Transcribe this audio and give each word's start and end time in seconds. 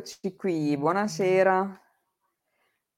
eccoci 0.00 0.34
qui, 0.34 0.78
buonasera. 0.78 1.78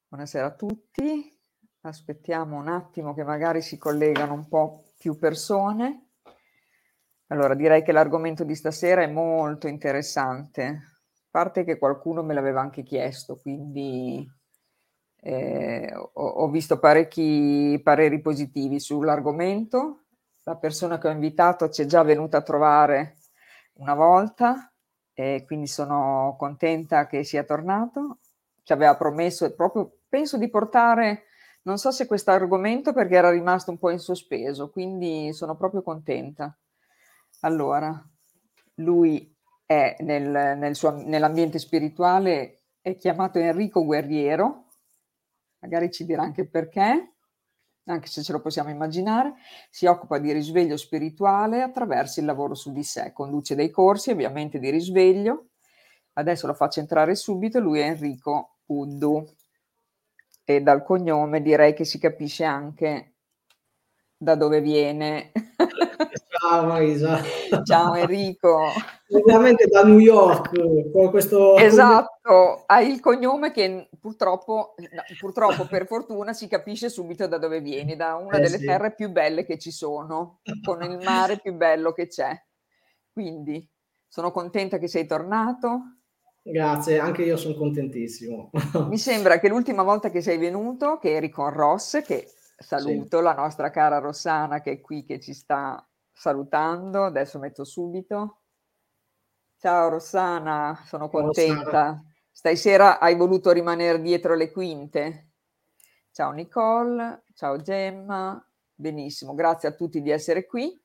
Buonasera 0.07 0.45
a 0.45 0.53
tutti. 0.55 1.37
Aspettiamo 1.81 2.57
un 2.57 2.69
attimo 2.69 3.13
che 3.13 3.25
magari 3.25 3.61
si 3.61 3.77
collegano 3.77 4.31
un 4.31 4.47
po' 4.47 4.93
più 4.97 5.17
persone. 5.17 6.11
Allora, 7.27 7.55
direi 7.55 7.83
che 7.83 7.91
l'argomento 7.91 8.45
di 8.45 8.55
stasera 8.55 9.01
è 9.01 9.07
molto 9.07 9.67
interessante. 9.67 10.63
A 10.63 11.27
parte 11.29 11.65
che 11.65 11.77
qualcuno 11.77 12.23
me 12.23 12.33
l'aveva 12.33 12.61
anche 12.61 12.83
chiesto, 12.83 13.37
quindi 13.37 14.25
eh, 15.19 15.93
ho, 15.93 16.25
ho 16.25 16.49
visto 16.49 16.79
parecchi 16.79 17.81
pareri 17.83 18.21
positivi 18.21 18.79
sull'argomento. 18.79 20.05
La 20.43 20.55
persona 20.55 20.97
che 20.99 21.09
ho 21.09 21.11
invitato 21.11 21.67
ci 21.67 21.81
è 21.81 21.85
già 21.85 22.01
venuta 22.03 22.37
a 22.37 22.43
trovare 22.43 23.17
una 23.73 23.93
volta 23.93 24.72
e 25.13 25.43
quindi 25.45 25.67
sono 25.67 26.35
contenta 26.37 27.07
che 27.07 27.23
sia 27.23 27.43
tornato. 27.43 28.19
Ci 28.63 28.73
aveva 28.73 28.95
promesso 28.95 29.53
proprio, 29.53 29.99
penso 30.07 30.37
di 30.37 30.49
portare, 30.49 31.25
non 31.63 31.77
so 31.77 31.91
se 31.91 32.07
questo 32.07 32.31
argomento 32.31 32.93
perché 32.93 33.15
era 33.15 33.29
rimasto 33.29 33.71
un 33.71 33.77
po' 33.77 33.89
in 33.89 33.99
sospeso, 33.99 34.69
quindi 34.69 35.33
sono 35.33 35.55
proprio 35.55 35.81
contenta. 35.81 36.57
Allora, 37.41 37.93
lui 38.75 39.35
è 39.65 39.97
nel, 39.99 40.57
nel 40.57 40.75
suo, 40.75 40.91
nell'ambiente 40.91 41.59
spirituale, 41.59 42.63
è 42.81 42.95
chiamato 42.95 43.39
Enrico 43.39 43.83
Guerriero, 43.83 44.67
magari 45.59 45.91
ci 45.91 46.05
dirà 46.05 46.23
anche 46.23 46.47
perché 46.47 47.12
anche 47.85 48.07
se 48.07 48.23
ce 48.23 48.31
lo 48.31 48.39
possiamo 48.39 48.69
immaginare, 48.69 49.33
si 49.69 49.85
occupa 49.85 50.17
di 50.17 50.31
risveglio 50.31 50.77
spirituale 50.77 51.61
attraverso 51.61 52.19
il 52.19 52.25
lavoro 52.25 52.55
su 52.55 52.71
di 52.71 52.83
sé, 52.83 53.11
conduce 53.13 53.55
dei 53.55 53.69
corsi 53.69 54.11
ovviamente 54.11 54.59
di 54.59 54.69
risveglio. 54.69 55.47
Adesso 56.13 56.47
lo 56.47 56.53
faccio 56.53 56.79
entrare 56.79 57.15
subito, 57.15 57.59
lui 57.59 57.79
è 57.79 57.85
Enrico 57.85 58.57
Uddu 58.67 59.25
e 60.45 60.61
dal 60.61 60.83
cognome 60.83 61.41
direi 61.41 61.73
che 61.73 61.85
si 61.85 61.99
capisce 61.99 62.43
anche 62.43 63.13
da 64.15 64.35
dove 64.35 64.61
viene. 64.61 65.31
Ciao 66.27 66.65
Marisa. 66.65 67.21
Ciao 67.63 67.95
Enrico. 67.95 68.67
Ovviamente 69.09 69.65
da 69.67 69.83
New 69.83 69.99
York, 69.99 70.91
con 70.91 71.09
questo... 71.09 71.57
Esatto, 71.57 72.63
hai 72.67 72.91
il 72.91 72.99
cognome 72.99 73.51
che 73.51 73.89
purtroppo, 74.03 74.75
no, 74.77 75.03
purtroppo 75.17 75.65
per 75.65 75.87
fortuna 75.87 76.33
si 76.33 76.49
capisce 76.49 76.89
subito 76.89 77.25
da 77.25 77.37
dove 77.37 77.61
vieni, 77.61 77.95
da 77.95 78.15
una 78.15 78.35
eh, 78.35 78.41
delle 78.41 78.57
sì. 78.57 78.65
terre 78.65 78.93
più 78.93 79.09
belle 79.09 79.45
che 79.45 79.57
ci 79.57 79.71
sono, 79.71 80.41
con 80.61 80.83
il 80.83 80.99
mare 81.01 81.39
più 81.39 81.53
bello 81.53 81.93
che 81.93 82.07
c'è. 82.07 82.37
Quindi 83.13 83.65
sono 84.05 84.31
contenta 84.31 84.77
che 84.77 84.89
sei 84.89 85.07
tornato. 85.07 85.99
Grazie, 86.41 86.99
anche 86.99 87.23
io 87.23 87.37
sono 87.37 87.53
contentissimo. 87.53 88.49
Mi 88.89 88.97
sembra 88.99 89.39
che 89.39 89.47
l'ultima 89.47 89.83
volta 89.83 90.09
che 90.09 90.19
sei 90.19 90.37
venuto, 90.37 90.97
che 90.97 91.15
eri 91.15 91.29
con 91.29 91.53
Ross, 91.53 92.01
che 92.01 92.29
saluto, 92.57 93.19
sì. 93.19 93.23
la 93.23 93.33
nostra 93.33 93.69
cara 93.69 93.99
Rossana 93.99 94.59
che 94.59 94.71
è 94.71 94.81
qui, 94.81 95.05
che 95.05 95.21
ci 95.21 95.33
sta 95.33 95.81
salutando, 96.11 97.05
adesso 97.05 97.39
metto 97.39 97.63
subito. 97.63 98.41
Ciao 99.57 99.87
Rossana, 99.87 100.83
sono 100.85 101.07
contenta. 101.07 101.63
Rossana. 101.63 102.12
Stasera 102.35 102.99
hai 102.99 103.15
voluto 103.15 103.51
rimanere 103.51 104.01
dietro 104.01 104.33
le 104.33 104.51
quinte. 104.51 105.33
Ciao 106.11 106.31
Nicole, 106.31 107.25
ciao 107.35 107.61
Gemma, 107.61 108.43
benissimo, 108.73 109.35
grazie 109.35 109.69
a 109.69 109.73
tutti 109.73 110.01
di 110.01 110.09
essere 110.09 110.47
qui. 110.47 110.75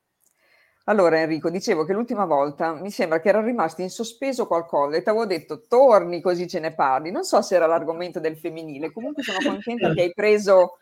Allora 0.85 1.19
Enrico, 1.19 1.49
dicevo 1.49 1.87
che 1.87 1.95
l'ultima 1.95 2.27
volta 2.27 2.75
mi 2.75 2.91
sembra 2.91 3.19
che 3.19 3.31
era 3.31 3.43
rimasto 3.43 3.81
in 3.81 3.89
sospeso 3.89 4.47
qualcosa 4.47 4.99
e 4.99 5.03
ti 5.03 5.09
avevo 5.09 5.25
detto 5.25 5.67
torni 5.67 6.21
così 6.21 6.47
ce 6.47 6.61
ne 6.61 6.75
parli. 6.75 7.11
Non 7.11 7.25
so 7.25 7.41
se 7.41 7.55
era 7.55 7.67
l'argomento 7.67 8.21
del 8.21 8.37
femminile, 8.37 8.93
comunque 8.93 9.23
sono 9.23 9.39
contenta 9.43 9.93
che 9.95 10.03
hai 10.03 10.13
preso 10.13 10.77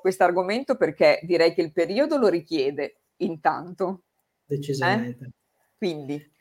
questo 0.00 0.24
argomento 0.24 0.76
perché 0.76 1.20
direi 1.24 1.52
che 1.52 1.60
il 1.60 1.72
periodo 1.72 2.16
lo 2.16 2.28
richiede 2.28 3.02
intanto. 3.16 4.04
Decisamente. 4.46 5.24
Eh? 5.24 5.30
Quindi 5.76 6.35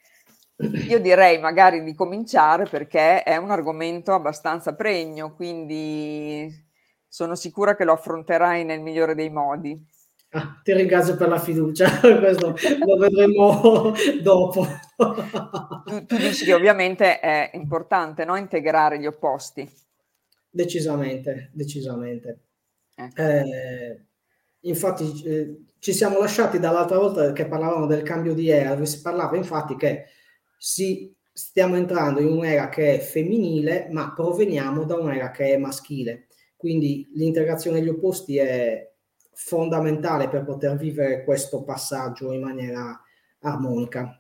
io 0.58 1.00
direi 1.00 1.38
magari 1.40 1.84
di 1.84 1.94
cominciare 1.94 2.66
perché 2.66 3.24
è 3.24 3.36
un 3.38 3.52
argomento 3.52 4.14
abbastanza 4.14 4.74
pregno, 4.74 5.36
quindi 5.36 6.50
sono 7.08 7.36
sicura 7.36 7.76
che 7.76 7.84
lo 7.84 7.94
affronterai 7.94 8.64
nel 8.64 8.82
migliore 8.82 9.16
dei 9.16 9.30
modi. 9.30 9.94
Ah, 10.30 10.60
ti 10.64 10.74
ringrazio 10.74 11.16
per 11.16 11.30
la 11.30 11.40
fiducia, 11.40 11.88
questo 12.00 12.56
lo 12.86 12.98
vedremo 12.98 13.94
dopo. 14.22 14.66
tu, 15.86 16.06
tu, 16.06 16.18
dici 16.18 16.44
che 16.44 16.54
ovviamente 16.54 17.20
è 17.20 17.52
importante 17.54 18.26
no? 18.26 18.36
integrare 18.36 19.00
gli 19.00 19.06
opposti. 19.06 19.70
Decisamente, 20.50 21.52
decisamente. 21.54 22.40
Ecco. 22.96 23.22
Eh, 23.22 24.06
infatti 24.62 25.24
eh, 25.26 25.66
ci 25.80 25.94
siamo 25.94 26.20
lasciati 26.20 26.60
dall'altra 26.60 26.98
volta 26.98 27.32
che 27.32 27.46
parlavamo 27.46 27.86
del 27.86 28.04
cambio 28.04 28.34
di 28.34 28.50
era, 28.50 28.74
dove 28.74 28.86
si 28.86 29.02
parlava 29.02 29.38
infatti 29.38 29.76
che 29.76 30.06
si, 30.58 31.14
stiamo 31.32 31.76
entrando 31.76 32.20
in 32.20 32.28
un'era 32.28 32.70
che 32.70 32.96
è 32.96 33.00
femminile, 33.00 33.88
ma 33.92 34.14
proveniamo 34.14 34.84
da 34.86 34.96
un'era 34.96 35.32
che 35.32 35.54
è 35.54 35.58
maschile. 35.58 36.28
Quindi 36.56 37.10
l'integrazione 37.14 37.80
degli 37.80 37.90
opposti 37.90 38.38
è 38.38 38.92
fondamentale 39.34 40.30
per 40.30 40.44
poter 40.44 40.78
vivere 40.78 41.24
questo 41.24 41.64
passaggio 41.64 42.32
in 42.32 42.42
maniera 42.42 43.00
armonica. 43.42 44.20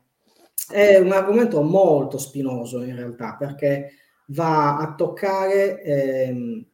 È 0.69 0.97
un 0.97 1.11
argomento 1.11 1.61
molto 1.61 2.17
spinoso 2.17 2.81
in 2.83 2.95
realtà 2.95 3.35
perché 3.35 3.91
va 4.27 4.77
a 4.77 4.95
toccare 4.95 5.81
ehm, 5.81 6.65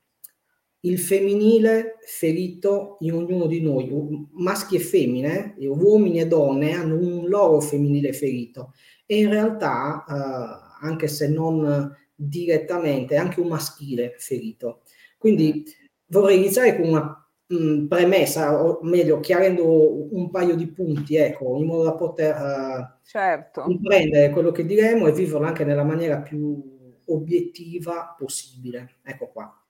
il 0.82 1.00
femminile 1.00 1.98
ferito 2.02 2.98
in 3.02 3.14
ognuno 3.14 3.46
di 3.46 3.62
noi, 3.62 4.28
maschi 4.32 4.78
e 4.78 4.80
femmine, 4.80 5.56
uomini 5.60 6.20
e 6.20 6.28
donne 6.28 6.74
hanno 6.74 6.96
un 6.96 7.28
loro 7.28 7.60
femminile 7.60 8.14
ferito 8.14 8.74
e 9.06 9.20
in 9.20 9.30
realtà, 9.30 10.06
eh, 10.08 10.86
anche 10.86 11.08
se 11.08 11.28
non 11.28 11.96
direttamente, 12.16 13.16
anche 13.16 13.42
un 13.42 13.50
maschile 13.50 14.16
ferito. 14.18 14.82
Quindi 15.18 15.66
vorrei 16.08 16.38
iniziare 16.38 16.76
con 16.80 16.90
una 16.90 17.30
mh, 17.48 17.88
premessa, 17.88 18.64
o 18.64 18.80
meglio, 18.84 19.20
chiarendo 19.20 20.14
un 20.16 20.30
paio 20.30 20.56
di 20.56 20.68
punti, 20.68 21.16
ecco, 21.16 21.58
in 21.58 21.66
modo 21.66 21.84
da 21.84 21.94
poter 21.94 22.36
uh, 22.36 23.00
certo. 23.04 23.62
comprendere 23.62 24.30
quello 24.30 24.52
che 24.52 24.66
diremo 24.66 25.08
e 25.08 25.12
viverlo 25.12 25.46
anche 25.46 25.64
nella 25.64 25.84
maniera 25.84 26.22
più 26.22 27.02
obiettiva 27.06 28.16
possibile. 28.18 29.00
Ecco 29.04 29.28
qua. 29.28 29.61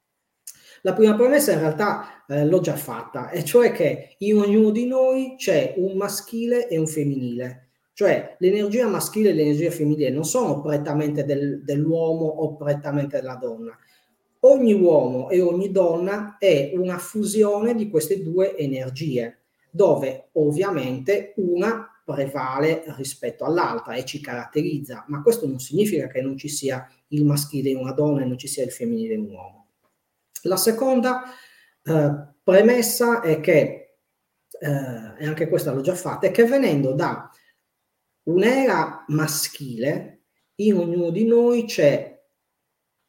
La 0.84 0.94
prima 0.94 1.16
promessa 1.16 1.52
in 1.52 1.60
realtà 1.60 2.26
eh, 2.28 2.46
l'ho 2.46 2.60
già 2.60 2.76
fatta, 2.76 3.30
e 3.30 3.44
cioè 3.44 3.72
che 3.72 4.16
in 4.20 4.38
ognuno 4.38 4.72
di 4.72 4.88
noi 4.88 5.36
c'è 5.38 5.76
un 5.78 5.96
maschile 5.96 6.68
e 6.68 6.78
un 6.78 6.88
femminile. 6.88 7.68
Cioè 7.94 8.38
l'energia 8.40 8.88
maschile 8.88 9.30
e 9.30 9.34
l'energia 9.34 9.70
femminile 9.70 10.10
non 10.10 10.24
sono 10.24 10.60
prettamente 10.62 11.24
del, 11.24 11.64
dell'uomo 11.64 12.26
o 12.26 12.56
prettamente 12.56 13.20
della 13.20 13.36
donna. 13.36 13.78
Ogni 14.40 14.74
uomo 14.74 15.30
e 15.30 15.40
ogni 15.40 15.72
donna 15.72 16.38
è 16.40 16.72
una 16.74 16.98
fusione 16.98 17.76
di 17.76 17.88
queste 17.90 18.24
due 18.24 18.58
energie, 18.58 19.42
dove 19.70 20.30
ovviamente 20.34 21.34
una 21.36 22.02
prevale 22.04 22.84
rispetto 22.98 23.46
all'altra 23.46 23.94
e 23.94 24.04
ci 24.04 24.20
caratterizza, 24.20 25.06
ma 25.10 25.22
questo 25.22 25.46
non 25.46 25.60
significa 25.60 26.08
che 26.08 26.22
non 26.22 26.38
ci 26.38 26.50
sia 26.50 26.90
il 27.10 27.24
maschile 27.24 27.70
in 27.70 27.78
una 27.78 27.92
donna 27.92 28.24
e 28.24 28.26
non 28.26 28.40
ci 28.40 28.48
sia 28.48 28.64
il 28.64 28.72
femminile 28.72 29.14
in 29.14 29.22
un 29.22 29.32
uomo. 29.32 29.61
La 30.44 30.58
seconda 30.58 31.24
eh, 31.84 32.34
premessa 32.44 33.22
è 33.22 33.40
che, 33.40 33.98
eh, 34.60 35.14
e 35.20 35.26
anche 35.26 35.48
questa 35.48 35.72
l'ho 35.72 35.82
già 35.82 35.96
fatta, 35.96 36.28
è 36.28 36.32
che 36.32 36.46
venendo 36.46 36.94
da 36.94 37.30
un'era 38.24 39.06
maschile, 39.08 40.24
in 40.56 40.76
ognuno 40.76 41.10
di 41.10 41.26
noi 41.26 41.66
c'è 41.66 42.20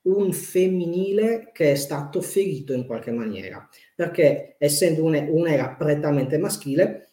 un 0.02 0.32
femminile 0.32 1.50
che 1.52 1.72
è 1.72 1.74
stato 1.74 2.20
ferito 2.20 2.72
in 2.72 2.86
qualche 2.86 3.12
maniera, 3.12 3.68
perché 3.94 4.56
essendo 4.58 5.04
un'era 5.04 5.74
prettamente 5.74 6.38
maschile, 6.38 7.12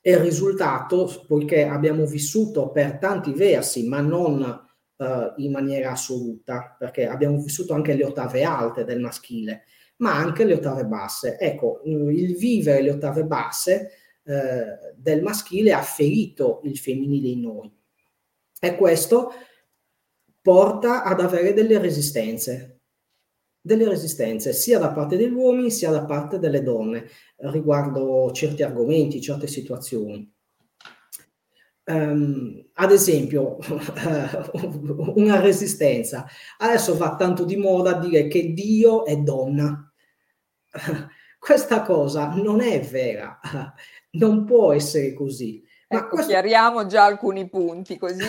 è 0.00 0.10
il 0.10 0.18
risultato, 0.18 1.24
poiché 1.28 1.64
abbiamo 1.64 2.06
vissuto 2.06 2.70
per 2.70 2.98
tanti 2.98 3.32
versi, 3.32 3.86
ma 3.86 4.00
non 4.00 4.70
uh, 5.02 5.40
in 5.42 5.50
maniera 5.50 5.90
assoluta, 5.90 6.76
perché 6.78 7.06
abbiamo 7.06 7.40
vissuto 7.40 7.74
anche 7.74 7.94
le 7.94 8.04
ottave 8.04 8.44
alte 8.44 8.84
del 8.84 9.00
maschile, 9.00 9.64
ma 9.96 10.14
anche 10.14 10.44
le 10.44 10.54
ottave 10.54 10.84
basse. 10.84 11.38
Ecco, 11.38 11.80
il 11.84 12.36
vivere 12.36 12.82
le 12.82 12.90
ottave 12.90 13.24
basse 13.24 13.90
uh, 14.22 14.94
del 14.96 15.22
maschile 15.22 15.72
ha 15.72 15.82
ferito 15.82 16.60
il 16.64 16.78
femminile 16.78 17.28
in 17.28 17.40
noi. 17.40 17.72
E 18.60 18.76
questo 18.76 19.32
porta 20.40 21.02
ad 21.02 21.20
avere 21.20 21.52
delle 21.52 21.78
resistenze, 21.78 22.80
delle 23.60 23.88
resistenze 23.88 24.52
sia 24.52 24.78
da 24.78 24.92
parte 24.92 25.16
degli 25.16 25.32
uomini 25.32 25.70
sia 25.70 25.90
da 25.90 26.04
parte 26.04 26.38
delle 26.38 26.62
donne 26.62 27.08
riguardo 27.36 28.30
certi 28.32 28.62
argomenti, 28.62 29.20
certe 29.20 29.46
situazioni. 29.46 30.32
Um, 31.84 32.64
ad 32.74 32.92
esempio, 32.92 33.58
una 35.16 35.40
resistenza. 35.40 36.26
Adesso 36.58 36.96
va 36.96 37.16
tanto 37.16 37.44
di 37.44 37.56
moda 37.56 37.94
dire 37.94 38.28
che 38.28 38.52
Dio 38.52 39.04
è 39.04 39.16
donna. 39.16 39.92
Questa 41.38 41.82
cosa 41.82 42.34
non 42.34 42.60
è 42.60 42.80
vera, 42.80 43.40
non 44.12 44.44
può 44.44 44.72
essere 44.72 45.12
così. 45.12 45.60
Ma 45.88 45.98
ecco, 45.98 46.08
questo... 46.10 46.30
chiariamo 46.30 46.86
già 46.86 47.04
alcuni 47.04 47.48
punti 47.48 47.98
così. 47.98 48.24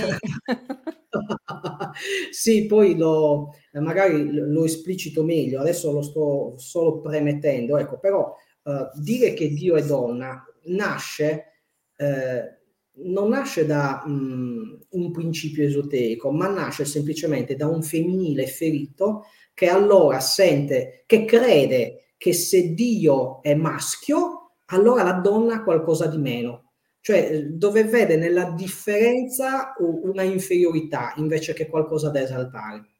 sì, 2.31 2.65
poi 2.65 2.97
lo, 2.97 3.53
magari 3.73 4.31
lo 4.31 4.65
esplicito 4.65 5.23
meglio, 5.23 5.59
adesso 5.59 5.91
lo 5.91 6.01
sto 6.01 6.55
solo 6.57 7.01
premettendo, 7.01 7.77
ecco, 7.77 7.99
però 7.99 8.35
uh, 8.63 8.99
dire 8.99 9.33
che 9.33 9.49
Dio 9.49 9.75
è 9.75 9.85
donna 9.85 10.43
nasce, 10.65 11.61
eh, 11.95 12.62
non 12.95 13.29
nasce 13.29 13.65
da 13.65 14.03
um, 14.05 14.79
un 14.89 15.11
principio 15.11 15.65
esoterico, 15.65 16.31
ma 16.31 16.47
nasce 16.47 16.85
semplicemente 16.85 17.55
da 17.55 17.67
un 17.67 17.81
femminile 17.81 18.47
ferito 18.47 19.25
che 19.53 19.67
allora 19.67 20.19
sente, 20.19 21.03
che 21.05 21.25
crede 21.25 22.13
che 22.17 22.33
se 22.33 22.73
Dio 22.73 23.41
è 23.41 23.53
maschio, 23.53 24.53
allora 24.67 25.03
la 25.03 25.13
donna 25.13 25.55
ha 25.55 25.63
qualcosa 25.63 26.07
di 26.07 26.17
meno 26.17 26.63
cioè 27.03 27.43
dove 27.47 27.83
vede 27.83 28.15
nella 28.15 28.51
differenza 28.51 29.73
una 29.77 30.23
inferiorità 30.23 31.11
invece 31.17 31.51
che 31.51 31.67
qualcosa 31.67 32.09
da 32.09 32.21
esaltare. 32.21 32.91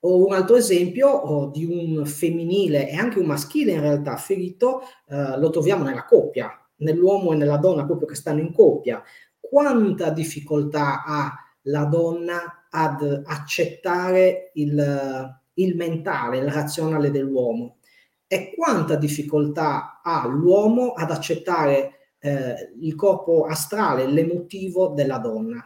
O 0.00 0.26
un 0.26 0.32
altro 0.32 0.56
esempio 0.56 1.08
oh, 1.08 1.50
di 1.50 1.64
un 1.64 2.04
femminile 2.04 2.90
e 2.90 2.96
anche 2.96 3.20
un 3.20 3.26
maschile 3.26 3.72
in 3.72 3.80
realtà 3.80 4.16
ferito 4.16 4.80
eh, 5.06 5.38
lo 5.38 5.50
troviamo 5.50 5.84
nella 5.84 6.04
coppia, 6.04 6.50
nell'uomo 6.80 7.32
e 7.32 7.36
nella 7.36 7.56
donna 7.56 7.86
proprio 7.86 8.06
che 8.06 8.14
stanno 8.14 8.40
in 8.40 8.52
coppia. 8.52 9.02
Quanta 9.38 10.10
difficoltà 10.10 11.04
ha 11.04 11.32
la 11.62 11.84
donna 11.84 12.66
ad 12.70 13.22
accettare 13.24 14.50
il, 14.54 15.38
il 15.54 15.76
mentale, 15.76 16.38
il 16.38 16.48
razionale 16.48 17.10
dell'uomo 17.10 17.78
e 18.32 18.54
quanta 18.54 18.94
difficoltà 18.94 20.00
ha 20.04 20.24
l'uomo 20.28 20.92
ad 20.92 21.10
accettare 21.10 22.14
eh, 22.20 22.72
il 22.80 22.94
corpo 22.94 23.44
astrale, 23.44 24.06
l'emotivo 24.06 24.88
della 24.88 25.18
donna. 25.18 25.64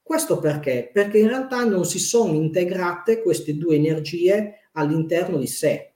Questo 0.00 0.38
perché? 0.38 0.90
Perché 0.92 1.18
in 1.18 1.28
realtà 1.28 1.64
non 1.64 1.84
si 1.84 1.98
sono 1.98 2.34
integrate 2.34 3.20
queste 3.20 3.56
due 3.56 3.74
energie 3.74 4.68
all'interno 4.72 5.38
di 5.38 5.48
sé. 5.48 5.94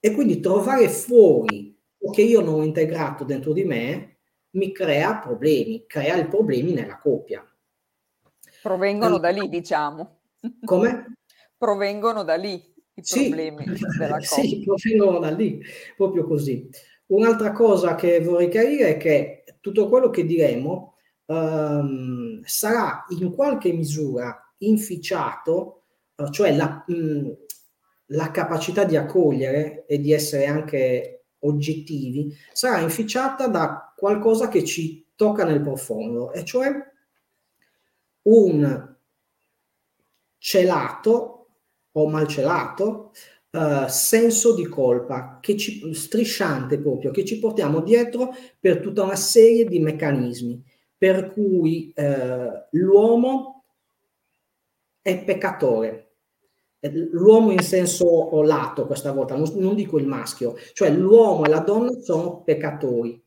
E 0.00 0.10
quindi 0.10 0.40
trovare 0.40 0.88
fuori 0.88 1.75
che 2.10 2.22
io 2.22 2.40
non 2.40 2.54
ho 2.54 2.64
integrato 2.64 3.24
dentro 3.24 3.52
di 3.52 3.64
me 3.64 4.16
mi 4.56 4.72
crea 4.72 5.18
problemi, 5.18 5.84
crea 5.86 6.16
i 6.16 6.28
problemi 6.28 6.72
nella 6.72 6.98
coppia. 6.98 7.46
Provengono 8.62 9.16
allora, 9.16 9.32
da 9.32 9.40
lì, 9.40 9.48
diciamo. 9.48 10.18
Come? 10.64 11.16
Provengono 11.56 12.24
da 12.24 12.36
lì 12.36 12.54
i 12.94 13.02
problemi 13.02 13.64
sì, 13.76 13.98
della 13.98 14.18
coppia. 14.18 14.26
Sì, 14.26 14.64
provengono 14.64 15.18
da 15.18 15.30
lì, 15.30 15.62
proprio 15.96 16.26
così. 16.26 16.68
Un'altra 17.06 17.52
cosa 17.52 17.94
che 17.94 18.20
vorrei 18.20 18.48
chiarire 18.48 18.88
è 18.88 18.96
che 18.96 19.44
tutto 19.60 19.88
quello 19.88 20.10
che 20.10 20.24
diremo 20.24 20.96
um, 21.26 22.42
sarà 22.44 23.04
in 23.10 23.32
qualche 23.32 23.72
misura 23.72 24.54
inficiato, 24.58 25.84
uh, 26.16 26.30
cioè 26.30 26.54
la, 26.56 26.84
mh, 26.86 26.94
mm, 26.94 27.30
la 28.06 28.30
capacità 28.30 28.84
di 28.84 28.96
accogliere 28.96 29.84
e 29.86 30.00
di 30.00 30.12
essere 30.12 30.46
anche 30.46 31.15
oggettivi, 31.46 32.34
sarà 32.52 32.80
inficiata 32.80 33.48
da 33.48 33.92
qualcosa 33.96 34.48
che 34.48 34.64
ci 34.64 35.06
tocca 35.14 35.44
nel 35.44 35.62
profondo, 35.62 36.32
e 36.32 36.44
cioè 36.44 36.70
un 38.22 38.94
celato 40.38 41.48
o 41.92 42.08
malcelato 42.08 43.12
uh, 43.50 43.86
senso 43.88 44.54
di 44.54 44.66
colpa 44.66 45.38
che 45.40 45.56
ci, 45.56 45.94
strisciante 45.94 46.78
proprio, 46.78 47.10
che 47.10 47.24
ci 47.24 47.38
portiamo 47.38 47.80
dietro 47.80 48.34
per 48.60 48.80
tutta 48.80 49.02
una 49.02 49.16
serie 49.16 49.64
di 49.64 49.78
meccanismi, 49.78 50.62
per 50.98 51.30
cui 51.30 51.92
uh, 51.96 52.66
l'uomo 52.70 53.64
è 55.00 55.24
peccatore. 55.24 56.05
L'uomo 56.80 57.50
in 57.50 57.62
senso 57.62 58.42
lato 58.42 58.86
questa 58.86 59.12
volta, 59.12 59.34
non, 59.34 59.50
non 59.54 59.74
dico 59.74 59.98
il 59.98 60.06
maschio, 60.06 60.56
cioè 60.72 60.90
l'uomo 60.90 61.44
e 61.44 61.48
la 61.48 61.60
donna 61.60 61.90
sono 62.00 62.42
peccatori. 62.42 63.22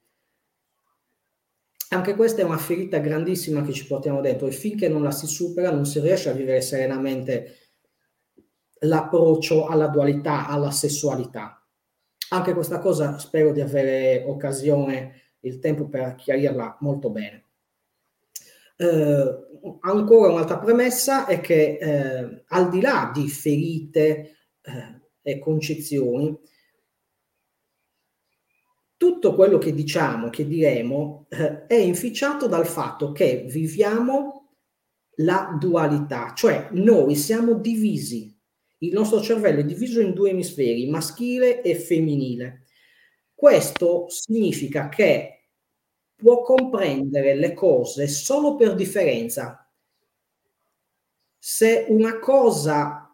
Anche 1.91 2.13
questa 2.15 2.41
è 2.41 2.45
una 2.45 2.57
ferita 2.57 2.99
grandissima 2.99 3.63
che 3.63 3.73
ci 3.73 3.87
portiamo 3.87 4.21
dentro 4.21 4.45
e 4.45 4.51
finché 4.51 4.87
non 4.87 5.01
la 5.01 5.11
si 5.11 5.25
supera 5.25 5.71
non 5.71 5.85
si 5.85 5.99
riesce 5.99 6.29
a 6.29 6.33
vivere 6.33 6.61
serenamente 6.61 7.57
l'approccio 8.81 9.65
alla 9.65 9.87
dualità, 9.87 10.47
alla 10.47 10.69
sessualità. 10.69 11.65
Anche 12.29 12.53
questa 12.53 12.77
cosa 12.77 13.17
spero 13.17 13.51
di 13.51 13.61
avere 13.61 14.23
occasione, 14.27 15.33
il 15.41 15.57
tempo 15.59 15.87
per 15.87 16.13
chiarirla 16.13 16.77
molto 16.81 17.09
bene. 17.09 17.48
Eh, 18.81 19.47
ancora 19.81 20.31
un'altra 20.31 20.57
premessa 20.57 21.25
è 21.25 21.41
che 21.41 21.77
eh, 21.77 22.43
al 22.47 22.69
di 22.69 22.79
là 22.79 23.11
di 23.13 23.27
ferite 23.27 24.37
eh, 24.61 25.01
e 25.21 25.39
concezioni, 25.39 26.37
tutto 28.95 29.35
quello 29.35 29.57
che 29.57 29.73
diciamo, 29.73 30.29
che 30.29 30.47
diremo, 30.47 31.25
eh, 31.29 31.65
è 31.65 31.75
inficiato 31.75 32.47
dal 32.47 32.65
fatto 32.65 33.11
che 33.11 33.45
viviamo 33.47 34.55
la 35.17 35.57
dualità, 35.59 36.33
cioè 36.33 36.69
noi 36.71 37.15
siamo 37.15 37.55
divisi 37.55 38.33
il 38.81 38.93
nostro 38.93 39.21
cervello 39.21 39.59
è 39.59 39.65
diviso 39.65 39.99
in 39.99 40.13
due 40.13 40.29
emisferi, 40.29 40.89
maschile 40.89 41.61
e 41.61 41.75
femminile. 41.75 42.63
Questo 43.33 44.05
significa 44.09 44.87
che 44.87 45.38
può 46.19 46.41
comprendere 46.41 47.35
le 47.35 47.53
cose 47.53 48.07
solo 48.07 48.55
per 48.55 48.75
differenza. 48.75 49.65
Se 51.37 51.85
una 51.87 52.19
cosa 52.19 53.09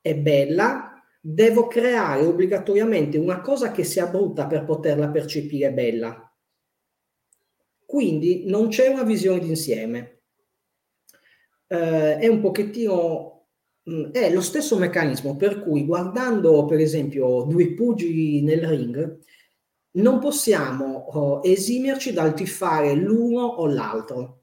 è 0.00 0.16
bella, 0.16 1.02
devo 1.20 1.66
creare 1.66 2.24
obbligatoriamente 2.24 3.18
una 3.18 3.40
cosa 3.40 3.70
che 3.70 3.84
sia 3.84 4.06
brutta 4.06 4.46
per 4.46 4.64
poterla 4.64 5.10
percepire 5.10 5.72
bella. 5.72 6.32
Quindi 7.84 8.44
non 8.46 8.68
c'è 8.68 8.88
una 8.88 9.02
visione 9.02 9.40
d'insieme. 9.40 10.20
Eh, 11.66 12.16
è 12.16 12.26
un 12.26 12.40
pochettino 12.40 13.32
Mm, 13.90 14.12
è 14.12 14.32
lo 14.32 14.40
stesso 14.40 14.78
meccanismo 14.78 15.34
per 15.36 15.60
cui 15.60 15.84
guardando 15.84 16.64
per 16.66 16.78
esempio 16.78 17.42
due 17.42 17.74
pugili 17.74 18.40
nel 18.42 18.64
ring 18.64 19.18
non 19.92 20.18
possiamo 20.18 21.06
oh, 21.12 21.40
esimerci 21.42 22.12
dal 22.12 22.34
tifare 22.34 22.94
l'uno 22.94 23.42
o 23.42 23.66
l'altro. 23.66 24.38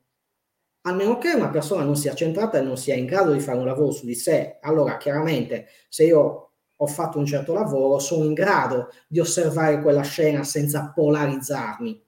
A 0.81 0.93
meno 0.93 1.17
che 1.17 1.33
una 1.33 1.49
persona 1.49 1.83
non 1.83 1.95
sia 1.95 2.13
centrata 2.13 2.57
e 2.57 2.61
non 2.61 2.77
sia 2.77 2.95
in 2.95 3.05
grado 3.05 3.33
di 3.33 3.39
fare 3.39 3.57
un 3.57 3.65
lavoro 3.65 3.91
su 3.91 4.05
di 4.05 4.15
sé. 4.15 4.57
Allora 4.61 4.97
chiaramente 4.97 5.67
se 5.89 6.05
io 6.05 6.51
ho 6.75 6.87
fatto 6.87 7.17
un 7.17 7.25
certo 7.25 7.53
lavoro 7.53 7.99
sono 7.99 8.23
in 8.23 8.33
grado 8.33 8.89
di 9.07 9.19
osservare 9.19 9.81
quella 9.81 10.01
scena 10.01 10.43
senza 10.43 10.91
polarizzarmi. 10.93 12.01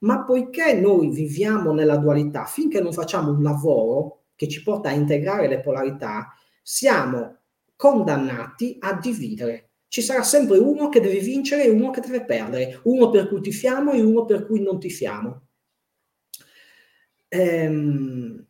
Ma 0.00 0.24
poiché 0.24 0.74
noi 0.74 1.08
viviamo 1.10 1.72
nella 1.72 1.96
dualità 1.96 2.44
finché 2.44 2.80
non 2.80 2.92
facciamo 2.92 3.32
un 3.32 3.42
lavoro 3.42 4.24
che 4.36 4.46
ci 4.48 4.62
porta 4.62 4.90
a 4.90 4.92
integrare 4.92 5.48
le 5.48 5.60
polarità 5.60 6.32
siamo 6.62 7.38
condannati 7.74 8.76
a 8.80 8.92
dividere. 8.94 9.67
Ci 9.88 10.02
sarà 10.02 10.22
sempre 10.22 10.58
uno 10.58 10.90
che 10.90 11.00
deve 11.00 11.18
vincere 11.18 11.64
e 11.64 11.70
uno 11.70 11.90
che 11.90 12.00
deve 12.00 12.24
perdere, 12.24 12.80
uno 12.84 13.08
per 13.08 13.28
cui 13.28 13.40
tifiamo 13.40 13.92
e 13.92 14.02
uno 14.02 14.26
per 14.26 14.46
cui 14.46 14.60
non 14.60 14.78
tifiamo. 14.78 15.46
Ehm, 17.28 18.46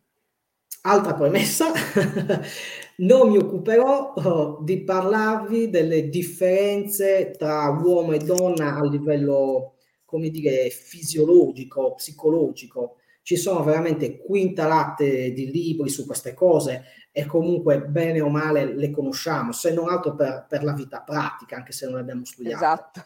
altra 0.81 1.13
premessa, 1.13 1.71
non 2.97 3.29
mi 3.29 3.37
occuperò 3.37 4.13
oh, 4.15 4.59
di 4.63 4.83
parlarvi 4.83 5.69
delle 5.69 6.09
differenze 6.09 7.33
tra 7.37 7.69
uomo 7.69 8.13
e 8.13 8.19
donna 8.19 8.75
a 8.75 8.85
livello, 8.85 9.75
come 10.05 10.29
dire, 10.29 10.69
fisiologico, 10.69 11.95
psicologico. 11.95 12.95
Ci 13.21 13.37
sono 13.37 13.63
veramente 13.63 14.17
quintalate 14.17 15.31
di 15.31 15.51
libri 15.51 15.89
su 15.89 16.05
queste 16.05 16.33
cose 16.33 16.83
e 17.11 17.25
comunque 17.25 17.81
bene 17.81 18.21
o 18.21 18.29
male 18.29 18.65
le 18.75 18.91
conosciamo, 18.91 19.51
se 19.51 19.73
non 19.73 19.89
altro 19.89 20.15
per, 20.15 20.45
per 20.47 20.63
la 20.63 20.73
vita 20.73 21.01
pratica, 21.01 21.57
anche 21.57 21.71
se 21.71 21.85
non 21.85 21.95
le 21.95 22.01
abbiamo 22.01 22.25
studiate. 22.25 22.63
Esatto. 22.63 23.03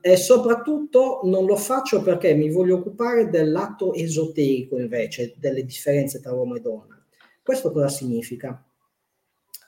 E 0.00 0.16
soprattutto 0.16 1.20
non 1.24 1.46
lo 1.46 1.56
faccio 1.56 2.00
perché 2.02 2.32
mi 2.34 2.50
voglio 2.50 2.76
occupare 2.76 3.28
del 3.28 3.50
lato 3.50 3.92
esoterico 3.92 4.78
invece, 4.78 5.34
delle 5.36 5.64
differenze 5.64 6.20
tra 6.20 6.32
uomo 6.32 6.54
e 6.54 6.60
donna. 6.60 7.04
Questo 7.42 7.72
cosa 7.72 7.88
significa? 7.88 8.64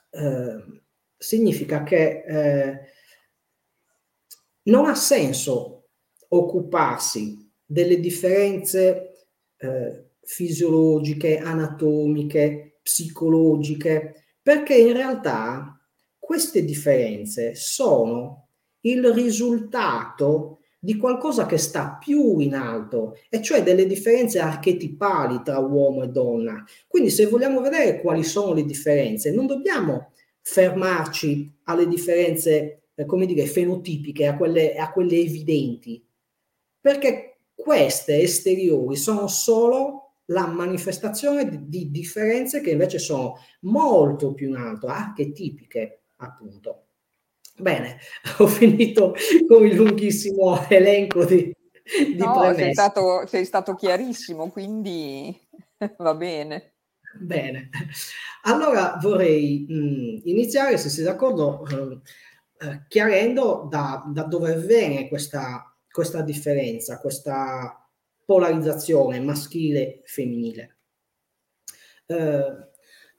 Eh, 0.09 0.81
significa 1.17 1.83
che 1.83 2.23
eh, 2.25 2.79
non 4.63 4.85
ha 4.85 4.95
senso 4.95 5.89
occuparsi 6.29 7.51
delle 7.65 7.99
differenze 7.99 9.27
eh, 9.57 10.11
fisiologiche, 10.21 11.37
anatomiche, 11.37 12.76
psicologiche, 12.87 14.37
perché 14.41 14.75
in 14.75 14.93
realtà 14.93 15.77
queste 16.17 16.63
differenze 16.63 17.53
sono 17.53 18.47
il 18.81 19.11
risultato 19.11 20.59
di 20.79 20.95
qualcosa 20.95 21.45
che 21.45 21.57
sta 21.57 21.97
più 21.99 22.39
in 22.39 22.55
alto, 22.55 23.17
e 23.27 23.41
cioè 23.41 23.61
delle 23.61 23.85
differenze 23.85 24.39
archetipali 24.39 25.41
tra 25.43 25.59
uomo 25.59 26.03
e 26.03 26.07
donna. 26.07 26.63
Quindi 26.87 27.09
se 27.09 27.25
vogliamo 27.25 27.59
vedere 27.59 27.99
quali 27.99 28.23
sono 28.23 28.53
le 28.53 28.63
differenze, 28.63 29.31
non 29.31 29.47
dobbiamo 29.47 30.13
fermarci 30.39 31.59
alle 31.63 31.87
differenze, 31.89 32.83
eh, 32.95 33.05
come 33.05 33.25
dire, 33.25 33.45
fenotipiche, 33.47 34.27
a 34.27 34.37
quelle, 34.37 34.75
a 34.75 34.93
quelle 34.93 35.17
evidenti, 35.17 36.01
perché 36.79 37.39
queste 37.53 38.21
esteriori 38.21 38.95
sono 38.95 39.27
solo 39.27 40.06
la 40.27 40.47
manifestazione 40.47 41.47
di, 41.47 41.67
di 41.67 41.91
differenze 41.91 42.61
che 42.61 42.71
invece 42.71 42.99
sono 42.99 43.37
molto 43.61 44.33
più 44.33 44.49
in 44.49 44.55
alto, 44.55 44.87
archetipiche, 44.87 46.01
appunto. 46.17 46.83
Bene, 47.57 47.97
ho 48.39 48.47
finito 48.47 49.15
con 49.47 49.65
il 49.65 49.75
lunghissimo 49.75 50.67
elenco 50.69 51.25
di, 51.25 51.55
di 52.15 52.17
no, 52.17 52.53
sei 52.53 52.73
stato, 52.73 53.25
sei 53.25 53.45
stato 53.45 53.75
chiarissimo, 53.75 54.49
quindi 54.49 55.35
va 55.97 56.13
bene. 56.13 56.73
Bene, 57.19 57.69
allora 58.43 58.97
vorrei 59.01 59.65
mh, 59.67 59.73
mm, 59.73 60.17
iniziare, 60.25 60.77
se 60.77 60.89
sei 60.89 61.03
d'accordo, 61.03 61.65
eh, 61.65 61.99
eh, 62.67 62.81
chiarendo 62.87 63.67
da, 63.69 64.03
da, 64.07 64.23
dove 64.23 64.55
viene 64.57 65.07
questa, 65.07 65.73
questa 65.89 66.21
differenza, 66.21 66.99
questa 66.99 67.86
polarizzazione 68.27 69.21
maschile-femminile. 69.21 70.77
Eh, 72.07 72.67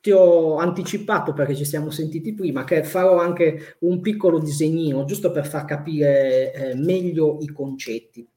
ti 0.01 0.11
ho 0.11 0.59
anticipato 0.59 1.33
perché 1.33 1.57
ci 1.57 1.65
siamo 1.65 1.91
sentiti 1.91 2.35
prima 2.35 2.65
che 2.65 2.85
farò 2.85 3.17
anche 3.17 3.77
un 3.81 4.03
piccolo 4.03 4.39
disegnino 4.39 5.07
giusto 5.07 5.31
per 5.31 5.47
far 5.47 5.65
capire 5.65 6.53
eh, 6.53 6.75
meglio 6.75 7.39
i 7.41 7.47
concetti. 7.47 8.29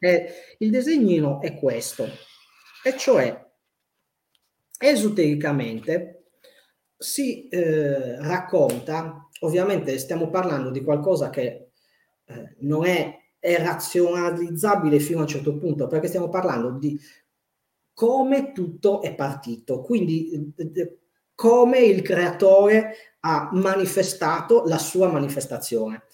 Eh, 0.00 0.26
il 0.58 0.70
disegnino 0.70 1.40
è 1.40 1.54
questo, 1.54 2.06
e 2.82 2.96
cioè 2.98 3.40
esotericamente 4.76 6.24
si 6.98 7.46
eh, 7.48 8.16
racconta, 8.20 9.28
ovviamente 9.42 9.96
stiamo 9.98 10.28
parlando 10.28 10.70
di 10.70 10.82
qualcosa 10.82 11.30
che 11.30 11.70
eh, 12.24 12.56
non 12.62 12.84
è, 12.84 13.16
è 13.44 13.62
razionalizzabile 13.62 14.98
fino 14.98 15.18
a 15.18 15.22
un 15.22 15.28
certo 15.28 15.58
punto, 15.58 15.86
perché 15.86 16.08
stiamo 16.08 16.30
parlando 16.30 16.70
di 16.78 16.98
come 17.92 18.52
tutto 18.52 19.02
è 19.02 19.14
partito, 19.14 19.82
quindi 19.82 20.52
eh, 20.56 20.98
come 21.34 21.80
il 21.80 22.00
creatore 22.00 22.94
ha 23.20 23.50
manifestato 23.52 24.62
la 24.64 24.78
sua 24.78 25.08
manifestazione. 25.08 26.04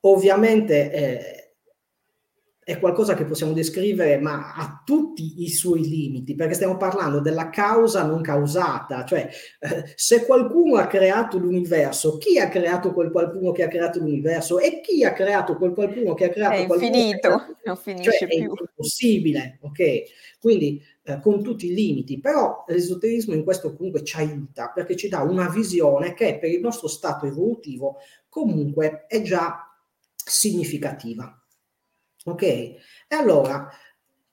Ovviamente 0.00 0.92
eh, 0.92 1.39
è 2.62 2.78
qualcosa 2.78 3.14
che 3.14 3.24
possiamo 3.24 3.52
descrivere, 3.52 4.18
ma 4.18 4.54
ha 4.54 4.82
tutti 4.84 5.42
i 5.42 5.48
suoi 5.48 5.88
limiti, 5.88 6.34
perché 6.34 6.54
stiamo 6.54 6.76
parlando 6.76 7.20
della 7.20 7.48
causa 7.48 8.04
non 8.04 8.20
causata, 8.20 9.04
cioè 9.04 9.28
eh, 9.60 9.92
se 9.96 10.24
qualcuno 10.26 10.76
ha 10.76 10.86
creato 10.86 11.38
l'universo, 11.38 12.18
chi 12.18 12.38
ha 12.38 12.48
creato 12.48 12.92
quel 12.92 13.10
qualcuno 13.10 13.50
che 13.52 13.64
ha 13.64 13.68
creato 13.68 13.98
l'universo 13.98 14.58
e 14.58 14.80
chi 14.82 15.04
ha 15.04 15.12
creato 15.12 15.56
quel 15.56 15.72
qualcuno 15.72 16.14
che 16.14 16.26
ha 16.26 16.28
creato 16.28 16.54
è 16.54 16.74
infinito, 16.74 17.28
qualcuno 17.28 17.56
non 17.64 17.76
finisce 17.76 18.10
cioè, 18.10 18.28
più. 18.28 18.38
È 18.38 18.62
impossibile, 18.68 19.58
ok? 19.62 20.02
Quindi 20.38 20.82
eh, 21.02 21.18
con 21.20 21.42
tutti 21.42 21.66
i 21.66 21.74
limiti, 21.74 22.20
però 22.20 22.64
l'esoterismo 22.68 23.34
in 23.34 23.42
questo 23.42 23.74
comunque 23.74 24.04
ci 24.04 24.16
aiuta 24.16 24.70
perché 24.72 24.96
ci 24.96 25.08
dà 25.08 25.22
una 25.22 25.48
visione 25.48 26.12
che 26.14 26.38
per 26.38 26.50
il 26.50 26.60
nostro 26.60 26.88
stato 26.88 27.26
evolutivo 27.26 27.96
comunque 28.28 29.06
è 29.08 29.22
già 29.22 29.66
significativa. 30.14 31.34
Ok? 32.24 32.42
E 32.42 32.80
allora, 33.08 33.68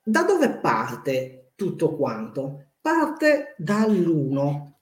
da 0.03 0.23
dove 0.23 0.57
parte 0.59 1.51
tutto 1.55 1.95
quanto? 1.95 2.71
Parte 2.81 3.55
dall'uno. 3.57 4.79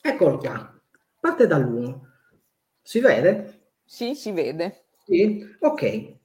Eccolo 0.00 0.38
qua. 0.38 0.80
Parte 1.20 1.46
dall'uno. 1.46 2.08
Si 2.82 3.00
vede? 3.00 3.70
Sì, 3.84 4.14
si 4.14 4.32
vede. 4.32 4.86
Sì? 5.04 5.44
Ok. 5.60 6.20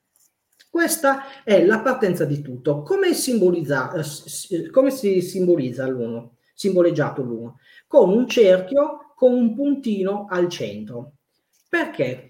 Questa 0.69 1.43
è 1.43 1.63
la 1.63 1.79
partenza 1.79 2.25
di 2.25 2.41
tutto. 2.41 2.81
Come, 2.81 3.13
simbolizza, 3.13 3.91
eh, 3.93 4.69
come 4.69 4.91
si 4.91 5.22
simbolizza 5.22 5.88
l'uno? 5.88 6.38
Simboleggiato 6.53 7.22
l'uno? 7.24 7.60
Con 7.88 8.10
un 8.10 8.27
cerchio 8.27 9.13
con 9.15 9.34
un 9.34 9.55
puntino 9.55 10.27
al 10.29 10.48
centro. 10.50 11.13
Perché? 11.67 12.26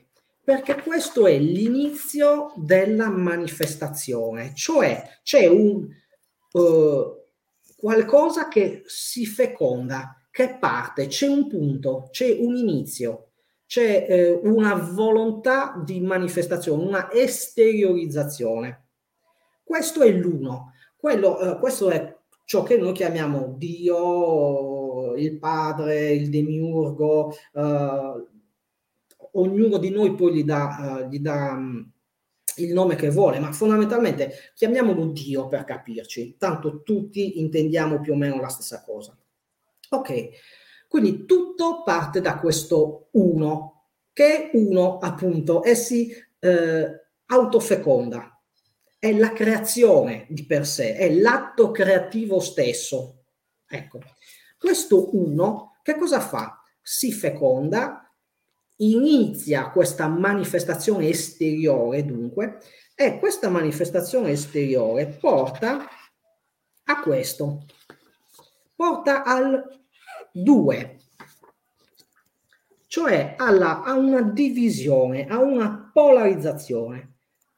Perché 0.48 0.82
questo 0.82 1.28
è 1.28 1.38
l'inizio 1.38 2.54
della 2.56 3.10
manifestazione, 3.10 4.56
cioè 4.56 5.04
c'è 5.22 5.46
un 5.46 5.86
uh, 6.54 7.26
qualcosa 7.76 8.48
che 8.48 8.84
si 8.86 9.26
feconda, 9.26 10.26
che 10.32 10.56
parte, 10.58 11.08
c'è 11.08 11.28
un 11.28 11.50
punto, 11.50 12.08
c'è 12.12 12.38
un 12.40 12.56
inizio, 12.56 13.32
c'è 13.66 14.06
eh, 14.08 14.40
una 14.42 14.76
volontà 14.76 15.84
di 15.84 16.00
manifestazione, 16.00 16.82
una 16.82 17.12
esteriorizzazione. 17.12 18.86
Questo 19.66 20.02
è 20.02 20.12
l'uno, 20.12 20.72
Quello, 20.96 21.40
uh, 21.42 21.60
questo 21.60 21.90
è 21.90 22.16
ciò 22.46 22.64
che 22.64 22.78
noi 22.78 22.94
chiamiamo 22.94 23.54
Dio, 23.58 25.14
il 25.14 25.38
Padre, 25.40 26.12
il 26.12 26.30
Demiurgo, 26.30 27.36
uh, 27.52 28.36
ognuno 29.40 29.78
di 29.78 29.90
noi 29.90 30.16
poi 30.16 30.34
gli 30.34 30.44
dà, 30.44 31.02
uh, 31.06 31.10
gli 31.10 31.20
dà 31.20 31.54
um, 31.54 31.92
il 32.58 32.74
nome 32.74 32.96
che 32.96 33.10
vuole, 33.10 33.40
ma 33.40 33.52
fondamentalmente 33.52 34.52
chiamiamolo 34.56 35.08
Dio 35.08 35.48
per 35.48 35.64
capirci, 35.64 36.38
tanto 36.38 36.82
tutti 36.84 37.40
intendiamo 37.40 38.00
più 38.02 38.14
o 38.14 38.16
meno 38.16 38.40
la 38.40 38.50
stessa 38.50 38.84
cosa. 38.84 39.18
Ok, 39.90 40.30
quindi 40.88 41.26
tutto 41.26 41.84
parte 41.84 42.20
da 42.22 42.38
questo 42.40 43.10
uno, 43.12 43.90
che 44.12 44.50
è 44.50 44.58
uno 44.58 44.98
appunto 44.98 45.64
e 45.64 45.76
si 45.76 46.12
eh, 46.40 47.06
autofeconda, 47.26 48.42
è 49.00 49.14
la 49.14 49.32
creazione 49.32 50.26
di 50.30 50.46
per 50.46 50.66
sé, 50.66 50.96
è 50.96 51.14
l'atto 51.14 51.72
creativo 51.72 52.40
stesso. 52.40 53.26
Ecco, 53.68 54.00
questo 54.58 55.16
uno 55.16 55.78
che 55.84 55.96
cosa 55.96 56.20
fa? 56.20 56.62
Si 56.82 57.12
feconda, 57.12 58.07
inizia 58.78 59.70
questa 59.70 60.08
manifestazione 60.08 61.08
esteriore, 61.10 62.06
dunque, 62.06 62.60
e 62.96 63.20
questa 63.20 63.50
manifestazione 63.50 64.32
esteriore 64.32 65.06
porta 65.06 65.88
a 66.86 67.02
questo, 67.02 67.66
porta 68.76 69.24
al 69.24 69.64
2, 70.32 70.98
cioè 72.88 73.36
alla, 73.38 73.84
a 73.84 73.94
una 73.94 74.22
divisione, 74.22 75.28
a 75.28 75.40
una 75.40 75.92
polarizzazione, 75.94 77.16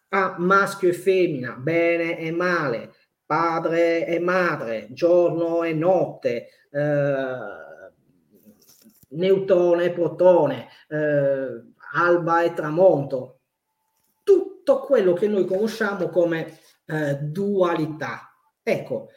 a 0.10 0.36
maschio 0.40 0.90
e 0.90 0.94
femmina, 0.94 1.54
bene 1.54 2.18
e 2.18 2.32
male, 2.32 2.94
padre 3.26 4.08
e 4.08 4.20
madre, 4.20 4.88
giorno 4.90 5.64
e 5.64 5.74
notte, 5.74 6.48
eh, 6.72 7.69
neutrone 9.10 9.86
e 9.86 9.92
protone, 9.92 10.68
eh, 10.88 11.64
alba 11.94 12.44
e 12.44 12.54
tramonto, 12.54 13.40
tutto 14.24 14.80
quello 14.82 15.14
che 15.14 15.28
noi 15.28 15.46
conosciamo 15.46 16.10
come 16.10 16.60
eh, 16.86 17.16
dualità. 17.16 18.34
Ecco, 18.62 19.10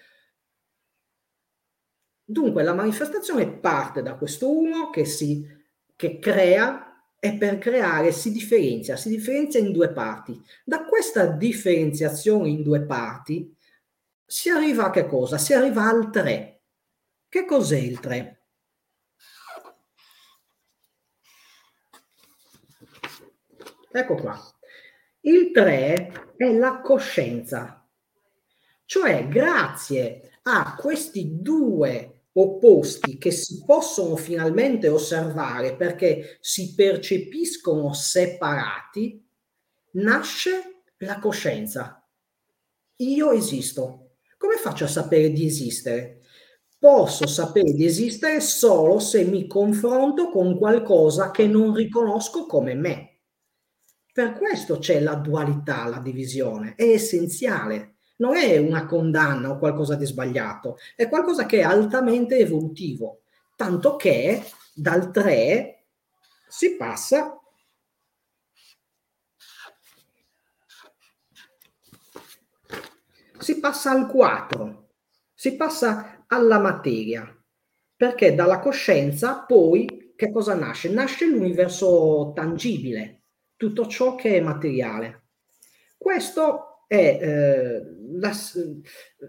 dunque 2.25 2.63
la 2.63 2.75
manifestazione 2.75 3.49
parte 3.49 4.03
da 4.03 4.15
questo 4.15 4.51
uno 4.51 4.91
che 4.91 5.05
si 5.05 5.61
che 6.03 6.19
crea 6.19 6.93
e 7.21 7.35
per 7.35 7.59
creare 7.59 8.11
si 8.11 8.33
differenzia, 8.33 8.97
si 8.97 9.09
differenzia 9.09 9.61
in 9.61 9.71
due 9.71 9.93
parti. 9.93 10.43
Da 10.65 10.85
questa 10.85 11.27
differenziazione 11.27 12.49
in 12.49 12.65
due 12.65 12.81
parti 12.81 13.55
si 14.27 14.49
arriva 14.49 14.87
a 14.87 14.91
che 14.91 15.07
cosa? 15.07 15.39
Si 15.39 15.53
arriva 15.53 15.85
al 15.89 16.11
3. 16.11 16.63
Che 17.29 17.45
cos'è 17.45 17.79
il 17.79 18.01
3? 18.01 18.42
Ecco 23.93 24.15
qua. 24.15 24.41
Il 25.21 25.51
3 25.53 26.35
è 26.37 26.53
la 26.53 26.81
coscienza, 26.81 27.87
cioè 28.87 29.29
grazie 29.29 30.39
a 30.45 30.75
questi 30.77 31.41
due 31.41 32.23
opposti 32.33 33.19
che 33.19 33.31
si 33.31 33.63
possono 33.65 34.17
finalmente 34.17 34.89
osservare 34.89 35.77
perché 35.77 36.39
si 36.41 36.75
percepiscono 36.75 37.93
separati, 37.93 39.23
nasce 39.93 40.85
la 40.99 41.19
coscienza. 41.19 42.03
Io 42.97 43.33
esisto. 43.33 43.99
come 44.39 44.57
faccio 44.57 44.85
a 44.85 44.89
sapere 44.89 45.31
di 45.31 45.47
esistere? 45.47 46.23
Posso 46.79 47.27
sapere 47.29 47.73
di 47.75 47.85
esistere 47.85 48.41
solo 48.41 48.99
se 48.99 49.23
mi 49.25 49.47
confronto 49.47 50.31
con 50.31 50.57
qualcosa 50.59 51.31
che 51.31 51.47
non 51.47 51.75
riconosco 51.75 52.47
come 52.47 52.75
me. 52.75 53.12
Per 54.13 54.35
questo 54.35 54.77
c'è 54.79 55.01
la 55.01 55.15
dualità, 55.15 55.87
la 55.87 55.99
divisione, 55.99 56.75
è 56.77 56.85
essenziale. 56.85 57.95
Non 58.17 58.37
è 58.37 58.59
una 58.59 58.85
condanna 58.85 59.51
o 59.51 59.59
qualcosa 59.59 59.95
di 59.95 60.05
sbagliato, 60.05 60.77
è 60.95 61.09
qualcosa 61.09 61.47
che 61.47 61.61
è 61.61 61.63
altamente 61.63 62.37
evolutivo, 62.37 63.23
tanto 63.57 63.97
che 63.97 64.45
dal 64.75 65.11
3 65.11 65.85
si 66.47 66.77
passa 66.77 67.41
si 73.39 73.59
passa 73.59 73.91
al 73.91 74.07
4, 74.07 74.89
si 75.35 75.57
passa 75.57 76.25
alla 76.29 76.61
materia, 76.61 77.35
perché 77.97 78.35
dalla 78.35 78.61
coscienza 78.61 79.41
poi 79.41 80.13
che 80.15 80.31
cosa 80.31 80.55
nasce? 80.55 80.91
Nasce 80.91 81.27
l'universo 81.27 82.33
tangibile, 82.35 83.22
tutto 83.63 83.87
ciò 83.87 84.17
che 84.17 84.39
è 84.39 84.41
materiale. 84.41 85.27
Questo 85.97 86.85
è, 86.89 87.19
eh, 87.23 87.83
la, 88.19 88.33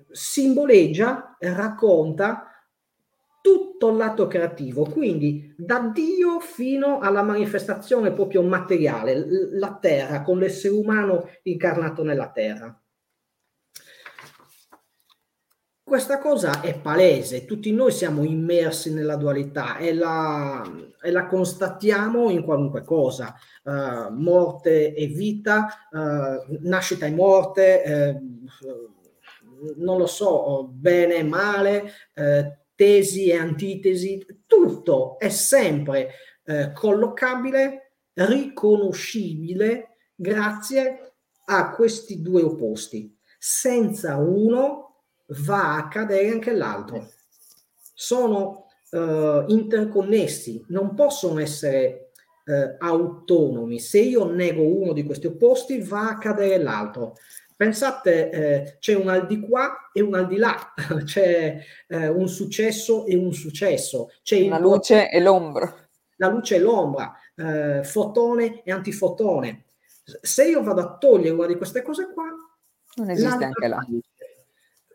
simboleggia, 0.10 1.38
racconta 1.40 2.48
tutto 3.44 3.90
il 3.90 3.98
lato 3.98 4.26
creativo, 4.26 4.86
quindi 4.86 5.54
da 5.56 5.92
Dio 5.94 6.40
fino 6.40 6.98
alla 6.98 7.22
manifestazione 7.22 8.12
proprio 8.12 8.42
materiale, 8.42 9.24
la 9.52 9.78
terra, 9.80 10.24
con 10.24 10.40
l'essere 10.40 10.74
umano 10.74 11.30
incarnato 11.44 12.02
nella 12.02 12.32
terra. 12.32 12.83
Questa 15.94 16.18
cosa 16.18 16.62
è 16.62 16.76
palese, 16.76 17.46
tutti 17.46 17.72
noi 17.72 17.92
siamo 17.92 18.24
immersi 18.24 18.92
nella 18.92 19.16
dualità 19.16 19.78
e 19.78 19.94
la, 19.94 20.64
e 21.00 21.12
la 21.12 21.28
constatiamo 21.28 22.32
in 22.32 22.44
qualunque 22.44 22.84
cosa, 22.84 23.36
uh, 23.62 24.12
morte 24.12 24.96
e 24.96 25.06
vita, 25.06 25.68
uh, 25.92 26.58
nascita 26.62 27.06
e 27.06 27.12
morte, 27.12 27.84
eh, 27.84 28.20
non 29.76 30.00
lo 30.00 30.08
so, 30.08 30.68
bene 30.74 31.18
e 31.18 31.24
male, 31.24 31.92
tesi 32.74 33.28
e 33.28 33.36
antitesi, 33.36 34.26
tutto 34.48 35.20
è 35.20 35.30
sempre 35.30 36.10
collocabile, 36.74 37.98
riconoscibile 38.14 39.98
grazie 40.16 41.14
a 41.46 41.70
questi 41.70 42.24
due 42.24 42.42
opposti. 42.42 43.16
Senza 43.38 44.18
uno 44.18 44.93
va 45.28 45.74
a 45.74 45.78
accadere 45.78 46.30
anche 46.30 46.54
l'altro. 46.54 47.10
Sono 47.94 48.68
uh, 48.92 49.44
interconnessi, 49.48 50.64
non 50.70 50.94
possono 50.96 51.40
essere 51.40 52.12
uh, 52.46 52.76
autonomi. 52.80 53.80
Se 53.80 54.00
io 54.00 54.26
nego 54.26 54.64
uno 54.64 54.94
di 54.94 55.04
questi 55.04 55.28
opposti, 55.28 55.82
va 55.82 56.08
a 56.08 56.12
accadere 56.12 56.62
l'altro. 56.62 57.16
Pensate, 57.56 58.30
eh, 58.30 58.78
c'è 58.80 58.96
un 58.96 59.08
al 59.08 59.28
di 59.28 59.40
qua 59.40 59.90
e 59.94 60.02
un 60.02 60.16
al 60.16 60.28
di 60.28 60.38
là, 60.38 60.74
c'è 61.06 61.64
eh, 61.88 62.08
un 62.10 62.28
successo 62.28 63.06
e 63.06 63.16
un 63.16 63.32
successo. 63.32 64.10
C'è 64.24 64.46
la 64.48 64.58
luce 64.58 65.10
e 65.10 65.22
l'ombra. 65.22 65.74
La 66.18 66.28
luce 66.30 66.56
e 66.56 66.60
l'ombra, 66.60 67.14
eh, 67.36 67.84
fotone 67.84 68.64
e 68.64 68.72
antifotone. 68.72 69.66
Se 70.04 70.46
io 70.46 70.64
vado 70.64 70.82
a 70.82 70.98
togliere 70.98 71.36
una 71.36 71.46
di 71.46 71.56
queste 71.56 71.84
cose 71.84 72.12
qua, 72.12 72.26
non 72.96 73.10
esiste 73.10 73.46
anche 73.46 73.68
là 73.68 73.80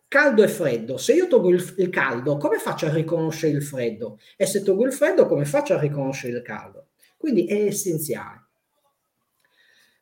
caldo 0.09 0.43
e 0.43 0.49
freddo. 0.49 0.97
Se 0.97 1.13
io 1.15 1.29
tolgo 1.29 1.51
il, 1.51 1.75
il, 1.79 1.91
caldo, 1.91 2.37
come 2.39 2.59
faccio 2.59 2.87
a 2.87 2.93
riconoscere 2.93 3.53
il 3.53 3.63
freddo? 3.63 4.19
E 4.37 4.47
se 4.47 4.63
tolgo 4.63 4.87
il 4.87 4.93
freddo, 4.93 5.27
come 5.27 5.45
faccio 5.45 5.75
a 5.75 5.79
riconoscere 5.79 6.37
il 6.37 6.43
caldo? 6.43 6.89
Quindi 7.17 7.47
è 7.47 7.67
essenziale. 7.67 8.47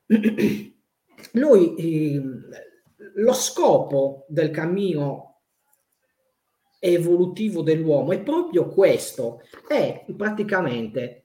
Noi, 1.33 1.75
eh, 1.75 2.23
lo 3.15 3.33
scopo 3.33 4.25
del 4.29 4.51
cammino 4.51 5.41
evolutivo 6.79 7.63
dell'uomo 7.63 8.13
è 8.13 8.21
proprio 8.21 8.69
questo, 8.69 9.41
è 9.67 10.05
praticamente 10.17 11.25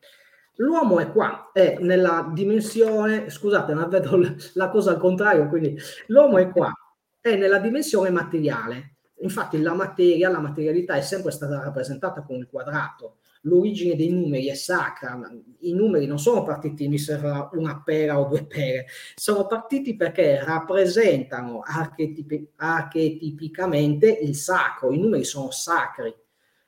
l'uomo 0.55 0.99
è 0.99 1.11
qua, 1.11 1.51
è 1.53 1.77
nella 1.79 2.29
dimensione, 2.33 3.29
scusate, 3.29 3.73
non 3.73 3.89
vedo 3.89 4.19
la 4.53 4.69
cosa 4.69 4.91
al 4.91 4.99
contrario, 4.99 5.47
quindi 5.47 5.77
l'uomo 6.07 6.37
è 6.37 6.49
qua, 6.49 6.71
è 7.21 7.35
nella 7.35 7.59
dimensione 7.59 8.09
materiale. 8.09 8.95
Infatti 9.21 9.61
la 9.61 9.75
materia, 9.75 10.29
la 10.29 10.39
materialità 10.39 10.95
è 10.95 11.01
sempre 11.01 11.31
stata 11.31 11.61
rappresentata 11.61 12.23
con 12.23 12.37
il 12.37 12.47
quadrato. 12.49 13.17
L'origine 13.41 13.95
dei 13.95 14.11
numeri 14.11 14.47
è 14.47 14.55
sacra. 14.55 15.19
I 15.59 15.73
numeri 15.73 16.07
non 16.07 16.19
sono 16.19 16.43
partiti 16.43 16.87
mi 16.87 16.97
serve 16.97 17.49
una 17.53 17.81
pera 17.83 18.19
o 18.19 18.27
due 18.27 18.45
pere, 18.45 18.87
sono 19.15 19.45
partiti 19.45 19.95
perché 19.95 20.43
rappresentano 20.43 21.61
archetipi- 21.63 22.49
archetipicamente 22.55 24.09
il 24.09 24.35
sacro. 24.35 24.91
I 24.91 24.99
numeri 24.99 25.23
sono 25.23 25.51
sacri, 25.51 26.13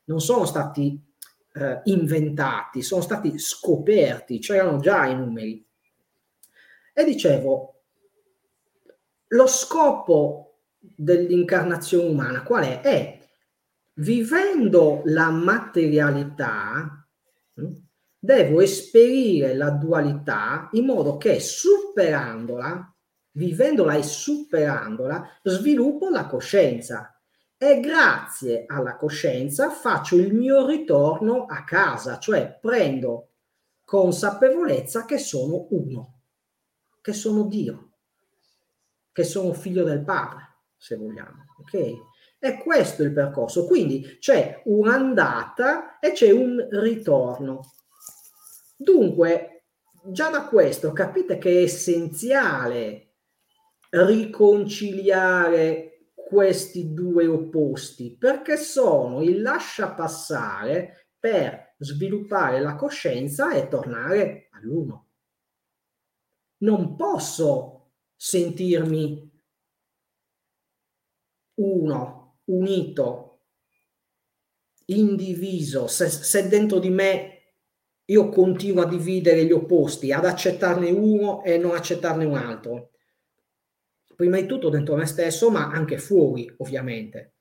non 0.05 0.19
sono 0.19 0.45
stati 0.45 0.99
eh, 1.53 1.81
inventati, 1.85 2.81
sono 2.81 3.01
stati 3.01 3.37
scoperti, 3.37 4.39
c'erano 4.39 4.79
già 4.79 5.05
i 5.05 5.15
numeri. 5.15 5.63
E 6.93 7.03
dicevo, 7.03 7.72
lo 9.33 9.47
scopo 9.47 10.59
dell'incarnazione 10.79 12.09
umana 12.09 12.43
qual 12.43 12.63
è? 12.63 12.81
È 12.81 13.19
vivendo 13.95 15.01
la 15.05 15.29
materialità, 15.29 17.05
hm, 17.53 17.73
devo 18.17 18.61
esperire 18.61 19.55
la 19.55 19.71
dualità 19.71 20.69
in 20.73 20.85
modo 20.85 21.17
che 21.17 21.39
superandola, 21.39 22.95
vivendola 23.31 23.95
e 23.95 24.03
superandola, 24.03 25.39
sviluppo 25.43 26.09
la 26.09 26.25
coscienza. 26.27 27.09
E 27.57 27.79
grazie 27.79 28.65
alla 28.67 28.97
coscienza 28.97 29.69
faccio 29.69 30.17
il 30.17 30.33
mio 30.33 30.67
ritorno 30.67 31.45
a 31.45 31.63
casa, 31.63 32.19
cioè 32.19 32.57
prendo 32.59 33.29
consapevolezza 33.85 35.05
che 35.05 35.17
sono 35.17 35.67
uno, 35.69 36.19
che 36.99 37.13
sono 37.13 37.43
Dio 37.43 37.92
che 39.13 39.23
sono 39.23 39.53
figlio 39.53 39.85
del 39.85 40.03
padre, 40.03 40.63
se 40.75 40.97
vogliamo. 40.97 41.45
Ok? 41.59 41.93
E 42.39 42.57
questo 42.57 43.03
è 43.03 43.05
il 43.05 43.13
percorso. 43.13 43.65
Quindi 43.65 44.17
c'è 44.19 44.61
un'andata 44.65 45.99
e 45.99 46.11
c'è 46.11 46.31
un 46.31 46.67
ritorno. 46.71 47.71
Dunque, 48.75 49.53
già 50.03 50.29
da 50.29 50.47
questo 50.47 50.91
capite 50.91 51.37
che 51.37 51.59
è 51.59 51.61
essenziale 51.61 53.11
riconciliare 53.91 55.93
questi 56.13 56.93
due 56.93 57.27
opposti 57.27 58.17
perché 58.17 58.57
sono 58.57 59.21
il 59.21 59.41
lascia 59.41 59.91
passare 59.91 61.09
per 61.19 61.75
sviluppare 61.77 62.59
la 62.59 62.75
coscienza 62.75 63.53
e 63.53 63.67
tornare 63.67 64.49
all'uno. 64.51 65.07
Non 66.57 66.95
posso 66.95 67.72
sentirmi 68.25 69.31
uno, 71.55 72.37
unito, 72.45 73.41
indiviso, 74.85 75.87
se, 75.87 76.07
se 76.07 76.47
dentro 76.47 76.79
di 76.79 76.89
me 76.89 77.55
io 78.05 78.29
continuo 78.29 78.83
a 78.83 78.87
dividere 78.87 79.43
gli 79.43 79.51
opposti, 79.51 80.13
ad 80.13 80.23
accettarne 80.23 80.89
uno 80.89 81.43
e 81.43 81.57
non 81.57 81.75
accettarne 81.75 82.23
un 82.23 82.37
altro. 82.37 82.91
Prima 84.15 84.39
di 84.39 84.45
tutto 84.45 84.69
dentro 84.69 84.95
me 84.95 85.05
stesso, 85.05 85.51
ma 85.51 85.67
anche 85.67 85.97
fuori, 85.97 86.49
ovviamente. 86.59 87.33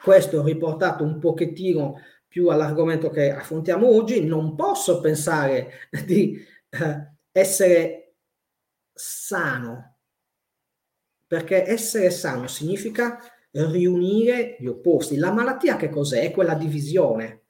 Questo 0.00 0.44
riportato 0.44 1.02
un 1.02 1.18
pochettino 1.18 2.00
più 2.28 2.50
all'argomento 2.50 3.10
che 3.10 3.32
affrontiamo 3.32 3.88
oggi, 3.88 4.24
non 4.24 4.54
posso 4.54 5.00
pensare 5.00 5.72
di 6.06 6.38
eh, 6.70 7.16
essere 7.32 8.01
sano, 9.02 9.96
perché 11.26 11.68
essere 11.68 12.10
sano 12.10 12.46
significa 12.46 13.18
riunire 13.50 14.56
gli 14.60 14.66
opposti. 14.66 15.16
La 15.16 15.32
malattia 15.32 15.76
che 15.76 15.88
cos'è? 15.88 16.22
È 16.22 16.30
quella 16.30 16.54
divisione, 16.54 17.42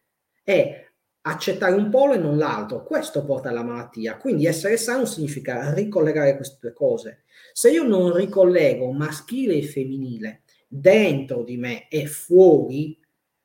è 0.42 0.90
accettare 1.22 1.74
un 1.74 1.90
polo 1.90 2.14
e 2.14 2.18
non 2.18 2.38
l'altro. 2.38 2.84
Questo 2.84 3.24
porta 3.24 3.50
alla 3.50 3.62
malattia. 3.62 4.16
Quindi 4.16 4.46
essere 4.46 4.78
sano 4.78 5.04
significa 5.04 5.74
ricollegare 5.74 6.36
queste 6.36 6.56
due 6.60 6.72
cose. 6.72 7.24
Se 7.52 7.70
io 7.70 7.84
non 7.84 8.14
ricollego 8.14 8.90
maschile 8.92 9.54
e 9.54 9.62
femminile 9.62 10.42
dentro 10.66 11.44
di 11.44 11.58
me 11.58 11.88
e 11.88 12.06
fuori, 12.06 12.98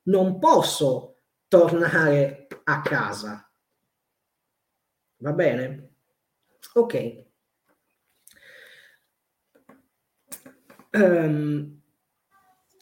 non 0.03 0.39
posso 0.39 1.17
tornare 1.49 2.47
a 2.63 2.81
casa. 2.81 3.51
Va 5.17 5.33
bene? 5.33 5.89
Ok. 6.73 7.26
Um, 10.91 11.77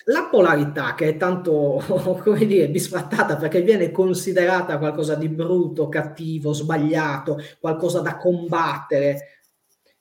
la 0.08 0.28
polarità, 0.30 0.94
che 0.94 1.10
è 1.10 1.18
tanto, 1.18 1.82
come 2.24 2.46
dire, 2.46 2.70
bisfattata 2.70 3.38
perché 3.38 3.62
viene 3.62 3.92
considerata 3.92 4.78
qualcosa 4.78 5.16
di 5.16 5.30
brutto, 5.30 5.90
cattivo, 5.90 6.54
sbagliato, 6.54 7.38
qualcosa 7.60 8.02
da 8.02 8.18
combattere, 8.18 9.40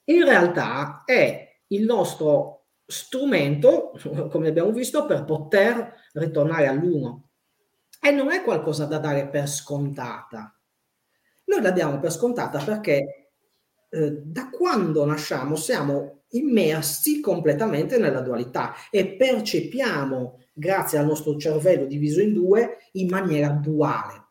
in 0.05 0.23
realtà 0.23 1.03
è 1.05 1.59
il 1.67 1.83
nostro 1.85 2.65
strumento, 2.85 3.93
come 4.29 4.49
abbiamo 4.49 4.71
visto, 4.71 5.05
per 5.05 5.23
poter 5.23 5.93
ritornare 6.13 6.67
all'uno. 6.67 7.29
E 7.99 8.11
non 8.11 8.31
è 8.31 8.43
qualcosa 8.43 8.85
da 8.85 8.99
dare 8.99 9.27
per 9.27 9.47
scontata. 9.47 10.55
Noi 11.45 11.61
la 11.61 11.71
diamo 11.71 11.99
per 11.99 12.11
scontata 12.11 12.63
perché 12.63 13.31
eh, 13.89 14.11
da 14.23 14.49
quando 14.49 15.05
nasciamo 15.05 15.55
siamo 15.55 16.14
immersi 16.37 17.19
completamente 17.19 17.97
nella 17.97 18.21
dualità 18.21 18.73
e 18.89 19.15
percepiamo, 19.15 20.39
grazie 20.53 20.97
al 20.97 21.05
nostro 21.05 21.37
cervello 21.37 21.85
diviso 21.85 22.21
in 22.21 22.33
due, 22.33 22.77
in 22.93 23.09
maniera 23.09 23.49
duale. 23.49 24.23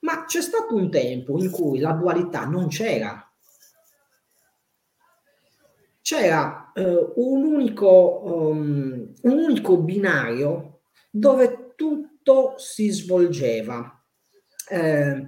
Ma 0.00 0.24
c'è 0.24 0.42
stato 0.42 0.74
un 0.74 0.90
tempo 0.90 1.38
in 1.38 1.50
cui 1.50 1.78
la 1.78 1.92
dualità 1.92 2.44
non 2.44 2.68
c'era. 2.68 3.26
C'era 6.02 6.72
eh, 6.74 7.12
un, 7.14 7.44
unico, 7.44 8.20
um, 8.24 9.14
un 9.22 9.38
unico 9.38 9.78
binario 9.78 10.80
dove 11.10 11.72
tutto 11.74 12.54
si 12.58 12.90
svolgeva. 12.90 14.04
Eh, 14.68 15.26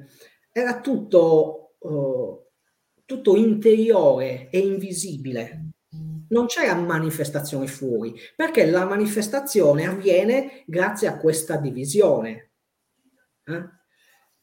era 0.52 0.80
tutto, 0.80 1.76
uh, 1.78 2.44
tutto 3.06 3.36
interiore 3.36 4.50
e 4.50 4.58
invisibile 4.58 5.65
non 6.28 6.46
c'è 6.46 6.66
la 6.66 6.74
manifestazione 6.74 7.66
fuori, 7.66 8.14
perché 8.34 8.66
la 8.66 8.84
manifestazione 8.84 9.86
avviene 9.86 10.62
grazie 10.66 11.08
a 11.08 11.16
questa 11.18 11.56
divisione. 11.56 12.50
Eh? 13.44 13.74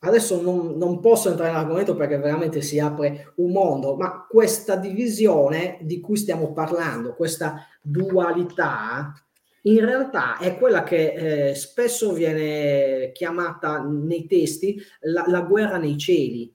Adesso 0.06 0.42
non, 0.42 0.78
non, 0.78 1.00
posso 1.00 1.30
entrare 1.30 1.52
nell'argomento 1.52 1.96
perché 1.96 2.18
veramente 2.18 2.62
si 2.62 2.78
apre 2.78 3.34
un 3.38 3.52
mondo, 3.52 3.96
ma 3.96 4.26
questa 4.30 4.76
divisione 4.76 5.78
di 5.82 6.02
cui 6.02 6.18
stiamo 6.18 6.52
parlando, 6.52 7.16
questa 7.16 7.66
dualità, 7.82 9.14
in 9.62 9.80
realtà 9.80 10.38
è 10.40 10.58
quella 10.58 10.84
che 10.84 11.52
eh, 11.52 11.56
spesso 11.56 12.12
viene 12.12 13.12
chiamata 13.14 13.82
nei 13.82 14.26
testi 14.26 14.78
la, 15.02 15.24
la 15.28 15.42
guerra 15.42 15.78
nei 15.78 15.98
cieli, 15.98 16.54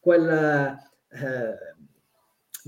quel, 0.00 0.28
eh, 0.28 1.69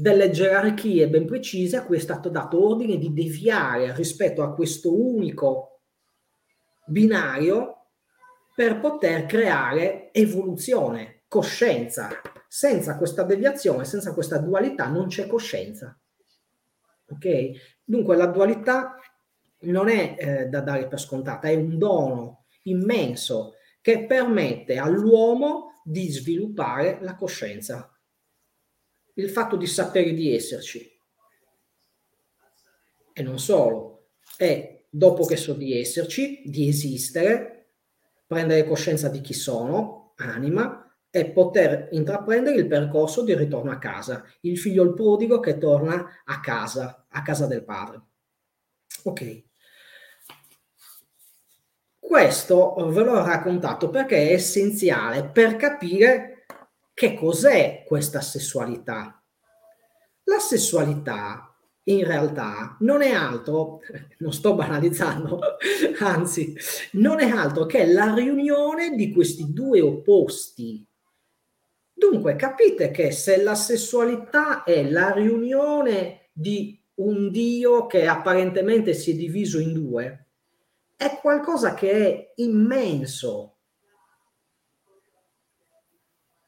delle 0.02 0.30
gerarchie 0.30 1.08
ben 1.08 1.26
precise 1.26 1.76
a 1.76 1.84
cui 1.84 1.96
è 1.96 2.00
stato 2.00 2.28
dato 2.28 2.66
ordine 2.66 2.98
di 2.98 3.12
deviare 3.12 3.94
rispetto 3.94 4.42
a 4.42 4.52
questo 4.52 4.92
unico 4.92 5.82
binario 6.84 7.86
per 8.52 8.80
poter 8.80 9.26
creare 9.26 10.10
evoluzione, 10.12 11.22
coscienza. 11.28 12.08
Senza 12.48 12.98
questa 12.98 13.22
deviazione, 13.22 13.84
senza 13.84 14.12
questa 14.12 14.38
dualità 14.38 14.88
non 14.88 15.06
c'è 15.06 15.28
coscienza. 15.28 15.96
Ok? 17.08 17.50
Dunque 17.84 18.16
la 18.16 18.26
dualità 18.26 18.96
non 19.60 19.88
è 19.88 20.16
eh, 20.18 20.46
da 20.46 20.62
dare 20.62 20.88
per 20.88 20.98
scontata, 20.98 21.46
è 21.46 21.54
un 21.54 21.78
dono 21.78 22.46
immenso 22.64 23.52
che 23.80 24.04
permette 24.06 24.78
all'uomo 24.78 25.80
di 25.84 26.10
sviluppare 26.10 26.98
la 27.02 27.14
coscienza 27.14 27.91
il 29.14 29.28
fatto 29.30 29.56
di 29.56 29.66
sapere 29.66 30.12
di 30.12 30.34
esserci. 30.34 30.90
E 33.12 33.22
non 33.22 33.38
solo, 33.38 34.08
è 34.36 34.84
dopo 34.88 35.24
che 35.24 35.36
so 35.36 35.54
di 35.54 35.78
esserci, 35.78 36.42
di 36.44 36.68
esistere, 36.68 37.74
prendere 38.26 38.66
coscienza 38.66 39.08
di 39.08 39.20
chi 39.20 39.34
sono, 39.34 40.14
anima, 40.16 40.82
e 41.14 41.30
poter 41.30 41.88
intraprendere 41.92 42.56
il 42.56 42.66
percorso 42.66 43.22
di 43.22 43.36
ritorno 43.36 43.70
a 43.70 43.78
casa, 43.78 44.24
il 44.40 44.58
figlio 44.58 44.82
il 44.82 44.94
prodigo 44.94 45.40
che 45.40 45.58
torna 45.58 46.22
a 46.24 46.40
casa, 46.40 47.04
a 47.08 47.22
casa 47.22 47.46
del 47.46 47.64
padre. 47.64 48.00
Ok. 49.04 49.42
Questo 51.98 52.74
ve 52.88 53.02
l'ho 53.02 53.22
raccontato 53.24 53.90
perché 53.90 54.28
è 54.28 54.32
essenziale 54.32 55.24
per 55.24 55.56
capire 55.56 56.31
che 56.94 57.14
cos'è 57.14 57.84
questa 57.86 58.20
sessualità? 58.20 59.22
La 60.24 60.38
sessualità 60.38 61.52
in 61.84 62.04
realtà 62.04 62.76
non 62.80 63.02
è 63.02 63.10
altro, 63.10 63.80
non 64.18 64.32
sto 64.32 64.54
banalizzando, 64.54 65.40
anzi, 66.00 66.54
non 66.92 67.20
è 67.20 67.28
altro 67.28 67.66
che 67.66 67.86
la 67.86 68.14
riunione 68.14 68.94
di 68.94 69.12
questi 69.12 69.52
due 69.52 69.80
opposti. 69.80 70.86
Dunque, 71.92 72.36
capite 72.36 72.90
che 72.90 73.12
se 73.12 73.42
la 73.42 73.54
sessualità 73.54 74.64
è 74.64 74.88
la 74.88 75.12
riunione 75.12 76.30
di 76.32 76.80
un 76.94 77.30
Dio 77.30 77.86
che 77.86 78.06
apparentemente 78.06 78.92
si 78.92 79.12
è 79.12 79.14
diviso 79.14 79.58
in 79.58 79.72
due, 79.72 80.26
è 80.96 81.18
qualcosa 81.20 81.74
che 81.74 81.90
è 81.90 82.32
immenso, 82.36 83.51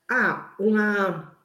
ha 0.06 0.54
una, 0.58 1.38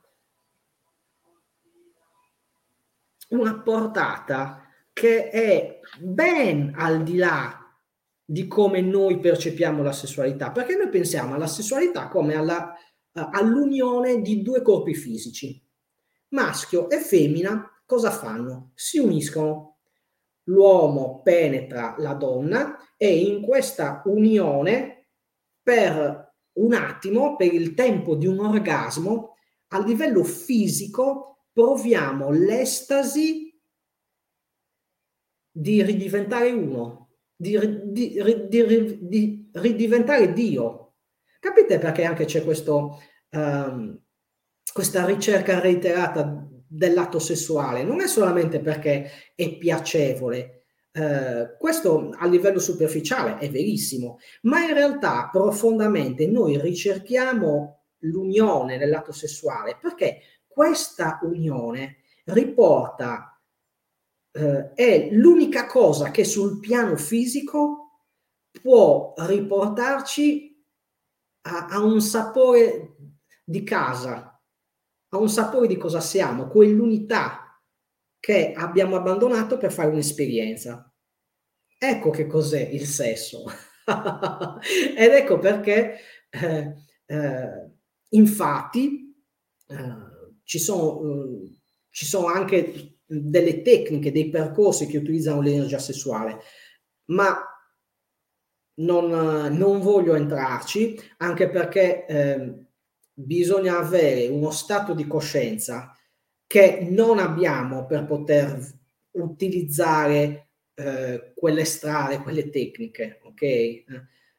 una 3.29 3.59
portata 3.61 4.63
che 4.91 5.29
è 5.29 5.79
ben 5.99 6.73
al 6.75 7.03
di 7.03 7.15
là 7.15 7.59
di 8.23 8.47
come 8.47 8.81
noi 8.81 9.19
percepiamo 9.19 9.81
la 9.81 9.91
sessualità, 9.91 10.51
perché 10.51 10.75
noi 10.75 10.89
pensiamo 10.89 11.33
alla 11.33 11.47
sessualità 11.47 12.07
come 12.09 12.35
alla, 12.35 12.75
all'unione 13.13 14.21
di 14.21 14.43
due 14.43 14.61
corpi 14.61 14.93
fisici. 14.93 15.59
Maschio 16.29 16.89
e 16.89 16.99
femmina 16.99 17.81
cosa 17.85 18.11
fanno? 18.11 18.71
Si 18.75 18.99
uniscono. 18.99 19.77
L'uomo 20.43 21.21
penetra 21.23 21.95
la 21.99 22.13
donna 22.13 22.77
e 22.97 23.17
in 23.17 23.41
questa 23.41 24.01
unione 24.05 25.07
per 25.61 26.28
un 26.53 26.73
attimo, 26.73 27.35
per 27.35 27.53
il 27.53 27.73
tempo 27.73 28.15
di 28.15 28.27
un 28.27 28.39
orgasmo, 28.39 29.35
a 29.69 29.79
livello 29.83 30.23
fisico 30.23 31.45
proviamo 31.51 32.31
l'estasi 32.31 33.49
di 35.51 35.83
ridiventare 35.83 36.51
uno, 36.51 37.09
di, 37.35 37.57
di, 37.85 38.23
di, 38.47 38.97
di 39.01 39.49
ridiventare 39.53 40.33
Dio. 40.33 40.95
Capite 41.39 41.79
perché 41.79 42.03
anche 42.03 42.25
c'è 42.25 42.43
questo, 42.43 43.01
um, 43.31 43.99
questa 44.71 45.05
ricerca 45.05 45.59
reiterata 45.59 46.47
dell'atto 46.67 47.19
sessuale? 47.19 47.83
Non 47.83 48.01
è 48.01 48.07
solamente 48.07 48.59
perché 48.59 49.09
è 49.35 49.57
piacevole, 49.57 50.58
eh, 50.99 51.55
questo 51.57 52.09
a 52.17 52.27
livello 52.27 52.59
superficiale 52.59 53.37
è 53.37 53.49
verissimo, 53.49 54.19
ma 54.41 54.59
in 54.65 54.73
realtà 54.73 55.29
profondamente 55.31 56.27
noi 56.27 56.59
ricerchiamo 56.59 57.83
l'unione 57.99 58.77
nell'atto 58.77 59.13
sessuale 59.13 59.77
perché 59.79 60.19
questa 60.45 61.19
unione 61.21 61.99
riporta, 62.25 63.41
eh, 64.31 64.73
è 64.73 65.09
l'unica 65.11 65.67
cosa 65.67 66.11
che 66.11 66.25
sul 66.25 66.59
piano 66.59 66.97
fisico 66.97 68.07
può 68.61 69.13
riportarci 69.15 70.65
a, 71.43 71.67
a 71.67 71.79
un 71.79 72.01
sapore 72.01 72.95
di 73.45 73.63
casa, 73.63 74.37
a 75.09 75.17
un 75.17 75.29
sapore 75.29 75.67
di 75.67 75.77
cosa 75.77 76.01
siamo, 76.01 76.47
quell'unità 76.47 77.57
che 78.19 78.51
abbiamo 78.51 78.97
abbandonato 78.97 79.57
per 79.57 79.71
fare 79.71 79.89
un'esperienza. 79.89 80.88
Ecco 81.81 82.09
che 82.09 82.27
cos'è 82.27 82.59
il 82.59 82.85
sesso. 82.85 83.45
Ed 84.97 85.11
ecco 85.13 85.39
perché, 85.39 85.97
eh, 86.29 86.75
eh, 87.05 87.71
infatti, 88.09 89.15
eh, 89.65 89.95
ci, 90.43 90.59
sono, 90.59 91.01
eh, 91.01 91.61
ci 91.89 92.05
sono 92.05 92.27
anche 92.27 92.97
delle 93.05 93.61
tecniche, 93.61 94.11
dei 94.11 94.29
percorsi 94.29 94.87
che 94.87 94.97
utilizzano 94.97 95.39
l'energia 95.39 95.79
sessuale, 95.79 96.39
ma 97.05 97.45
non, 98.81 99.53
non 99.55 99.79
voglio 99.79 100.15
entrarci, 100.15 100.99
anche 101.19 101.49
perché 101.49 102.05
eh, 102.05 102.65
bisogna 103.13 103.77
avere 103.77 104.27
uno 104.27 104.51
stato 104.51 104.93
di 104.93 105.07
coscienza 105.07 105.95
che 106.45 106.85
non 106.89 107.19
abbiamo 107.19 107.85
per 107.85 108.05
poter 108.05 108.59
utilizzare 109.11 110.48
eh, 110.79 111.33
quelle 111.35 111.65
strade, 111.65 112.19
quelle 112.19 112.49
tecniche, 112.49 113.19
ok? 113.23 113.83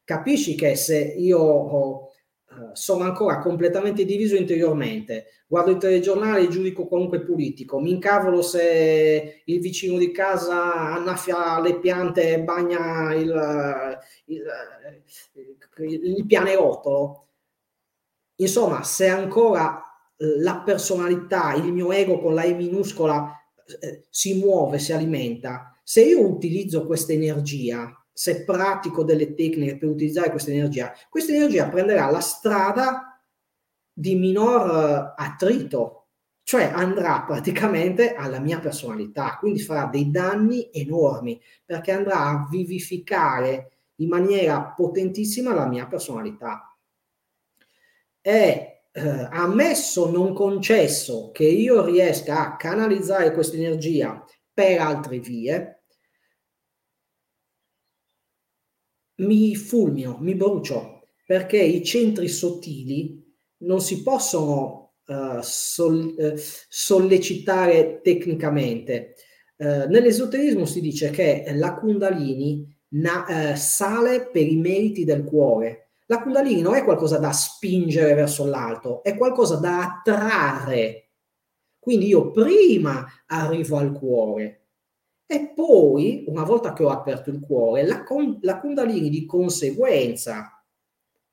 Capisci 0.04 0.54
che 0.54 0.74
se 0.74 0.98
io 0.98 1.38
ho, 1.38 2.08
uh, 2.48 2.70
sono 2.72 3.04
ancora 3.04 3.38
completamente 3.38 4.04
diviso 4.04 4.36
interiormente. 4.36 5.26
Guardo 5.46 5.72
il 5.72 5.76
telegiornale 5.76 6.40
e 6.40 6.48
giudico 6.48 6.86
qualunque 6.86 7.20
politico. 7.20 7.78
Mi 7.78 7.90
incavolo 7.90 8.42
se 8.42 9.42
il 9.44 9.60
vicino 9.60 9.98
di 9.98 10.10
casa 10.10 10.74
annaffia 10.94 11.60
le 11.60 11.78
piante 11.78 12.34
e 12.34 12.40
bagna 12.40 13.14
il, 13.14 13.98
il, 14.26 14.42
il, 15.76 16.16
il 16.16 16.26
pianerottolo. 16.26 17.26
Insomma, 18.36 18.82
se 18.82 19.06
ancora 19.08 19.84
la 20.16 20.62
personalità, 20.64 21.54
il 21.54 21.72
mio 21.72 21.92
ego 21.92 22.20
con 22.20 22.34
la 22.34 22.42
E 22.42 22.54
minuscola 22.54 23.32
eh, 23.80 24.06
si 24.10 24.38
muove, 24.38 24.78
si 24.78 24.92
alimenta, 24.92 25.69
se 25.90 26.02
io 26.02 26.24
utilizzo 26.24 26.86
questa 26.86 27.12
energia, 27.12 27.92
se 28.12 28.44
pratico 28.44 29.02
delle 29.02 29.34
tecniche 29.34 29.76
per 29.76 29.88
utilizzare 29.88 30.30
questa 30.30 30.52
energia, 30.52 30.92
questa 31.08 31.32
energia 31.32 31.68
prenderà 31.68 32.08
la 32.08 32.20
strada 32.20 33.20
di 33.92 34.14
minor 34.14 34.70
eh, 34.70 35.14
attrito, 35.20 36.10
cioè 36.44 36.70
andrà 36.72 37.24
praticamente 37.26 38.14
alla 38.14 38.38
mia 38.38 38.60
personalità, 38.60 39.36
quindi 39.40 39.58
farà 39.58 39.86
dei 39.86 40.12
danni 40.12 40.70
enormi 40.72 41.42
perché 41.64 41.90
andrà 41.90 42.20
a 42.26 42.46
vivificare 42.48 43.72
in 43.96 44.10
maniera 44.10 44.62
potentissima 44.66 45.52
la 45.52 45.66
mia 45.66 45.88
personalità. 45.88 46.72
È 48.20 48.82
eh, 48.92 49.28
ammesso 49.28 50.08
non 50.08 50.34
concesso 50.34 51.32
che 51.32 51.46
io 51.46 51.84
riesca 51.84 52.46
a 52.46 52.56
canalizzare 52.56 53.32
questa 53.32 53.56
energia 53.56 54.24
per 54.52 54.78
altre 54.78 55.18
vie, 55.18 55.74
mi 59.20 59.54
fulmino, 59.54 60.18
mi 60.20 60.34
brucio, 60.34 61.02
perché 61.26 61.58
i 61.58 61.84
centri 61.84 62.28
sottili 62.28 63.22
non 63.58 63.80
si 63.80 64.02
possono 64.02 64.94
uh, 65.06 65.40
sol- 65.40 66.14
uh, 66.16 66.34
sollecitare 66.36 68.00
tecnicamente. 68.02 69.14
Uh, 69.56 69.88
nell'esoterismo 69.88 70.64
si 70.64 70.80
dice 70.80 71.10
che 71.10 71.44
la 71.54 71.74
Kundalini 71.74 72.66
na- 72.90 73.54
sale 73.56 74.28
per 74.30 74.46
i 74.46 74.56
meriti 74.56 75.04
del 75.04 75.24
cuore, 75.24 75.90
la 76.06 76.22
Kundalini 76.22 76.60
non 76.60 76.74
è 76.74 76.82
qualcosa 76.82 77.18
da 77.18 77.30
spingere 77.30 78.14
verso 78.14 78.44
l'alto, 78.44 79.02
è 79.02 79.16
qualcosa 79.16 79.56
da 79.56 79.82
attrarre. 79.82 81.10
Quindi 81.78 82.08
io 82.08 82.30
prima 82.30 83.06
arrivo 83.26 83.76
al 83.76 83.92
cuore 83.92 84.59
e 85.32 85.52
poi, 85.54 86.24
una 86.26 86.42
volta 86.42 86.72
che 86.72 86.82
ho 86.82 86.88
aperto 86.88 87.30
il 87.30 87.38
cuore, 87.38 87.86
la, 87.86 88.04
la 88.40 88.58
Kundalini 88.58 89.08
di 89.08 89.26
conseguenza 89.26 90.60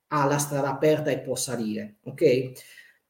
ha 0.06 0.24
la 0.24 0.38
strada 0.38 0.70
aperta 0.70 1.10
e 1.10 1.18
può 1.18 1.34
salire. 1.34 1.96
Ok? 2.04 2.52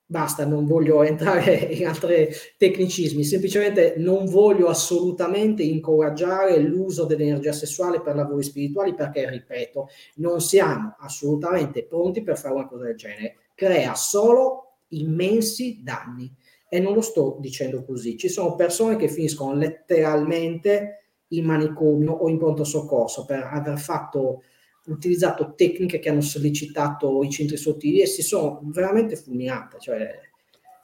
Basta, 0.07 0.47
non 0.47 0.65
voglio 0.65 1.03
entrare 1.05 1.57
in 1.57 1.87
altri 1.87 2.31
tecnicismi, 2.57 3.23
semplicemente 3.23 3.97
non 3.99 4.25
voglio 4.25 4.69
assolutamente 4.69 5.63
incoraggiare 5.63 6.59
l'uso 6.59 7.05
dell'energia 7.05 7.53
sessuale 7.53 8.01
per 8.01 8.15
lavori 8.15 8.43
spirituali 8.43 8.95
perché, 8.95 9.29
ripeto, 9.29 9.91
non 10.15 10.41
siamo 10.41 10.97
assolutamente 11.01 11.85
pronti 11.85 12.23
per 12.23 12.39
fare 12.39 12.55
una 12.55 12.67
cosa 12.67 12.85
del 12.85 12.97
genere. 12.97 13.37
Crea 13.55 13.95
solo 13.95 14.79
immensi 14.89 15.83
danni. 15.83 16.35
E 16.69 16.79
non 16.81 16.95
lo 16.95 17.01
sto 17.01 17.37
dicendo 17.41 17.85
così. 17.85 18.17
Ci 18.17 18.29
sono 18.29 18.55
persone 18.55 18.97
che 18.97 19.09
finiscono 19.09 19.55
letteralmente 19.55 21.05
in 21.29 21.45
manicomio 21.45 22.13
o 22.13 22.29
in 22.29 22.39
pronto 22.39 22.65
soccorso 22.65 23.25
per 23.25 23.49
aver 23.51 23.79
fatto 23.79 24.43
utilizzato 24.87 25.55
tecniche 25.55 25.99
che 25.99 26.09
hanno 26.09 26.21
sollecitato 26.21 27.23
i 27.23 27.31
centri 27.31 27.57
sottili 27.57 28.01
e 28.01 28.07
si 28.07 28.23
sono 28.23 28.61
veramente 28.65 29.17
fulminate, 29.17 29.79
cioè 29.81 30.21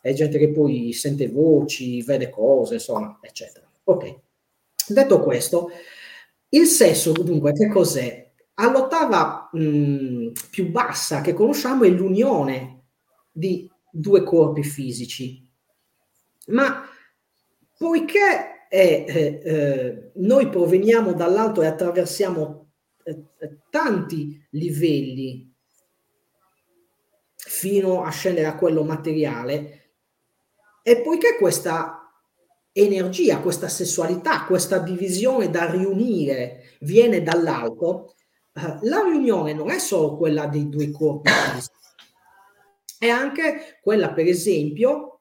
è 0.00 0.12
gente 0.12 0.38
che 0.38 0.50
poi 0.50 0.92
sente 0.92 1.28
voci, 1.28 2.02
vede 2.02 2.28
cose, 2.28 2.74
insomma, 2.74 3.18
eccetera. 3.22 3.66
Ok. 3.84 4.20
Detto 4.86 5.20
questo, 5.20 5.70
il 6.50 6.66
sesso 6.66 7.12
dunque 7.12 7.52
che 7.52 7.68
cos'è? 7.68 8.30
All'ottava 8.56 9.48
mh, 9.50 10.32
più 10.50 10.70
bassa 10.70 11.22
che 11.22 11.32
conosciamo 11.32 11.84
è 11.84 11.88
l'unione 11.88 12.82
di 13.32 13.68
due 13.90 14.22
corpi 14.22 14.62
fisici. 14.62 15.42
Ma 16.46 16.84
poiché 17.76 18.66
è, 18.68 19.04
eh, 19.06 19.40
eh, 19.44 20.10
noi 20.16 20.48
proveniamo 20.48 21.12
dall'alto 21.12 21.62
e 21.62 21.66
attraversiamo 21.66 22.72
eh, 23.04 23.24
eh, 23.38 23.58
tanti 23.70 24.44
livelli 24.50 25.52
fino 27.36 28.02
a 28.02 28.10
scendere 28.10 28.46
a 28.46 28.56
quello 28.56 28.82
materiale 28.82 29.92
e 30.82 31.00
poiché 31.02 31.36
questa 31.38 32.10
energia, 32.72 33.40
questa 33.40 33.68
sessualità, 33.68 34.44
questa 34.44 34.78
divisione 34.78 35.48
da 35.48 35.70
riunire 35.70 36.76
viene 36.80 37.22
dall'alto, 37.22 38.14
eh, 38.52 38.78
la 38.82 39.02
riunione 39.02 39.52
non 39.52 39.70
è 39.70 39.78
solo 39.78 40.16
quella 40.16 40.46
dei 40.46 40.68
due 40.68 40.90
corpi, 40.90 41.30
è 42.98 43.08
anche 43.08 43.78
quella, 43.80 44.12
per 44.12 44.26
esempio, 44.26 45.13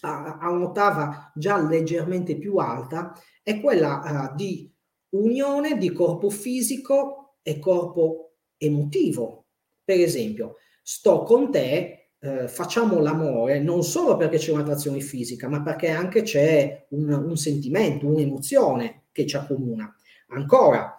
a, 0.00 0.38
a 0.38 0.50
un'ottava 0.50 1.32
già 1.34 1.58
leggermente 1.58 2.36
più 2.36 2.56
alta, 2.56 3.12
è 3.42 3.60
quella 3.60 4.30
uh, 4.30 4.34
di 4.34 4.72
unione 5.10 5.78
di 5.78 5.92
corpo 5.92 6.30
fisico 6.30 7.36
e 7.42 7.58
corpo 7.58 8.34
emotivo. 8.56 9.46
Per 9.84 10.00
esempio, 10.00 10.56
sto 10.82 11.22
con 11.22 11.50
te, 11.50 12.10
eh, 12.18 12.48
facciamo 12.48 12.98
l'amore 12.98 13.60
non 13.60 13.84
solo 13.84 14.16
perché 14.16 14.38
c'è 14.38 14.52
un'attrazione 14.52 15.00
fisica, 15.00 15.48
ma 15.48 15.62
perché 15.62 15.90
anche 15.90 16.22
c'è 16.22 16.86
un, 16.90 17.12
un 17.12 17.36
sentimento, 17.36 18.06
un'emozione 18.06 19.04
che 19.12 19.26
ci 19.26 19.36
accomuna. 19.36 19.94
Ancora, 20.28 20.94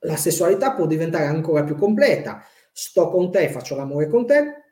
la 0.00 0.16
sessualità 0.16 0.74
può 0.74 0.86
diventare 0.86 1.26
ancora 1.26 1.64
più 1.64 1.74
completa. 1.74 2.42
Sto 2.72 3.10
con 3.10 3.32
te, 3.32 3.48
faccio 3.50 3.74
l'amore 3.74 4.06
con 4.06 4.26
te 4.26 4.67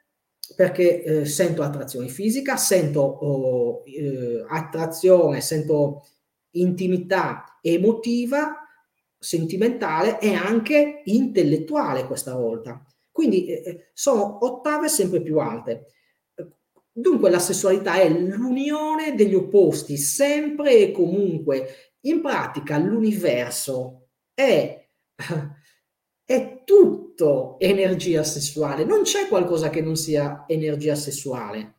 perché 0.55 1.03
eh, 1.03 1.25
sento 1.25 1.63
attrazione 1.63 2.09
fisica, 2.09 2.57
sento 2.57 3.01
oh, 3.01 3.83
eh, 3.87 4.45
attrazione, 4.49 5.41
sento 5.41 6.07
intimità 6.53 7.59
emotiva, 7.61 8.55
sentimentale 9.19 10.21
e 10.21 10.35
anche 10.35 11.03
intellettuale 11.05 12.07
questa 12.07 12.35
volta. 12.35 12.85
Quindi 13.11 13.47
eh, 13.47 13.63
eh, 13.65 13.91
sono 13.93 14.45
ottave 14.45 14.89
sempre 14.89 15.23
più 15.23 15.39
alte. 15.39 15.87
Dunque 16.93 17.29
la 17.29 17.39
sessualità 17.39 17.97
è 17.97 18.09
l'unione 18.09 19.15
degli 19.15 19.35
opposti, 19.35 19.97
sempre 19.97 20.79
e 20.79 20.93
comunque. 20.93 21.95
In 22.03 22.23
pratica 22.23 22.79
l'universo 22.79 24.09
è, 24.33 24.89
è 26.27 26.63
tutto 26.65 27.57
energia 27.61 28.25
sessuale, 28.25 28.85
non 28.85 29.03
c'è 29.03 29.29
qualcosa 29.29 29.71
che 29.71 29.81
non 29.81 29.97
sia 29.97 30.45
energia 30.49 30.97
sessuale, 30.97 31.75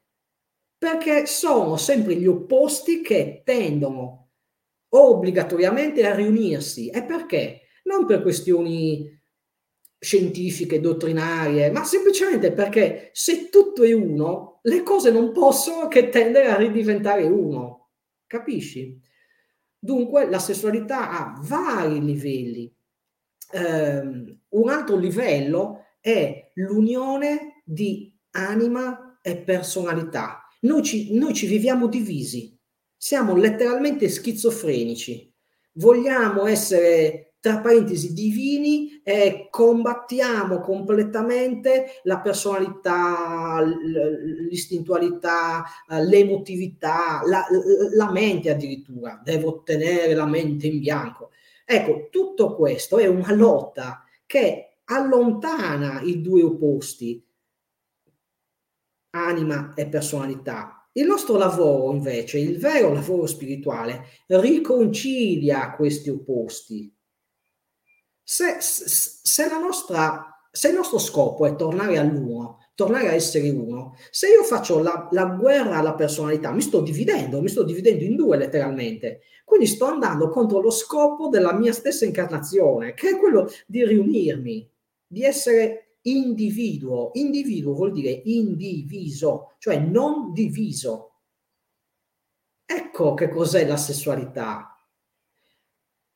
perché 0.77 1.25
sono 1.25 1.75
sempre 1.75 2.15
gli 2.15 2.25
opposti 2.25 3.01
che 3.01 3.41
tendono 3.43 4.29
obbligatoriamente 4.89 6.05
a 6.05 6.15
riunirsi. 6.15 6.89
E 6.89 7.03
perché? 7.03 7.61
Non 7.83 8.05
per 8.05 8.21
questioni 8.21 9.15
scientifiche, 9.99 10.79
dottrinarie, 10.79 11.69
ma 11.71 11.83
semplicemente 11.83 12.53
perché 12.53 13.09
se 13.13 13.49
tutto 13.49 13.83
è 13.83 13.91
uno, 13.91 14.59
le 14.63 14.81
cose 14.83 15.11
non 15.11 15.33
possono 15.33 15.87
che 15.87 16.07
tendere 16.07 16.47
a 16.47 16.55
ridiventare 16.55 17.23
uno. 17.23 17.89
Capisci? 18.25 18.97
Dunque 19.77 20.29
la 20.29 20.39
sessualità 20.39 21.09
ha 21.09 21.39
vari 21.43 22.03
livelli. 22.03 22.73
Um, 23.53 24.36
un 24.49 24.69
altro 24.69 24.95
livello 24.95 25.85
è 25.99 26.51
l'unione 26.55 27.61
di 27.65 28.13
anima 28.31 29.19
e 29.21 29.37
personalità. 29.37 30.43
Noi 30.61 30.83
ci, 30.83 31.17
noi 31.17 31.33
ci 31.33 31.47
viviamo 31.47 31.87
divisi, 31.87 32.57
siamo 32.95 33.35
letteralmente 33.35 34.09
schizofrenici. 34.09 35.31
Vogliamo 35.73 36.47
essere, 36.47 37.35
tra 37.39 37.59
parentesi, 37.59 38.13
divini 38.13 38.99
e 39.03 39.47
combattiamo 39.51 40.59
completamente 40.61 41.99
la 42.03 42.19
personalità, 42.19 43.61
l'istintualità, 44.49 45.63
l'emotività, 46.01 47.21
la, 47.25 47.45
la 47.93 48.11
mente 48.11 48.49
addirittura. 48.49 49.21
Devo 49.23 49.61
tenere 49.63 50.15
la 50.15 50.25
mente 50.25 50.67
in 50.67 50.79
bianco. 50.79 51.29
Ecco, 51.63 52.07
tutto 52.09 52.55
questo 52.55 52.97
è 52.97 53.05
una 53.05 53.33
lotta 53.33 54.06
che 54.27 54.81
allontana 54.83 56.01
i 56.01 56.21
due 56.21 56.43
opposti, 56.43 57.25
anima 59.11 59.73
e 59.73 59.87
personalità, 59.87 60.89
il 60.91 61.05
nostro 61.05 61.37
lavoro, 61.37 61.93
invece, 61.93 62.39
il 62.39 62.59
vero 62.59 62.93
lavoro 62.93 63.25
spirituale, 63.25 64.05
riconcilia 64.27 65.75
questi 65.75 66.09
opposti. 66.09 66.93
Se, 68.21 68.59
se, 68.59 68.87
se, 69.23 69.47
nostra, 69.59 70.25
se 70.51 70.69
il 70.69 70.75
nostro 70.75 70.97
scopo 70.97 71.45
è 71.45 71.55
tornare 71.55 71.97
all'uno, 71.97 72.66
tornare 72.77 73.07
a 73.07 73.13
essere 73.13 73.49
uno. 73.49 73.95
Se 74.11 74.27
io 74.27 74.43
faccio 74.43 74.83
la, 74.83 75.07
la, 75.09 75.25
guerra 75.25 75.77
alla 75.77 75.95
personalità, 75.95 76.51
mi 76.51 76.61
sto 76.61 76.81
dividendo, 76.81 77.41
mi 77.41 77.47
sto 77.47 77.63
dividendo 77.63 78.03
in 78.03 78.15
due 78.15 78.37
letteralmente. 78.37 79.21
Quindi 79.43 79.65
sto 79.65 79.85
andando 79.85 80.29
contro 80.29 80.61
lo 80.61 80.69
scopo 80.69 81.27
della 81.27 81.53
mia 81.53 81.73
stessa 81.73 82.05
incarnazione, 82.05 82.93
che 82.93 83.09
è 83.09 83.17
quello 83.17 83.49
di 83.65 83.83
riunirmi, 83.83 84.69
di 85.07 85.23
essere 85.23 85.95
individuo. 86.01 87.09
Individuo 87.13 87.73
vuol 87.73 87.93
dire 87.93 88.21
indiviso, 88.25 89.55
cioè 89.57 89.79
non 89.79 90.31
diviso. 90.31 91.13
Ecco 92.63 93.15
che 93.15 93.29
cos'è 93.29 93.65
la 93.65 93.77
sessualità. 93.77 94.79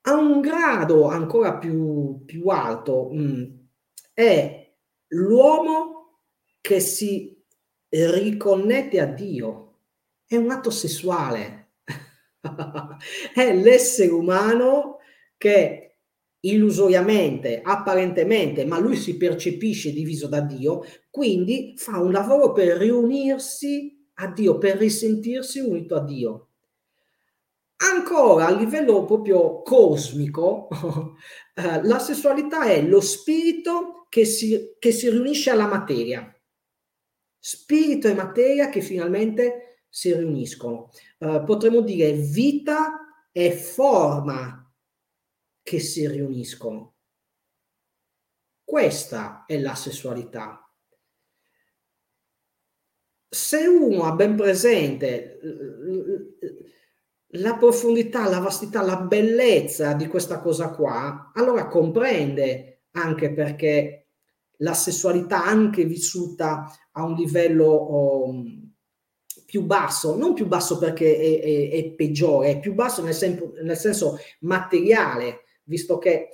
A 0.02 0.14
un 0.14 0.40
grado 0.40 1.08
ancora 1.08 1.56
più, 1.56 2.22
più 2.24 2.46
alto 2.46 3.08
mh, 3.10 3.20
mm, 3.20 3.44
è 4.14 4.72
l'uomo 5.08 5.91
che 6.62 6.80
si 6.80 7.36
riconnette 7.90 9.00
a 9.00 9.06
Dio. 9.06 9.80
È 10.24 10.36
un 10.36 10.50
atto 10.50 10.70
sessuale. 10.70 11.72
è 13.34 13.54
l'essere 13.54 14.10
umano 14.10 14.98
che 15.36 15.96
illusoriamente, 16.40 17.60
apparentemente, 17.62 18.64
ma 18.64 18.78
lui 18.78 18.96
si 18.96 19.16
percepisce 19.16 19.92
diviso 19.92 20.26
da 20.26 20.40
Dio, 20.40 20.84
quindi 21.10 21.74
fa 21.76 21.98
un 21.98 22.10
lavoro 22.10 22.52
per 22.52 22.78
riunirsi 22.78 24.08
a 24.14 24.28
Dio, 24.28 24.58
per 24.58 24.78
risentirsi 24.78 25.58
unito 25.58 25.96
a 25.96 26.04
Dio. 26.04 26.48
Ancora 27.76 28.46
a 28.46 28.54
livello 28.54 29.04
proprio 29.04 29.62
cosmico, 29.62 30.68
eh, 31.54 31.82
la 31.82 31.98
sessualità 31.98 32.64
è 32.64 32.80
lo 32.80 33.00
spirito 33.00 34.06
che 34.08 34.24
si, 34.24 34.76
che 34.78 34.92
si 34.92 35.10
riunisce 35.10 35.50
alla 35.50 35.66
materia 35.66 36.32
spirito 37.44 38.06
e 38.06 38.14
materia 38.14 38.68
che 38.68 38.80
finalmente 38.80 39.84
si 39.88 40.14
riuniscono. 40.14 40.90
Uh, 41.18 41.42
potremmo 41.42 41.80
dire 41.80 42.12
vita 42.12 43.00
e 43.32 43.50
forma 43.50 44.72
che 45.60 45.80
si 45.80 46.06
riuniscono. 46.06 46.94
Questa 48.62 49.44
è 49.46 49.58
la 49.58 49.74
sessualità. 49.74 50.72
Se 53.28 53.66
uno 53.66 54.04
ha 54.04 54.12
ben 54.12 54.36
presente 54.36 55.40
la 57.34 57.56
profondità, 57.56 58.28
la 58.28 58.38
vastità, 58.38 58.82
la 58.82 58.98
bellezza 58.98 59.94
di 59.94 60.06
questa 60.06 60.38
cosa 60.38 60.70
qua, 60.70 61.32
allora 61.34 61.66
comprende 61.66 62.84
anche 62.92 63.32
perché 63.32 64.01
la 64.62 64.74
sessualità 64.74 65.44
anche 65.44 65.84
vissuta 65.84 66.70
a 66.92 67.04
un 67.04 67.14
livello 67.14 68.26
um, 68.26 68.70
più 69.44 69.64
basso, 69.64 70.16
non 70.16 70.32
più 70.32 70.46
basso 70.46 70.78
perché 70.78 71.16
è, 71.16 71.40
è, 71.40 71.70
è 71.70 71.90
peggiore, 71.92 72.50
è 72.50 72.60
più 72.60 72.74
basso 72.74 73.02
nel, 73.02 73.14
sen- 73.14 73.52
nel 73.62 73.76
senso 73.76 74.18
materiale, 74.40 75.42
visto 75.64 75.98
che 75.98 76.10
eh, 76.10 76.30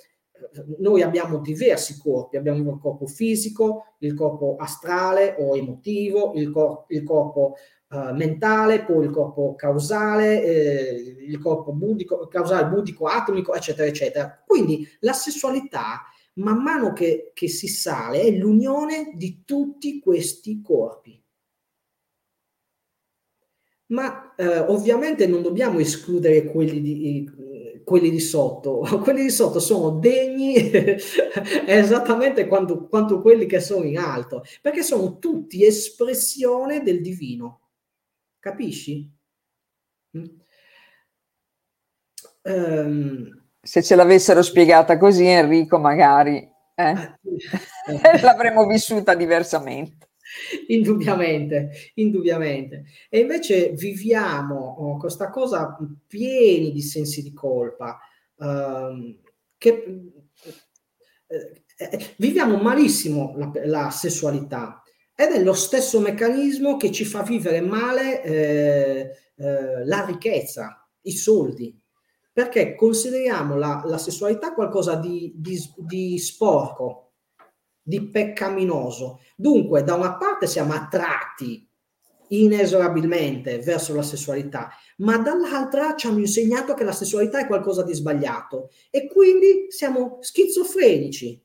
noi 0.78 1.02
abbiamo 1.02 1.38
diversi 1.38 1.98
corpi, 1.98 2.36
abbiamo 2.36 2.58
il 2.70 2.78
corpo 2.78 3.06
fisico, 3.06 3.94
il 4.00 4.14
corpo 4.14 4.56
astrale 4.58 5.34
o 5.38 5.56
emotivo, 5.56 6.32
il, 6.34 6.50
cor- 6.50 6.84
il 6.88 7.02
corpo 7.04 7.54
uh, 7.88 8.14
mentale, 8.14 8.84
poi 8.84 9.06
il 9.06 9.10
corpo 9.10 9.54
causale, 9.54 10.44
eh, 10.44 11.16
il 11.26 11.38
corpo 11.38 11.72
budico, 11.72 12.28
causale, 12.28 12.68
budico, 12.68 13.06
atomico, 13.06 13.54
eccetera, 13.54 13.88
eccetera. 13.88 14.42
Quindi 14.46 14.86
la 15.00 15.12
sessualità 15.12 16.02
man 16.38 16.62
mano 16.62 16.92
che, 16.92 17.30
che 17.34 17.48
si 17.48 17.68
sale 17.68 18.22
è 18.22 18.30
l'unione 18.30 19.12
di 19.14 19.42
tutti 19.44 20.00
questi 20.00 20.60
corpi. 20.60 21.22
Ma 23.90 24.34
eh, 24.34 24.58
ovviamente 24.58 25.26
non 25.26 25.40
dobbiamo 25.42 25.78
escludere 25.78 26.44
quelli 26.44 26.82
di, 26.82 27.30
quelli 27.84 28.10
di 28.10 28.20
sotto. 28.20 28.80
Quelli 29.02 29.22
di 29.22 29.30
sotto 29.30 29.60
sono 29.60 29.98
degni 29.98 30.54
esattamente 31.66 32.46
quanto, 32.46 32.86
quanto 32.86 33.22
quelli 33.22 33.46
che 33.46 33.60
sono 33.60 33.84
in 33.84 33.96
alto, 33.96 34.44
perché 34.60 34.82
sono 34.82 35.18
tutti 35.18 35.64
espressione 35.64 36.82
del 36.82 37.00
divino. 37.00 37.60
Capisci? 38.38 39.10
Um, 42.42 43.37
se 43.60 43.82
ce 43.82 43.94
l'avessero 43.94 44.42
spiegata 44.42 44.96
così, 44.96 45.26
Enrico, 45.26 45.78
magari 45.78 46.48
eh, 46.74 46.94
l'avremmo 48.22 48.66
vissuta 48.66 49.14
diversamente. 49.14 50.06
Indubbiamente, 50.68 51.70
indubbiamente. 51.94 52.84
E 53.08 53.20
invece 53.20 53.70
viviamo 53.70 54.76
oh, 54.78 54.96
questa 54.98 55.30
cosa 55.30 55.76
pieni 56.06 56.70
di 56.70 56.82
sensi 56.82 57.22
di 57.22 57.32
colpa, 57.32 57.98
uh, 58.36 59.18
che 59.56 59.84
eh, 61.26 61.64
eh, 61.76 62.14
viviamo 62.16 62.56
malissimo 62.58 63.34
la, 63.36 63.50
la, 63.64 63.90
sessualità 63.90 64.82
ed 65.14 65.32
è 65.32 65.42
lo 65.42 65.52
stesso 65.52 66.00
meccanismo 66.00 66.76
che 66.76 66.90
ci 66.90 67.04
fa 67.04 67.22
vivere 67.22 67.60
male 67.60 68.22
eh, 68.22 69.10
eh 69.34 69.84
la 69.84 70.04
ricchezza, 70.04 70.88
i 71.02 71.12
soldi 71.12 71.76
perché 72.38 72.76
consideriamo 72.76 73.56
la, 73.56 73.82
la 73.84 73.98
sessualità 73.98 74.54
qualcosa 74.54 74.94
di, 74.94 75.32
di, 75.34 75.60
di 75.76 76.16
sporco, 76.18 77.14
di 77.82 78.10
peccaminoso. 78.10 79.22
Dunque, 79.34 79.82
da 79.82 79.94
una 79.94 80.16
parte 80.16 80.46
siamo 80.46 80.72
attratti 80.72 81.68
inesorabilmente 82.28 83.58
verso 83.58 83.92
la 83.92 84.04
sessualità, 84.04 84.70
ma 84.98 85.18
dall'altra 85.18 85.96
ci 85.96 86.06
hanno 86.06 86.20
insegnato 86.20 86.74
che 86.74 86.84
la 86.84 86.92
sessualità 86.92 87.40
è 87.40 87.48
qualcosa 87.48 87.82
di 87.82 87.92
sbagliato 87.92 88.70
e 88.88 89.08
quindi 89.08 89.66
siamo 89.70 90.18
schizofrenici. 90.20 91.44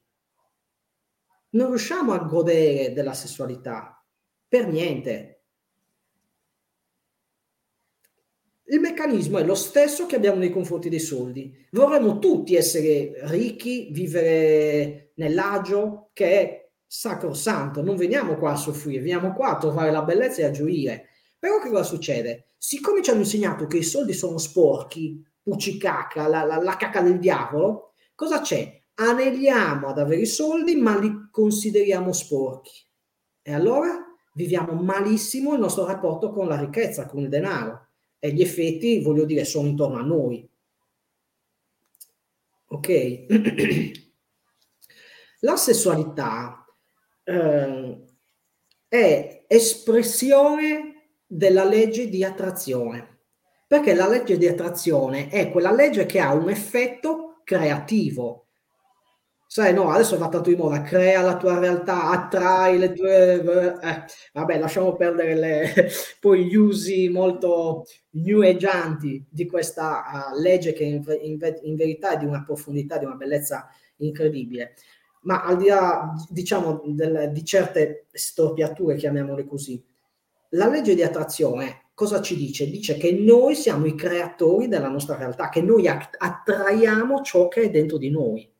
Non 1.53 1.69
riusciamo 1.69 2.13
a 2.13 2.19
godere 2.19 2.93
della 2.93 3.13
sessualità 3.13 3.99
per 4.47 4.67
niente. 4.67 5.33
Il 8.73 8.79
meccanismo 8.79 9.38
è 9.38 9.43
lo 9.43 9.53
stesso 9.53 10.07
che 10.07 10.15
abbiamo 10.15 10.39
nei 10.39 10.49
confronti 10.49 10.89
dei 10.89 10.99
soldi. 10.99 11.55
Vorremmo 11.73 12.17
tutti 12.17 12.55
essere 12.55 13.13
ricchi, 13.25 13.89
vivere 13.91 15.12
nell'agio, 15.17 16.09
che 16.12 16.25
è 16.25 16.71
sacrosanto. 16.88 17.83
Non 17.83 17.95
veniamo 17.95 18.36
qua 18.36 18.53
a 18.53 18.55
soffrire, 18.55 18.97
veniamo 18.97 19.33
qua 19.33 19.49
a 19.49 19.57
trovare 19.59 19.91
la 19.91 20.01
bellezza 20.01 20.41
e 20.41 20.45
a 20.45 20.49
gioire. 20.49 21.09
Però 21.38 21.59
che 21.59 21.69
cosa 21.69 21.83
succede? 21.83 22.47
Siccome 22.57 23.03
ci 23.03 23.12
hanno 23.12 23.19
insegnato 23.19 23.67
che 23.67 23.77
i 23.77 23.83
soldi 23.83 24.12
sono 24.12 24.39
sporchi, 24.39 25.23
puccicacca, 25.43 26.25
la, 26.27 26.41
la, 26.41 26.59
la 26.59 26.75
cacca 26.75 27.01
del 27.01 27.19
diavolo, 27.19 27.93
cosa 28.15 28.41
c'è? 28.41 28.81
Aneliamo 28.95 29.89
ad 29.89 29.99
avere 29.99 30.21
i 30.21 30.25
soldi, 30.25 30.77
ma 30.77 30.97
li 30.97 31.27
consideriamo 31.29 32.12
sporchi. 32.12 32.73
E 33.39 33.53
allora 33.53 34.03
viviamo 34.33 34.73
malissimo 34.73 35.53
il 35.53 35.59
nostro 35.59 35.86
rapporto 35.86 36.31
con 36.31 36.47
la 36.47 36.59
ricchezza, 36.59 37.05
con 37.05 37.19
il 37.19 37.29
denaro 37.29 37.83
e 38.23 38.31
gli 38.31 38.41
effetti, 38.41 39.01
voglio 39.01 39.25
dire, 39.25 39.43
sono 39.43 39.67
intorno 39.67 39.97
a 39.97 40.01
noi. 40.01 40.49
Ok? 42.67 43.25
La 45.41 45.57
sessualità 45.57 46.65
eh, 47.21 48.05
è 48.87 49.45
espressione 49.45 51.10
della 51.25 51.65
legge 51.65 52.08
di 52.08 52.23
attrazione, 52.23 53.23
perché 53.67 53.93
la 53.93 54.08
legge 54.08 54.37
di 54.37 54.48
attrazione 54.48 55.27
è 55.27 55.52
quella 55.52 55.73
legge 55.73 56.06
che 56.06 56.21
ha 56.21 56.31
un 56.31 56.50
effetto 56.50 57.41
creativo, 57.43 58.42
sai, 59.54 59.71
no, 59.71 59.91
adesso 59.91 60.17
va 60.17 60.29
tanto 60.29 60.49
di 60.49 60.56
moda, 60.56 60.81
crea 60.81 61.21
la 61.21 61.37
tua 61.37 61.60
realtà, 61.60 62.10
attrai 62.10 62.79
le 62.79 62.91
tue... 62.91 63.35
Eh, 63.79 64.04
vabbè, 64.33 64.58
lasciamo 64.58 64.95
perdere 64.95 65.35
le, 65.35 65.91
poi 66.19 66.45
gli 66.45 66.56
usi 66.56 67.08
molto 67.08 67.85
new 68.13 68.41
di 68.41 69.45
questa 69.45 70.31
uh, 70.33 70.39
legge 70.41 70.73
che 70.73 70.85
in, 70.85 71.04
in, 71.21 71.37
in, 71.62 71.75
verità 71.75 72.13
è 72.13 72.17
di 72.17 72.25
una 72.25 72.41
profondità, 72.43 72.97
di 72.97 73.06
una 73.06 73.13
bellezza 73.13 73.69
incredibile. 73.97 74.73
Ma 75.21 75.43
al 75.43 75.58
di 75.58 75.67
là, 75.67 76.15
diciamo, 76.29 76.81
del, 76.87 77.29
di 77.31 77.45
certe 77.45 78.08
storpiature, 78.12 78.95
chiamiamole 78.95 79.45
così, 79.45 79.79
la 80.49 80.67
legge 80.67 80.95
di 80.95 81.04
attrazione 81.04 81.89
cosa 81.93 82.23
ci 82.23 82.35
dice? 82.35 82.67
Dice 82.67 82.97
che 82.97 83.12
noi 83.12 83.54
siamo 83.54 83.85
i 83.85 83.93
creatori 83.93 84.67
della 84.67 84.89
nostra 84.89 85.15
realtà, 85.15 85.49
che 85.49 85.62
noi 85.62 85.87
attraiamo 85.87 87.21
ciò 87.21 87.47
che 87.49 87.62
è 87.62 87.69
dentro 87.69 87.99
di 87.99 88.10
noi 88.10 88.51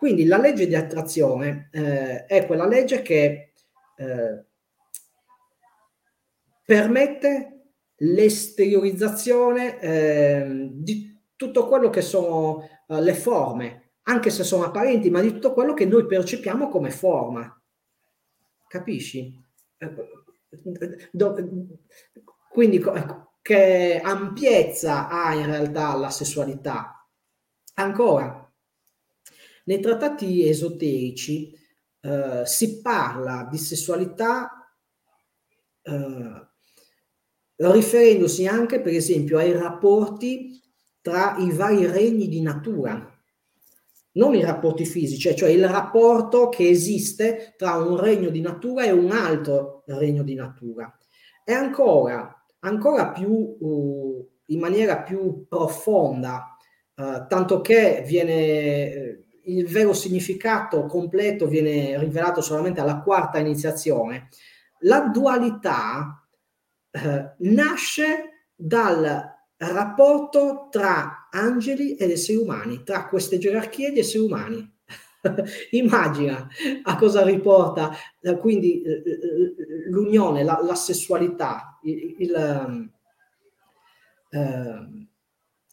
quindi 0.00 0.24
la 0.24 0.38
legge 0.38 0.66
di 0.66 0.74
attrazione 0.74 1.68
eh, 1.72 2.24
è 2.24 2.46
quella 2.46 2.66
legge 2.66 3.02
che 3.02 3.52
eh, 3.96 4.44
permette 6.64 7.74
l'esteriorizzazione 7.96 9.78
eh, 9.78 10.68
di 10.72 11.22
tutto 11.36 11.68
quello 11.68 11.90
che 11.90 12.00
sono 12.00 12.66
eh, 12.86 13.02
le 13.02 13.12
forme, 13.12 13.90
anche 14.04 14.30
se 14.30 14.42
sono 14.42 14.64
apparenti, 14.64 15.10
ma 15.10 15.20
di 15.20 15.34
tutto 15.34 15.52
quello 15.52 15.74
che 15.74 15.84
noi 15.84 16.06
percepiamo 16.06 16.70
come 16.70 16.90
forma. 16.90 17.62
capisci? 18.68 19.38
Quindi 22.50 22.82
che 23.42 24.00
ampiezza 24.02 25.10
ha 25.10 25.34
in 25.34 25.44
realtà 25.44 25.94
la 25.94 26.08
sessualità? 26.08 27.06
Ancora, 27.74 28.39
nei 29.70 29.78
trattati 29.78 30.48
esoterici 30.48 31.56
eh, 32.00 32.42
si 32.44 32.80
parla 32.80 33.46
di 33.48 33.56
sessualità 33.56 34.68
eh, 35.82 36.48
riferendosi 37.54 38.48
anche, 38.48 38.80
per 38.80 38.94
esempio, 38.94 39.38
ai 39.38 39.52
rapporti 39.52 40.60
tra 41.00 41.36
i 41.38 41.52
vari 41.52 41.86
regni 41.86 42.26
di 42.26 42.42
natura, 42.42 43.16
non 44.12 44.34
i 44.34 44.42
rapporti 44.42 44.84
fisici, 44.84 45.36
cioè 45.36 45.50
il 45.50 45.68
rapporto 45.68 46.48
che 46.48 46.68
esiste 46.68 47.54
tra 47.56 47.76
un 47.76 47.96
regno 47.96 48.28
di 48.30 48.40
natura 48.40 48.84
e 48.84 48.90
un 48.90 49.12
altro 49.12 49.84
regno 49.86 50.24
di 50.24 50.34
natura. 50.34 50.92
E 51.44 51.52
ancora, 51.52 52.44
ancora 52.60 53.12
più 53.12 53.30
uh, 53.30 54.30
in 54.46 54.58
maniera 54.58 55.02
più 55.02 55.46
profonda, 55.46 56.56
uh, 56.96 57.26
tanto 57.28 57.60
che 57.60 58.02
viene 58.04 58.92
eh, 58.92 59.24
il 59.56 59.66
vero 59.66 59.92
significato 59.92 60.86
completo 60.86 61.46
viene 61.46 61.98
rivelato 61.98 62.40
solamente 62.40 62.80
alla 62.80 63.00
quarta 63.00 63.38
iniziazione. 63.38 64.28
La 64.80 65.00
dualità 65.00 66.26
uh, 66.90 67.44
nasce 67.48 68.46
dal 68.54 69.38
rapporto 69.56 70.68
tra 70.70 71.28
angeli 71.30 71.94
ed 71.96 72.10
esseri 72.10 72.38
umani, 72.38 72.82
tra 72.82 73.06
queste 73.08 73.38
gerarchie 73.38 73.92
di 73.92 74.00
esseri 74.00 74.24
umani. 74.24 74.78
Immagina 75.72 76.48
a 76.82 76.96
cosa 76.96 77.22
riporta 77.22 77.90
eh, 78.20 78.38
quindi 78.38 78.80
eh, 78.80 78.90
eh, 78.90 79.90
l'unione, 79.90 80.42
la, 80.42 80.60
la 80.62 80.74
sessualità, 80.74 81.78
il, 81.82 82.14
il, 82.18 82.90
uh, 84.30 85.06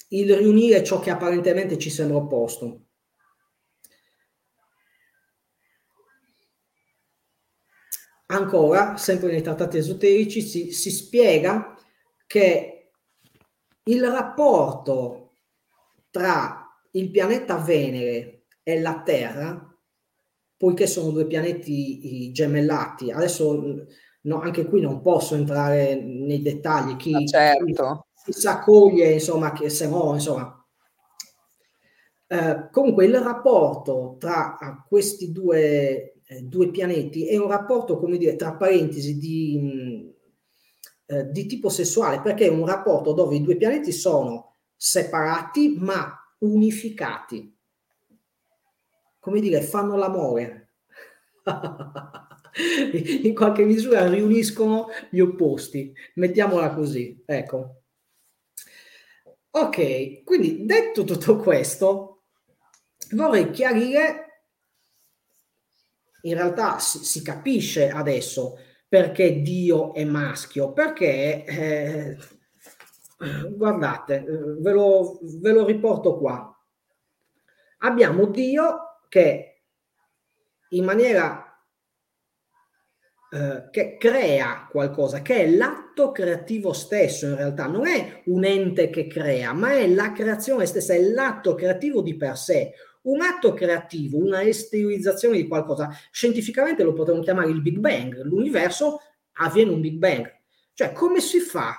il 0.09 0.35
riunire 0.35 0.83
ciò 0.83 0.99
che 0.99 1.11
apparentemente 1.11 1.77
ci 1.77 1.89
sembra 1.89 2.17
opposto. 2.17 2.86
Ancora, 8.27 8.97
sempre 8.97 9.31
nei 9.31 9.41
trattati 9.41 9.77
esoterici, 9.77 10.41
si, 10.41 10.71
si 10.71 10.91
spiega 10.91 11.75
che 12.25 12.91
il 13.83 14.03
rapporto 14.05 15.31
tra 16.09 16.67
il 16.91 17.09
pianeta 17.09 17.57
Venere 17.57 18.45
e 18.63 18.81
la 18.81 19.01
Terra, 19.01 19.75
poiché 20.57 20.87
sono 20.87 21.11
due 21.11 21.25
pianeti 21.25 22.31
gemellati, 22.31 23.11
adesso 23.11 23.85
no, 24.21 24.41
anche 24.41 24.65
qui 24.65 24.81
non 24.81 25.01
posso 25.01 25.35
entrare 25.35 25.95
nei 25.95 26.41
dettagli, 26.41 26.95
chi, 26.95 27.13
ah, 27.13 27.25
certo. 27.25 28.07
chi, 28.13 28.31
chi 28.31 28.39
s'accoglie, 28.39 29.13
insomma, 29.13 29.53
che 29.53 29.69
se 29.69 29.87
no, 29.87 30.13
insomma. 30.13 30.53
Eh, 32.29 32.67
comunque 32.71 33.05
il 33.05 33.17
rapporto 33.21 34.17
tra 34.19 34.57
questi 34.85 35.31
due, 35.31 36.16
eh, 36.27 36.41
due, 36.41 36.69
pianeti 36.69 37.27
è 37.27 37.37
un 37.37 37.47
rapporto, 37.47 37.97
come 37.97 38.17
dire, 38.17 38.35
tra 38.35 38.55
parentesi, 38.55 39.17
di 39.17 40.15
eh, 41.09 41.31
di 41.31 41.45
tipo 41.45 41.69
sessuale, 41.69 42.19
perché 42.19 42.47
è 42.47 42.49
un 42.49 42.65
rapporto 42.65 43.13
dove 43.13 43.35
i 43.35 43.41
due 43.41 43.55
pianeti 43.55 43.93
sono 43.93 44.55
separati 44.75 45.77
ma 45.79 46.13
unificati. 46.39 47.55
Come 49.17 49.39
dire, 49.39 49.61
fanno 49.61 49.95
l'amore. 49.95 50.73
In 53.23 53.33
qualche 53.33 53.63
misura 53.63 54.09
riuniscono 54.09 54.87
gli 55.09 55.19
opposti, 55.19 55.93
mettiamola 56.15 56.73
così, 56.73 57.23
ecco. 57.25 57.83
Ok, 59.51 60.23
quindi 60.23 60.65
detto 60.65 61.03
tutto 61.03 61.37
questo, 61.37 62.23
vorrei 63.11 63.49
chiarire, 63.51 64.26
in 66.27 66.35
realtà 66.35 66.79
si, 66.79 67.03
si 67.03 67.21
capisce 67.21 67.89
adesso 67.89 68.57
perché 68.87 69.41
Dio 69.41 69.93
è 69.93 70.03
maschio? 70.05 70.71
Perché, 70.71 71.43
eh, 71.43 72.17
guardate, 73.49 74.23
ve 74.59 74.71
lo, 74.71 75.19
ve 75.21 75.51
lo 75.51 75.65
riporto 75.65 76.17
qua. 76.17 76.51
Abbiamo 77.79 78.27
Dio 78.27 78.99
che 79.09 79.63
in 80.69 80.83
maniera 80.83 81.47
eh, 83.29 83.67
che 83.71 83.97
crea 83.97 84.67
qualcosa, 84.71 85.21
che 85.21 85.43
è 85.43 85.49
l'atto 85.49 86.11
creativo 86.11 86.71
stesso 86.71 87.27
in 87.27 87.35
realtà, 87.35 87.67
non 87.67 87.85
è 87.85 88.21
un 88.25 88.45
ente 88.45 88.89
che 88.89 89.07
crea, 89.07 89.51
ma 89.51 89.73
è 89.73 89.87
la 89.87 90.13
creazione 90.13 90.65
stessa, 90.65 90.93
è 90.93 91.01
l'atto 91.01 91.53
creativo 91.55 92.01
di 92.01 92.15
per 92.15 92.37
sé 92.37 92.71
un 93.07 93.21
atto 93.21 93.53
creativo, 93.53 94.17
una 94.17 94.41
esteriorizzazione 94.43 95.37
di 95.37 95.47
qualcosa, 95.47 95.89
scientificamente 96.11 96.83
lo 96.83 96.93
potremmo 96.93 97.21
chiamare 97.21 97.49
il 97.49 97.61
Big 97.61 97.77
Bang, 97.77 98.21
l'universo 98.23 98.99
avviene 99.33 99.71
un 99.71 99.81
Big 99.81 99.97
Bang. 99.97 100.29
Cioè, 100.73 100.91
come 100.91 101.19
si 101.19 101.39
fa, 101.39 101.75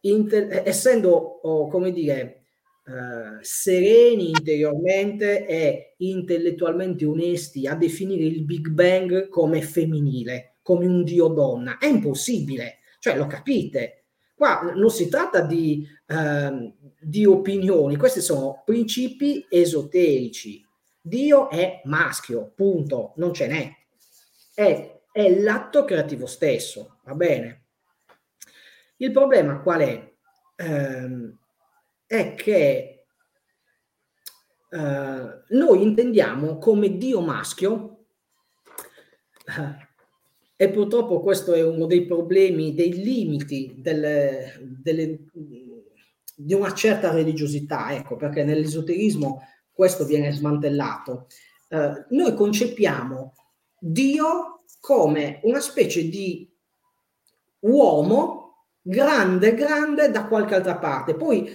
inter- 0.00 0.62
essendo, 0.66 1.10
oh, 1.10 1.68
come 1.68 1.92
dire, 1.92 2.44
eh, 2.86 3.42
sereni 3.42 4.30
interiormente 4.30 5.46
e 5.46 5.94
intellettualmente 5.98 7.04
onesti, 7.04 7.66
a 7.66 7.74
definire 7.74 8.24
il 8.24 8.44
Big 8.44 8.68
Bang 8.68 9.28
come 9.28 9.62
femminile, 9.62 10.56
come 10.62 10.86
un 10.86 11.02
dio 11.02 11.28
donna? 11.28 11.78
È 11.78 11.86
impossibile, 11.86 12.78
cioè 12.98 13.16
lo 13.16 13.26
capite. 13.26 13.99
Qua 14.40 14.72
non 14.74 14.88
si 14.88 15.10
tratta 15.10 15.42
di, 15.42 15.86
eh, 16.06 16.72
di 16.98 17.26
opinioni, 17.26 17.98
questi 17.98 18.22
sono 18.22 18.62
principi 18.64 19.44
esoterici. 19.50 20.66
Dio 20.98 21.50
è 21.50 21.82
maschio, 21.84 22.50
punto, 22.56 23.12
non 23.16 23.34
ce 23.34 23.46
n'è. 23.46 23.70
È, 24.54 25.00
è 25.12 25.40
l'atto 25.40 25.84
creativo 25.84 26.24
stesso, 26.24 27.00
va 27.04 27.14
bene? 27.14 27.64
Il 28.96 29.12
problema 29.12 29.60
qual 29.60 29.80
è? 29.82 30.10
Eh, 30.56 31.34
è 32.06 32.34
che 32.34 33.04
eh, 34.70 35.42
noi 35.48 35.82
intendiamo 35.82 36.56
come 36.56 36.96
Dio 36.96 37.20
maschio 37.20 38.06
eh, 39.44 39.88
e 40.62 40.68
purtroppo 40.68 41.22
questo 41.22 41.54
è 41.54 41.64
uno 41.64 41.86
dei 41.86 42.04
problemi, 42.04 42.74
dei 42.74 42.92
limiti 43.02 43.76
delle, 43.78 44.60
delle, 44.82 45.20
di 46.36 46.52
una 46.52 46.74
certa 46.74 47.12
religiosità, 47.12 47.94
ecco, 47.94 48.16
perché 48.16 48.44
nell'esoterismo 48.44 49.40
questo 49.72 50.04
viene 50.04 50.30
smantellato. 50.32 51.28
Eh, 51.66 52.04
noi 52.10 52.34
concepiamo 52.34 53.32
Dio 53.78 54.64
come 54.80 55.40
una 55.44 55.60
specie 55.60 56.06
di 56.10 56.46
uomo 57.60 58.39
grande, 58.90 59.54
grande 59.54 60.10
da 60.10 60.26
qualche 60.26 60.56
altra 60.56 60.76
parte. 60.76 61.14
Poi, 61.14 61.48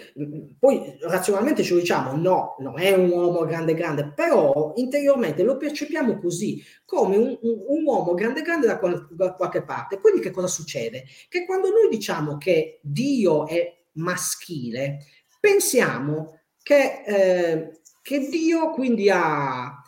poi 0.58 0.98
razionalmente 1.02 1.64
ci 1.64 1.76
diciamo 1.76 2.16
no, 2.16 2.56
non 2.60 2.80
è 2.80 2.94
un 2.94 3.10
uomo 3.10 3.44
grande, 3.46 3.74
grande, 3.74 4.12
però 4.16 4.74
interiormente 4.78 5.44
lo 5.44 5.58
percepiamo 5.58 6.18
così, 6.18 6.64
come 6.86 7.18
un, 7.18 7.38
un, 7.42 7.64
un 7.68 7.84
uomo 7.84 8.14
grande, 8.14 8.42
grande 8.42 8.68
da, 8.68 8.80
qual, 8.80 9.08
da, 9.12 9.34
qualche 9.34 9.64
parte. 9.64 10.00
Quindi 10.00 10.22
che 10.22 10.32
cosa 10.32 10.48
succede? 10.48 11.04
Che 11.28 11.46
quando 11.46 11.70
noi 11.70 11.90
diciamo 11.90 12.38
che 12.38 12.80
Dio 12.82 13.46
è 13.48 13.84
maschile, 13.94 15.00
pensiamo 15.40 16.40
che, 16.64 17.04
eh, 17.06 17.80
che 18.02 18.20
Dio 18.30 18.72
quindi 18.72 19.10
ha 19.10 19.82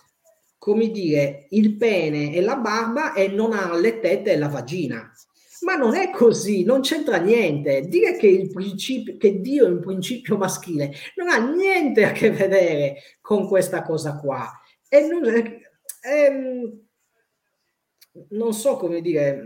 come 0.58 0.90
dire, 0.90 1.46
il 1.52 1.78
pene 1.78 2.34
e 2.34 2.42
la 2.42 2.58
barba 2.58 3.14
e 3.14 3.30
non 3.30 3.54
ha 3.54 3.74
le 3.74 4.02
tette 4.02 4.34
e 4.34 4.38
la 4.38 4.50
vagina. 4.50 5.10
Ma 5.62 5.76
non 5.76 5.96
è 5.96 6.12
così, 6.12 6.64
non 6.64 6.82
c'entra 6.82 7.18
niente. 7.18 7.82
Dire 7.88 8.16
che, 8.18 8.28
il 8.28 8.52
principio, 8.52 9.18
che 9.18 9.40
Dio 9.40 9.66
è 9.66 9.70
un 9.70 9.80
principio 9.80 10.38
maschile 10.38 10.94
non 11.16 11.30
ha 11.30 11.38
niente 11.38 12.04
a 12.06 12.12
che 12.12 12.32
vedere 12.32 13.02
con 13.22 13.48
questa 13.48 13.82
cosa 13.82 14.18
qua. 14.18 14.52
E 14.88 15.08
non, 15.08 15.24
ehm, 16.02 16.88
non 18.30 18.54
so 18.54 18.78
come 18.78 19.02
dire. 19.02 19.44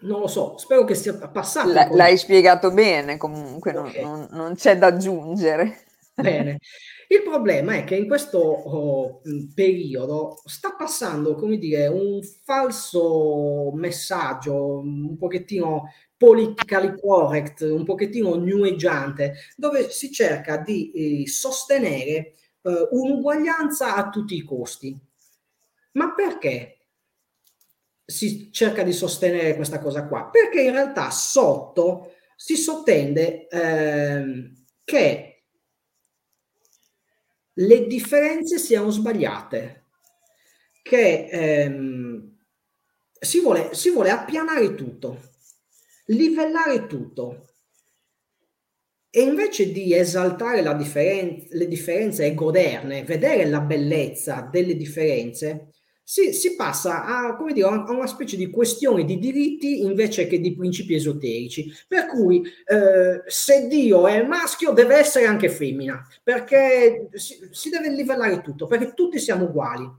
Non 0.00 0.20
lo 0.20 0.26
so, 0.26 0.58
spero 0.58 0.84
che 0.84 0.94
sia 0.94 1.14
passato. 1.28 1.70
L- 1.70 1.96
l'hai 1.96 2.18
spiegato 2.18 2.70
bene, 2.72 3.16
comunque 3.16 3.74
okay. 3.74 4.02
non, 4.02 4.18
non, 4.18 4.28
non 4.30 4.54
c'è 4.54 4.76
da 4.76 4.88
aggiungere. 4.88 5.84
Bene. 6.14 6.58
Il 7.08 7.22
problema 7.22 7.74
è 7.74 7.84
che 7.84 7.96
in 7.96 8.06
questo 8.06 8.38
oh, 8.38 9.20
periodo 9.54 10.40
sta 10.44 10.74
passando, 10.74 11.34
come 11.34 11.58
dire, 11.58 11.86
un 11.86 12.20
falso 12.22 13.72
messaggio, 13.74 14.78
un 14.78 15.16
pochettino 15.16 15.90
politically 16.16 16.94
correct, 16.98 17.60
un 17.62 17.84
pochettino 17.84 18.34
new 18.36 18.64
ageante, 18.64 19.34
dove 19.56 19.90
si 19.90 20.10
cerca 20.10 20.56
di 20.56 20.90
eh, 21.22 21.28
sostenere 21.28 22.34
eh, 22.62 22.88
un'uguaglianza 22.90 23.94
a 23.94 24.08
tutti 24.08 24.34
i 24.34 24.42
costi. 24.42 24.98
Ma 25.92 26.14
perché 26.14 26.78
si 28.04 28.50
cerca 28.52 28.82
di 28.82 28.92
sostenere 28.92 29.54
questa 29.54 29.78
cosa 29.78 30.06
qua? 30.06 30.28
Perché 30.30 30.62
in 30.62 30.72
realtà 30.72 31.10
sotto 31.10 32.12
si 32.36 32.56
sottende 32.56 33.46
eh, 33.48 34.52
che 34.82 35.33
le 37.54 37.86
differenze 37.86 38.58
siano 38.58 38.90
sbagliate, 38.90 39.84
che 40.82 41.28
ehm, 41.30 42.36
si, 43.18 43.40
vuole, 43.40 43.74
si 43.74 43.90
vuole 43.90 44.10
appianare 44.10 44.74
tutto, 44.74 45.20
livellare 46.06 46.86
tutto. 46.86 47.48
E 49.10 49.22
invece 49.22 49.70
di 49.70 49.94
esaltare 49.94 50.60
differen- 50.76 51.46
le 51.50 51.68
differenze 51.68 52.26
e 52.26 52.34
goderne, 52.34 53.04
vedere 53.04 53.46
la 53.46 53.60
bellezza 53.60 54.48
delle 54.50 54.74
differenze, 54.76 55.73
si, 56.04 56.34
si 56.34 56.54
passa 56.54 57.06
a, 57.06 57.36
dire, 57.50 57.66
a 57.66 57.90
una 57.90 58.06
specie 58.06 58.36
di 58.36 58.50
questione 58.50 59.06
di 59.06 59.18
diritti 59.18 59.80
invece 59.80 60.26
che 60.26 60.38
di 60.38 60.54
principi 60.54 60.94
esoterici. 60.94 61.72
Per 61.88 62.06
cui 62.06 62.42
eh, 62.42 63.22
se 63.26 63.66
Dio 63.66 64.06
è 64.06 64.22
maschio 64.22 64.72
deve 64.72 64.96
essere 64.96 65.24
anche 65.24 65.48
femmina, 65.48 66.06
perché 66.22 67.08
si, 67.12 67.48
si 67.50 67.70
deve 67.70 67.88
livellare 67.90 68.42
tutto, 68.42 68.66
perché 68.66 68.92
tutti 68.92 69.18
siamo 69.18 69.44
uguali. 69.44 69.90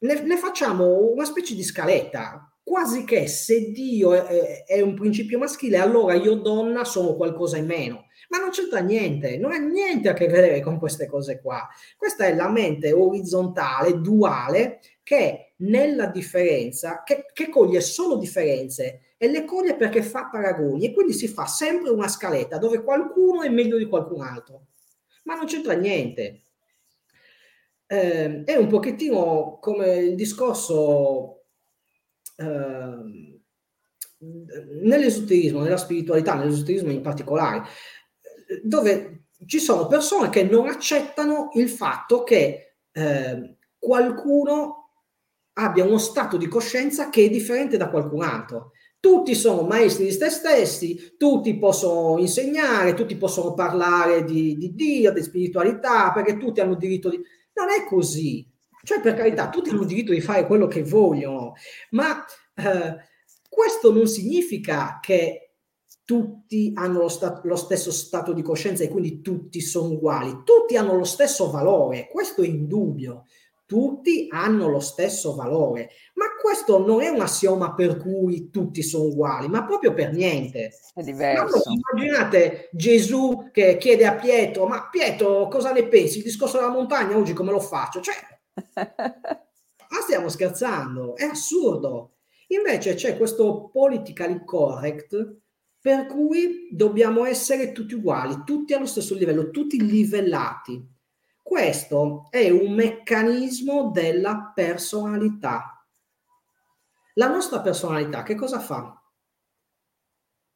Ne, 0.00 0.20
ne, 0.22 0.36
facciamo 0.36 1.10
una 1.10 1.24
specie 1.24 1.56
di 1.56 1.64
scaletta, 1.64 2.48
quasi 2.62 3.02
che 3.02 3.26
se 3.26 3.72
Dio 3.72 4.12
è, 4.12 4.64
è 4.64 4.80
un 4.80 4.94
principio 4.94 5.38
maschile, 5.38 5.78
allora 5.78 6.14
io 6.14 6.34
donna 6.34 6.84
sono 6.84 7.16
qualcosa 7.16 7.56
in 7.56 7.66
meno 7.66 8.07
ma 8.28 8.38
non 8.38 8.50
c'entra 8.50 8.80
niente, 8.80 9.38
non 9.38 9.52
ha 9.52 9.58
niente 9.58 10.08
a 10.08 10.12
che 10.12 10.26
vedere 10.26 10.60
con 10.60 10.78
queste 10.78 11.06
cose 11.06 11.40
qua. 11.40 11.68
Questa 11.96 12.26
è 12.26 12.34
la 12.34 12.48
mente 12.48 12.92
orizzontale, 12.92 14.00
duale, 14.00 14.80
che 15.02 15.54
nella 15.58 16.06
differenza, 16.06 17.02
che, 17.02 17.26
che 17.32 17.48
coglie 17.48 17.80
solo 17.80 18.16
differenze 18.16 19.14
e 19.16 19.28
le 19.28 19.44
coglie 19.44 19.74
perché 19.74 20.02
fa 20.02 20.28
paragoni 20.30 20.86
e 20.86 20.92
quindi 20.92 21.12
si 21.12 21.28
fa 21.28 21.46
sempre 21.46 21.90
una 21.90 22.08
scaletta 22.08 22.58
dove 22.58 22.82
qualcuno 22.82 23.42
è 23.42 23.48
meglio 23.48 23.78
di 23.78 23.86
qualcun 23.86 24.22
altro, 24.22 24.66
ma 25.24 25.34
non 25.34 25.46
c'entra 25.46 25.72
niente. 25.74 26.42
Eh, 27.86 28.44
è 28.44 28.56
un 28.56 28.66
pochettino 28.68 29.58
come 29.60 29.96
il 29.96 30.14
discorso 30.14 31.44
eh, 32.36 33.36
nell'esoterismo, 34.18 35.62
nella 35.62 35.76
spiritualità, 35.76 36.34
nell'esoterismo 36.34 36.90
in 36.90 37.00
particolare 37.00 37.62
dove 38.62 39.24
ci 39.46 39.58
sono 39.58 39.86
persone 39.86 40.30
che 40.30 40.42
non 40.42 40.68
accettano 40.68 41.50
il 41.54 41.68
fatto 41.68 42.22
che 42.24 42.76
eh, 42.90 43.56
qualcuno 43.78 44.90
abbia 45.54 45.84
uno 45.84 45.98
stato 45.98 46.36
di 46.36 46.48
coscienza 46.48 47.10
che 47.10 47.24
è 47.24 47.30
differente 47.30 47.76
da 47.76 47.88
qualcun 47.88 48.22
altro. 48.22 48.72
Tutti 49.00 49.34
sono 49.34 49.62
maestri 49.62 50.04
di 50.04 50.12
se 50.12 50.28
stessi, 50.28 51.14
tutti 51.16 51.56
possono 51.56 52.18
insegnare, 52.18 52.94
tutti 52.94 53.16
possono 53.16 53.54
parlare 53.54 54.24
di, 54.24 54.56
di 54.56 54.74
Dio, 54.74 55.12
di 55.12 55.22
spiritualità, 55.22 56.10
perché 56.12 56.36
tutti 56.36 56.60
hanno 56.60 56.74
diritto 56.74 57.08
di... 57.08 57.20
Non 57.54 57.68
è 57.70 57.84
così. 57.86 58.44
Cioè, 58.82 59.00
per 59.00 59.14
carità, 59.14 59.48
tutti 59.50 59.70
hanno 59.70 59.84
diritto 59.84 60.12
di 60.12 60.20
fare 60.20 60.46
quello 60.46 60.66
che 60.66 60.82
vogliono, 60.82 61.54
ma 61.90 62.24
eh, 62.54 62.96
questo 63.48 63.92
non 63.92 64.06
significa 64.06 64.98
che 65.00 65.47
tutti 66.08 66.72
hanno 66.74 67.00
lo, 67.00 67.08
sta- 67.08 67.38
lo, 67.44 67.54
stesso 67.54 67.92
stato 67.92 68.32
di 68.32 68.40
coscienza 68.40 68.82
e 68.82 68.88
quindi 68.88 69.20
tutti 69.20 69.60
sono 69.60 69.90
uguali, 69.90 70.40
tutti 70.42 70.74
hanno 70.74 70.96
lo 70.96 71.04
stesso 71.04 71.50
valore, 71.50 72.08
questo 72.10 72.40
è 72.40 72.46
indubbio, 72.46 73.26
tutti 73.66 74.26
hanno 74.30 74.68
lo 74.68 74.80
stesso 74.80 75.34
valore, 75.34 75.90
ma 76.14 76.24
questo 76.40 76.78
non 76.78 77.02
è 77.02 77.08
un 77.08 77.20
assioma 77.20 77.74
per 77.74 77.98
cui 77.98 78.48
tutti 78.48 78.82
sono 78.82 79.04
uguali, 79.04 79.48
ma 79.48 79.66
proprio 79.66 79.92
per 79.92 80.14
niente. 80.14 80.70
È 80.94 81.02
diverso. 81.02 81.42
Allora, 81.42 81.72
immaginate 81.72 82.70
Gesù 82.72 83.50
che 83.52 83.76
chiede 83.76 84.06
a 84.06 84.14
Pietro, 84.14 84.64
ma 84.66 84.88
Pietro 84.88 85.46
cosa 85.48 85.72
ne 85.72 85.88
pensi? 85.88 86.16
Il 86.16 86.24
discorso 86.24 86.56
della 86.56 86.70
montagna 86.70 87.18
oggi 87.18 87.34
come 87.34 87.52
lo 87.52 87.60
faccio? 87.60 88.00
Cioè, 88.00 88.14
ma 88.74 90.00
stiamo 90.00 90.30
scherzando, 90.30 91.16
è 91.16 91.24
assurdo. 91.24 92.12
Invece 92.46 92.94
c'è 92.94 93.18
questo 93.18 93.68
politically 93.70 94.42
correct 94.42 95.36
per 95.80 96.06
cui 96.06 96.68
dobbiamo 96.70 97.24
essere 97.24 97.72
tutti 97.72 97.94
uguali, 97.94 98.42
tutti 98.44 98.74
allo 98.74 98.86
stesso 98.86 99.14
livello, 99.14 99.50
tutti 99.50 99.80
livellati. 99.80 100.96
Questo 101.42 102.26
è 102.30 102.50
un 102.50 102.74
meccanismo 102.74 103.90
della 103.90 104.52
personalità. 104.54 105.86
La 107.14 107.28
nostra 107.28 107.60
personalità 107.60 108.22
che 108.22 108.34
cosa 108.34 108.60
fa? 108.60 109.02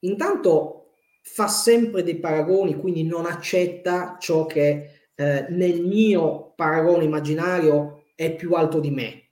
Intanto 0.00 0.94
fa 1.22 1.46
sempre 1.46 2.02
dei 2.02 2.18
paragoni, 2.18 2.76
quindi 2.76 3.04
non 3.04 3.24
accetta 3.24 4.16
ciò 4.18 4.44
che 4.46 5.08
eh, 5.14 5.46
nel 5.50 5.82
mio 5.82 6.52
paragone 6.54 7.04
immaginario 7.04 8.06
è 8.14 8.34
più 8.34 8.52
alto 8.54 8.80
di 8.80 8.90
me. 8.90 9.30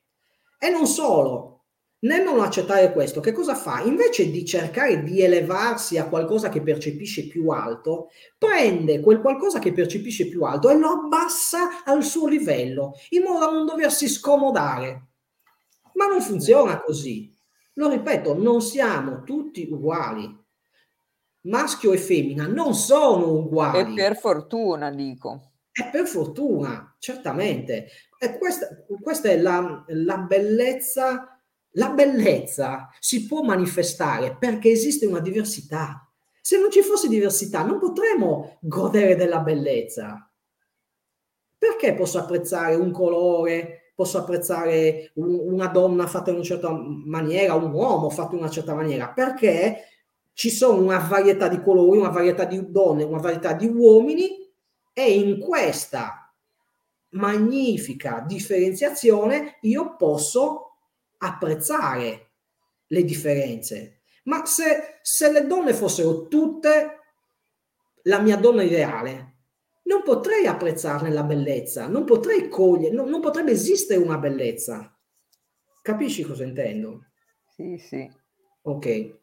E 0.58 0.70
non 0.70 0.86
solo, 0.86 1.49
nel 2.00 2.22
non 2.22 2.40
accettare 2.40 2.92
questo, 2.92 3.20
che 3.20 3.32
cosa 3.32 3.54
fa? 3.54 3.82
Invece 3.82 4.30
di 4.30 4.44
cercare 4.44 5.02
di 5.02 5.20
elevarsi 5.20 5.98
a 5.98 6.08
qualcosa 6.08 6.48
che 6.48 6.62
percepisce 6.62 7.26
più 7.26 7.50
alto, 7.50 8.08
prende 8.38 9.00
quel 9.00 9.20
qualcosa 9.20 9.58
che 9.58 9.72
percepisce 9.72 10.28
più 10.28 10.44
alto 10.44 10.70
e 10.70 10.78
lo 10.78 10.88
abbassa 10.88 11.84
al 11.84 12.02
suo 12.02 12.26
livello, 12.26 12.94
in 13.10 13.22
modo 13.22 13.40
da 13.40 13.50
non 13.50 13.66
doversi 13.66 14.08
scomodare. 14.08 15.08
Ma 15.94 16.06
non 16.06 16.22
funziona 16.22 16.80
così. 16.80 17.34
Lo 17.74 17.90
ripeto, 17.90 18.34
non 18.34 18.62
siamo 18.62 19.22
tutti 19.22 19.68
uguali. 19.70 20.38
Maschio 21.42 21.92
e 21.92 21.98
femmina 21.98 22.46
non 22.46 22.74
sono 22.74 23.32
uguali. 23.32 23.92
E 23.92 23.94
per 23.94 24.16
fortuna, 24.16 24.90
dico. 24.90 25.52
E 25.72 25.88
per 25.90 26.06
fortuna, 26.06 26.96
certamente. 26.98 27.88
E 28.18 28.38
questa, 28.38 28.68
questa 29.00 29.28
è 29.28 29.38
la, 29.38 29.84
la 29.88 30.18
bellezza 30.18 31.39
la 31.74 31.90
bellezza 31.90 32.88
si 32.98 33.26
può 33.26 33.42
manifestare 33.42 34.36
perché 34.36 34.70
esiste 34.70 35.06
una 35.06 35.20
diversità. 35.20 36.08
Se 36.40 36.58
non 36.58 36.70
ci 36.70 36.82
fosse 36.82 37.08
diversità 37.08 37.62
non 37.62 37.78
potremmo 37.78 38.58
godere 38.60 39.14
della 39.14 39.40
bellezza. 39.40 40.28
Perché 41.56 41.94
posso 41.94 42.18
apprezzare 42.18 42.74
un 42.74 42.90
colore, 42.90 43.92
posso 43.94 44.18
apprezzare 44.18 45.12
un, 45.14 45.38
una 45.52 45.66
donna 45.66 46.06
fatta 46.06 46.30
in 46.30 46.36
una 46.36 46.44
certa 46.44 46.70
maniera, 46.72 47.54
un 47.54 47.72
uomo 47.72 48.08
fatto 48.08 48.34
in 48.34 48.40
una 48.40 48.50
certa 48.50 48.74
maniera? 48.74 49.10
Perché 49.10 49.84
ci 50.32 50.50
sono 50.50 50.80
una 50.80 50.98
varietà 50.98 51.48
di 51.48 51.60
colori, 51.60 51.98
una 51.98 52.08
varietà 52.08 52.44
di 52.44 52.70
donne, 52.70 53.04
una 53.04 53.20
varietà 53.20 53.52
di 53.52 53.66
uomini 53.66 54.50
e 54.92 55.12
in 55.12 55.38
questa 55.38 56.32
magnifica 57.10 58.24
differenziazione 58.26 59.58
io 59.62 59.96
posso 59.96 60.69
apprezzare 61.22 62.32
le 62.86 63.04
differenze. 63.04 64.02
Ma 64.24 64.44
se, 64.44 64.98
se 65.02 65.32
le 65.32 65.46
donne 65.46 65.72
fossero 65.72 66.28
tutte 66.28 66.98
la 68.04 68.20
mia 68.20 68.36
donna 68.36 68.62
ideale, 68.62 69.36
non 69.84 70.02
potrei 70.02 70.46
apprezzarne 70.46 71.10
la 71.10 71.22
bellezza, 71.22 71.86
non 71.88 72.04
potrei 72.04 72.48
cogliere, 72.48 72.94
non, 72.94 73.08
non 73.08 73.20
potrebbe 73.20 73.52
esistere 73.52 74.00
una 74.00 74.18
bellezza. 74.18 74.96
Capisci 75.82 76.22
cosa 76.22 76.44
intendo? 76.44 77.06
Sì, 77.48 77.76
sì. 77.78 78.10
Ok. 78.62 79.18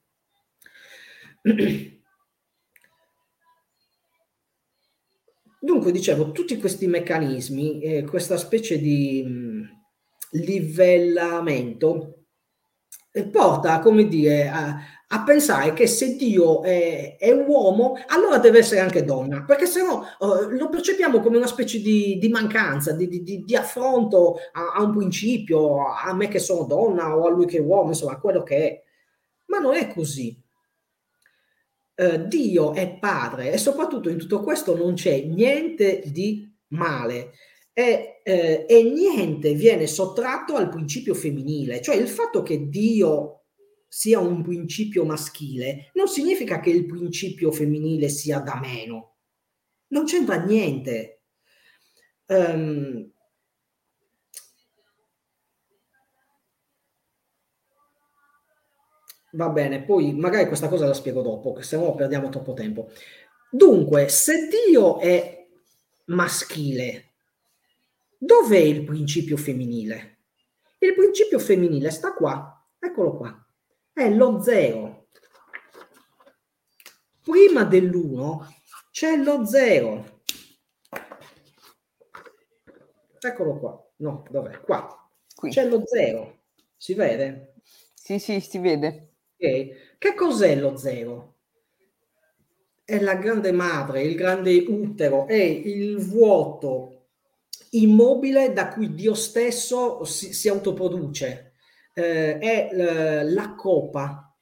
Dunque, 5.60 5.92
dicevo, 5.92 6.32
tutti 6.32 6.58
questi 6.58 6.88
meccanismi, 6.88 7.82
eh, 7.82 8.04
questa 8.04 8.38
specie 8.38 8.80
di, 8.80 9.24
livellamento 10.32 12.18
porta, 13.26 13.80
come 13.80 14.08
dire, 14.08 14.48
a, 14.48 14.78
a, 15.08 15.24
pensare 15.24 15.74
che 15.74 15.88
se 15.88 16.16
Dio 16.16 16.62
è, 16.64 17.18
è, 17.18 17.32
un 17.32 17.46
uomo, 17.48 17.98
allora 18.08 18.38
deve 18.38 18.60
essere 18.60 18.82
anche 18.82 19.04
donna, 19.04 19.44
perché 19.44 19.66
se 19.66 19.82
no 19.82 20.06
uh, 20.20 20.50
lo 20.50 20.70
percepiamo 20.70 21.20
come 21.20 21.38
una 21.38 21.48
specie 21.48 21.80
di, 21.82 22.18
di 22.20 22.30
mancanza, 22.30 22.92
di, 22.92 23.08
di, 23.08 23.44
di 23.44 23.56
affronto 23.56 24.36
a, 24.52 24.74
a, 24.76 24.84
un 24.84 24.96
principio, 24.96 25.88
a 25.88 26.14
me 26.14 26.28
che 26.28 26.40
sono 26.40 26.66
donna 26.66 27.16
o 27.16 27.26
a 27.26 27.30
lui 27.30 27.46
che 27.46 27.58
è 27.58 27.62
uomo, 27.62 27.90
insomma, 27.90 28.20
quello 28.20 28.44
che 28.44 28.56
è. 28.56 28.84
Ma 29.46 29.60
non 29.60 29.74
è 29.74 29.92
così. 29.94 30.40
Uh, 31.96 32.28
Dio 32.28 32.74
è 32.74 33.00
padre 33.00 33.52
e 33.52 33.58
soprattutto 33.58 34.10
in 34.10 34.20
tutto 34.20 34.42
questo 34.42 34.78
non 34.78 34.94
c'è 34.94 35.20
niente 35.22 36.04
di 36.06 36.48
male 36.68 37.32
e, 37.80 38.22
eh, 38.24 38.66
e 38.68 38.84
niente 38.84 39.54
viene 39.54 39.86
sottratto 39.86 40.56
al 40.56 40.68
principio 40.68 41.14
femminile, 41.14 41.80
cioè 41.80 41.96
il 41.96 42.08
fatto 42.08 42.42
che 42.42 42.70
Dio 42.70 43.44
sia 43.88 44.18
un 44.20 44.42
principio 44.42 45.06
maschile 45.06 45.92
non 45.94 46.08
significa 46.08 46.60
che 46.60 46.72
il 46.72 46.88
principio 46.88 47.52
femminile 47.52 48.10
sia 48.10 48.40
da 48.40 48.60
meno, 48.60 49.18
non 49.90 50.06
c'entra 50.06 50.44
niente. 50.44 51.22
Um, 52.26 53.12
va 59.34 59.50
bene, 59.50 59.84
poi 59.84 60.16
magari 60.16 60.48
questa 60.48 60.68
cosa 60.68 60.88
la 60.88 60.96
spiego 60.96 61.22
dopo, 61.22 61.62
se 61.62 61.78
no 61.78 61.94
perdiamo 61.94 62.30
troppo 62.30 62.54
tempo. 62.54 62.90
Dunque, 63.52 64.10
se 64.10 64.48
Dio 64.48 65.00
è 65.00 65.48
maschile, 66.06 67.07
dov'è 68.18 68.58
il 68.58 68.84
principio 68.84 69.38
femminile? 69.38 70.18
Il 70.80 70.94
principio 70.94 71.40
femminile 71.40 71.90
sta 71.90 72.14
qua, 72.14 72.68
eccolo 72.80 73.18
qua, 73.18 73.48
è 73.94 74.10
lo 74.10 74.42
zero. 74.42 75.08
Prima 77.24 77.64
dell'uno 77.64 78.48
c'è 78.92 79.16
lo 79.18 79.46
zero. 79.46 80.22
Eccolo 83.20 83.60
qua. 83.60 83.92
No, 83.98 84.24
dov'è? 84.30 84.60
Qua. 84.62 85.10
Qui. 85.36 85.50
C'è 85.50 85.68
lo 85.68 85.82
zero. 85.86 86.44
Si 86.78 86.94
vede? 86.94 87.56
Sì, 87.94 88.20
sì, 88.20 88.40
si 88.40 88.60
vede. 88.60 89.16
Okay. 89.36 89.74
Che 89.98 90.14
cos'è 90.14 90.56
lo 90.56 90.78
zero? 90.78 91.36
È 92.84 93.00
la 93.00 93.16
grande 93.16 93.52
madre, 93.52 94.04
il 94.04 94.16
grande 94.16 94.64
utero, 94.68 95.28
è 95.28 95.34
il 95.34 95.98
vuoto 95.98 96.97
immobile 97.72 98.54
da 98.54 98.70
cui 98.70 98.94
Dio 98.94 99.14
stesso 99.14 100.04
si, 100.04 100.34
si 100.34 100.50
autoproduce. 100.50 101.54
Eh, 101.94 102.38
è 102.38 103.24
la 103.24 103.56
copa. 103.56 104.36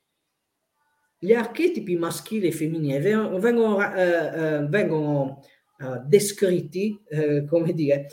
Gli 1.17 1.33
archetipi 1.33 1.95
maschili 1.95 2.47
e 2.47 2.51
femminili 2.51 2.99
vengono, 2.99 3.95
eh, 3.95 4.03
eh 4.03 4.67
vengono 4.67 5.41
eh, 5.77 6.01
descritti, 6.05 7.01
eh, 7.07 7.45
come 7.45 7.73
dire, 7.73 8.07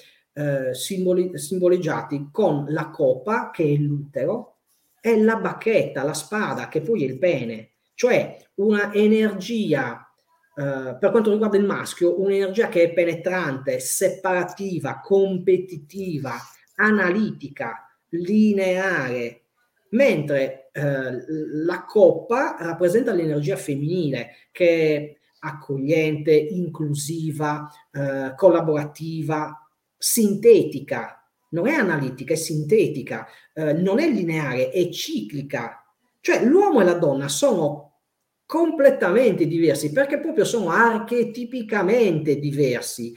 simboli, 0.73 1.37
simboleggiati 1.37 2.29
con 2.33 2.65
la 2.69 2.89
copa, 2.89 3.51
che 3.51 3.65
è 3.65 3.77
l'utero, 3.77 4.61
è 4.99 5.15
la 5.17 5.37
bacchetta, 5.37 6.05
la 6.05 6.15
spada, 6.15 6.69
che 6.69 6.81
poi 6.81 7.03
è 7.03 7.07
il 7.07 7.19
pene, 7.19 7.73
cioè 7.95 8.37
una 8.55 8.95
energia, 8.95 10.12
eh, 10.55 10.97
per 10.99 11.11
quanto 11.11 11.31
riguarda 11.31 11.57
il 11.57 11.65
maschio, 11.65 12.21
un'energia 12.21 12.69
che 12.69 12.85
è 12.85 12.93
penetrante, 12.93 13.81
separativa, 13.81 15.01
competitiva, 15.01 16.37
analitica, 16.77 17.89
lineare, 18.11 19.45
mentre 19.91 20.71
eh, 20.73 21.25
la 21.65 21.85
coppa 21.85 22.57
rappresenta 22.59 23.13
l'energia 23.13 23.57
femminile 23.57 24.49
che 24.51 24.97
è 24.97 25.17
accogliente, 25.41 26.35
inclusiva, 26.35 27.71
eh, 27.91 28.35
collaborativa, 28.37 29.67
sintetica, 29.97 31.27
non 31.51 31.67
è 31.67 31.75
analitica, 31.75 32.33
è 32.33 32.37
sintetica, 32.37 33.27
non 33.55 33.99
è 33.99 34.09
lineare, 34.09 34.71
è 34.71 34.89
ciclica. 34.89 35.85
Cioè 36.21 36.45
l'uomo 36.45 36.81
e 36.81 36.85
la 36.85 36.95
donna 36.95 37.29
sono 37.29 37.91
completamente 38.47 39.47
diversi 39.47 39.93
perché 39.93 40.20
proprio 40.20 40.45
sono 40.45 40.70
archetipicamente 40.70 42.38
diversi. 42.38 43.16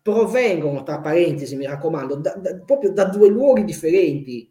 Provengono, 0.00 0.82
tra 0.82 1.00
parentesi, 1.00 1.56
mi 1.56 1.66
raccomando, 1.66 2.16
da, 2.16 2.34
da, 2.34 2.58
proprio 2.58 2.92
da 2.92 3.04
due 3.04 3.28
luoghi 3.28 3.64
differenti. 3.64 4.50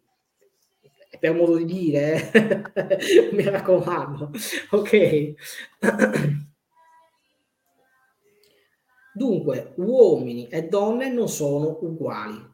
Per 1.20 1.36
modo 1.36 1.58
di 1.58 1.66
dire, 1.66 2.32
eh? 2.32 3.30
mi 3.34 3.44
raccomando, 3.44 4.32
ok? 4.72 5.34
Dunque, 9.14 9.74
uomini 9.76 10.48
e 10.48 10.64
donne 10.64 11.12
non 11.12 11.28
sono 11.28 11.78
uguali 11.82 12.50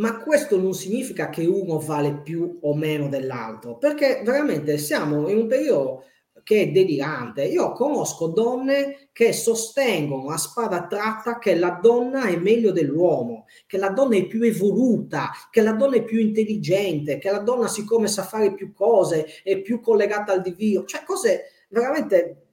ma 0.00 0.18
questo 0.18 0.58
non 0.58 0.72
significa 0.72 1.28
che 1.28 1.46
uno 1.46 1.78
vale 1.78 2.20
più 2.22 2.58
o 2.62 2.74
meno 2.74 3.08
dell'altro, 3.08 3.76
perché 3.76 4.22
veramente 4.24 4.78
siamo 4.78 5.28
in 5.28 5.36
un 5.36 5.46
periodo 5.46 6.04
che 6.50 6.62
è 6.62 6.66
delirante. 6.72 7.44
Io 7.44 7.70
conosco 7.70 8.26
donne 8.26 9.10
che 9.12 9.32
sostengono 9.32 10.30
a 10.30 10.36
spada 10.36 10.88
tratta 10.88 11.38
che 11.38 11.54
la 11.54 11.78
donna 11.80 12.24
è 12.24 12.34
meglio 12.34 12.72
dell'uomo, 12.72 13.46
che 13.68 13.78
la 13.78 13.90
donna 13.90 14.16
è 14.16 14.26
più 14.26 14.42
evoluta, 14.42 15.30
che 15.48 15.62
la 15.62 15.74
donna 15.74 15.94
è 15.94 16.02
più 16.02 16.18
intelligente, 16.18 17.18
che 17.18 17.30
la 17.30 17.38
donna 17.38 17.68
siccome 17.68 18.08
sa 18.08 18.24
fare 18.24 18.52
più 18.52 18.72
cose 18.72 19.26
è 19.44 19.60
più 19.60 19.78
collegata 19.78 20.32
al 20.32 20.42
divino, 20.42 20.84
cioè 20.86 21.04
cose 21.04 21.44
veramente... 21.68 22.46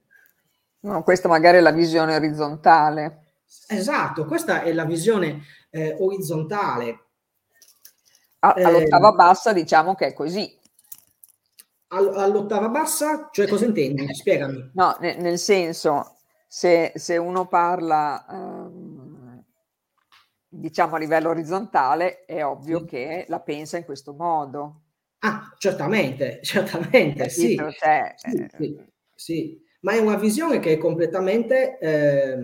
No, 0.82 1.02
questa 1.02 1.26
magari 1.26 1.58
è 1.58 1.60
la 1.60 1.72
visione 1.72 2.14
orizzontale. 2.14 3.24
Esatto, 3.66 4.26
questa 4.26 4.62
è 4.62 4.72
la 4.72 4.84
visione 4.84 5.42
eh, 5.70 5.96
orizzontale 5.98 7.00
all'ottava 8.40 9.08
ehm, 9.08 9.16
bassa 9.16 9.52
diciamo 9.52 9.94
che 9.94 10.06
è 10.06 10.12
così. 10.12 10.56
All'ottava 11.88 12.68
bassa, 12.68 13.28
cioè 13.32 13.46
cosa 13.48 13.64
intendi? 13.64 14.12
Spiegami. 14.14 14.70
No, 14.74 14.96
ne, 15.00 15.16
nel 15.16 15.38
senso, 15.38 16.16
se, 16.46 16.92
se 16.94 17.16
uno 17.16 17.46
parla, 17.46 18.26
ehm, 18.28 19.44
diciamo 20.48 20.96
a 20.96 20.98
livello 20.98 21.30
orizzontale, 21.30 22.24
è 22.24 22.44
ovvio 22.44 22.80
sì. 22.80 22.84
che 22.86 23.24
la 23.28 23.40
pensa 23.40 23.76
in 23.76 23.84
questo 23.84 24.14
modo. 24.14 24.82
Ah, 25.20 25.54
certamente, 25.58 26.40
certamente, 26.44 27.28
sì. 27.28 27.56
Cioè, 27.56 28.14
sì, 28.16 28.36
eh... 28.36 28.50
sì, 28.56 28.84
sì, 29.14 29.62
Ma 29.80 29.92
è 29.92 29.98
una 29.98 30.16
visione 30.16 30.60
che 30.60 30.74
è 30.74 30.78
completamente 30.78 31.78
eh, 31.78 32.36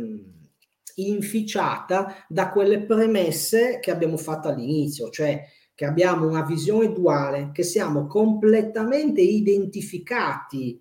inficiata 0.97 2.25
da 2.29 2.51
quelle 2.51 2.81
premesse 2.83 3.79
che 3.81 3.91
abbiamo 3.91 4.17
fatto 4.17 4.49
all'inizio, 4.49 5.11
cioè 5.11 5.43
che 5.75 5.85
abbiamo 5.85 6.27
una 6.27 6.43
visione 6.43 6.93
duale, 6.93 7.51
che 7.53 7.65
siamo 7.65 8.07
completamente 8.07 9.21
identificati 9.21 10.81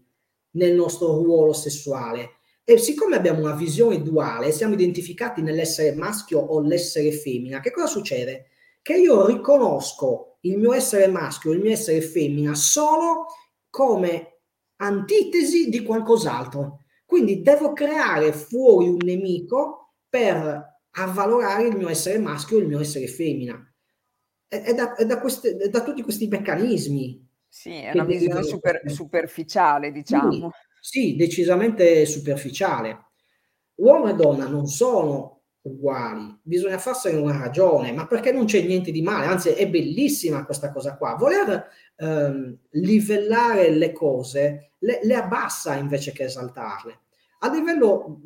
nel 0.52 0.76
nostro 0.76 1.18
ruolo 1.24 1.52
sessuale. 1.54 2.38
E 2.64 2.78
siccome 2.78 3.16
abbiamo 3.16 3.40
una 3.40 3.56
visione 3.56 4.02
duale, 4.02 4.52
siamo 4.52 4.76
identificati 4.76 5.42
nell'essere 5.42 5.96
maschio 5.96 6.40
o 6.40 6.62
l'essere 6.62 7.12
femmina, 7.12 7.60
che 7.60 7.72
cosa 7.72 7.88
succede? 7.88 8.50
Che 8.82 8.96
io 8.96 9.26
riconosco 9.26 10.38
il 10.42 10.58
mio 10.58 10.74
essere 10.74 11.08
maschio, 11.08 11.52
il 11.52 11.60
mio 11.60 11.72
essere 11.72 12.02
femmina 12.02 12.54
solo 12.54 13.26
come 13.70 14.42
antitesi 14.78 15.70
di 15.70 15.82
qualcos'altro. 15.84 16.80
Quindi 17.06 17.42
devo 17.42 17.74
creare 17.74 18.32
fuori 18.32 18.88
un 18.88 19.00
nemico 19.04 19.96
per 20.08 20.72
avvalorare 20.92 21.68
il 21.68 21.76
mio 21.76 21.90
essere 21.90 22.20
maschio 22.20 22.58
e 22.58 22.62
il 22.62 22.68
mio 22.68 22.80
essere 22.80 23.08
femmina 23.08 23.73
è, 24.62 24.74
da, 24.74 24.96
è 24.96 25.06
da, 25.06 25.20
queste, 25.20 25.56
è 25.58 25.70
da 25.70 25.82
tutti 25.82 26.02
questi 26.02 26.28
meccanismi. 26.28 27.28
Sì, 27.48 27.72
è 27.72 27.92
una 27.94 28.04
visione 28.04 28.44
super, 28.44 28.82
superficiale, 28.86 29.92
diciamo. 29.92 30.52
Sì, 30.80 31.00
sì, 31.00 31.16
decisamente 31.16 32.06
superficiale. 32.06 33.06
Uomo 33.76 34.10
e 34.10 34.16
donna 34.16 34.48
non 34.48 34.68
sono 34.68 35.42
uguali, 35.62 36.38
bisogna 36.42 36.78
farsene 36.78 37.20
una 37.20 37.38
ragione, 37.38 37.92
ma 37.92 38.06
perché 38.06 38.32
non 38.32 38.46
c'è 38.46 38.62
niente 38.62 38.92
di 38.92 39.02
male, 39.02 39.28
anzi 39.28 39.50
è 39.50 39.70
bellissima 39.70 40.46
questa 40.46 40.72
cosa 40.72 40.98
qua. 40.98 41.16
Voler 41.16 41.68
ehm, 41.96 42.58
livellare 42.72 43.70
le 43.70 43.92
cose 43.94 44.72
le, 44.80 45.00
le 45.04 45.16
abbassa 45.16 45.76
invece 45.76 46.12
che 46.12 46.26
esaltarle. 46.26 47.00
A 47.40 47.52
livello 47.52 48.20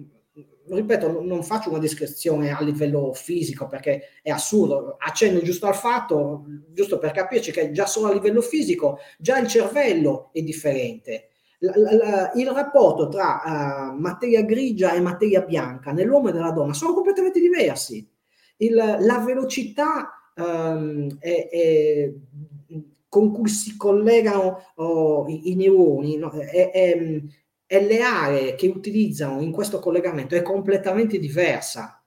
ripeto, 0.70 1.22
non 1.22 1.44
faccio 1.44 1.70
una 1.70 1.80
descrizione 1.80 2.52
a 2.52 2.62
livello 2.62 3.14
fisico 3.14 3.68
perché 3.68 4.10
è 4.22 4.30
assurdo, 4.30 4.98
accenno 5.00 5.42
giusto 5.42 5.68
al 5.68 5.76
fatto, 5.76 6.46
giusto 6.72 6.98
per 7.00 7.12
capirci 7.12 7.52
che 7.52 7.72
già 7.72 7.86
solo 7.86 8.08
a 8.08 8.14
livello 8.14 8.42
fisico, 8.42 9.00
già 9.18 9.38
il 9.40 9.48
cervello 9.48 10.30
è 10.34 10.42
differente. 10.42 11.30
La, 11.60 11.74
la, 11.76 12.32
il 12.36 12.48
rapporto 12.50 13.08
tra 13.08 13.42
uh, 13.44 14.00
materia 14.00 14.44
grigia 14.44 14.94
e 14.94 15.00
materia 15.00 15.42
bianca 15.42 15.92
nell'uomo 15.92 16.30
e 16.30 16.34
nella 16.34 16.52
donna 16.52 16.74
sono 16.74 16.94
completamente 16.94 17.40
diversi. 17.40 18.08
Il, 18.58 18.76
la 18.76 19.24
velocità 19.26 20.32
um, 20.36 21.18
è, 21.20 21.50
è, 21.50 22.14
con 23.10 23.32
cui 23.32 23.50
si 23.50 23.76
collegano 23.76 24.72
oh, 24.76 25.28
i, 25.28 25.52
i, 25.52 25.56
neuroni 25.56 26.18
no? 26.18 26.30
è, 26.30 26.70
è 26.72 27.22
e 27.68 27.86
le 27.86 28.02
aree 28.02 28.56
che 28.56 28.68
utilizzano 28.68 29.42
in 29.42 29.52
questo 29.52 29.80
collegamento 29.80 30.36
è 30.36 30.42
completamente 30.42 31.20
diversa. 31.20 32.02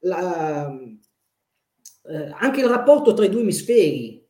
La, 0.00 0.70
eh, 2.04 2.34
anche 2.38 2.60
il 2.60 2.68
rapporto 2.68 3.14
tra 3.14 3.24
i 3.24 3.30
due 3.30 3.40
emisferi 3.40 4.22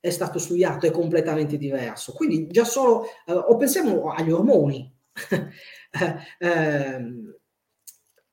è 0.00 0.10
stato 0.10 0.38
studiato, 0.38 0.86
è 0.86 0.90
completamente 0.90 1.56
diverso. 1.56 2.12
Quindi 2.12 2.48
già 2.48 2.64
solo, 2.64 3.04
eh, 3.26 3.32
o 3.32 3.56
pensiamo 3.56 4.10
agli 4.12 4.30
ormoni. 4.30 4.92
Ehm, 6.38 7.36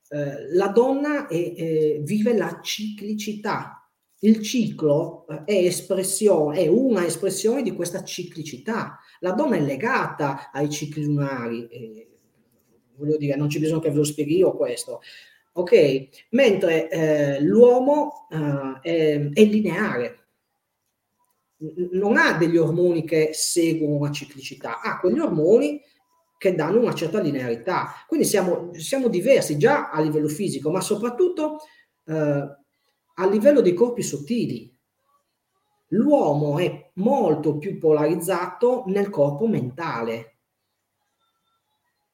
eh, 0.10 0.54
la 0.54 0.68
donna 0.68 1.26
è, 1.26 2.00
vive 2.04 2.38
la 2.38 2.60
ciclicità. 2.62 3.90
Il 4.20 4.44
ciclo 4.44 5.26
eh, 5.28 5.44
è, 5.44 5.64
è 5.66 6.68
una 6.68 7.04
espressione 7.04 7.64
di 7.64 7.72
questa 7.74 8.04
ciclicità 8.04 9.00
la 9.20 9.32
donna 9.32 9.56
è 9.56 9.62
legata 9.62 10.52
ai 10.52 10.70
cicli 10.70 11.04
lunari, 11.04 11.68
eh, 11.68 12.08
voglio 12.96 13.18
dire, 13.18 13.36
non 13.36 13.48
c'è 13.48 13.60
bisogno 13.60 13.80
che 13.80 13.90
ve 13.90 13.98
lo 13.98 14.04
spieghi 14.04 14.38
io 14.38 14.56
questo. 14.56 15.02
ok? 15.54 16.08
Mentre 16.32 16.90
eh, 16.90 17.42
l'uomo 17.42 18.28
eh, 18.30 18.80
è, 18.82 19.30
è 19.34 19.44
lineare, 19.44 20.28
non 21.92 22.18
ha 22.18 22.34
degli 22.34 22.58
ormoni 22.58 23.04
che 23.04 23.32
seguono 23.34 23.96
una 23.96 24.12
ciclicità, 24.12 24.82
ha 24.82 25.00
quegli 25.00 25.20
ormoni 25.20 25.82
che 26.38 26.54
danno 26.54 26.80
una 26.80 26.94
certa 26.94 27.20
linearità. 27.20 28.06
Quindi 28.08 28.26
siamo, 28.26 28.72
siamo 28.74 29.08
diversi 29.08 29.58
già 29.58 29.90
a 29.90 30.00
livello 30.02 30.28
fisico, 30.28 30.70
ma 30.70 30.82
soprattutto 30.82 31.58
eh, 32.06 32.14
a 33.16 33.28
livello 33.28 33.62
dei 33.62 33.74
corpi 33.74 34.04
sottili. 34.04 34.76
L'uomo 35.92 36.58
è 36.60 36.92
molto 36.96 37.58
più 37.58 37.78
polarizzato 37.78 38.84
nel 38.88 39.10
corpo 39.10 39.48
mentale. 39.48 40.38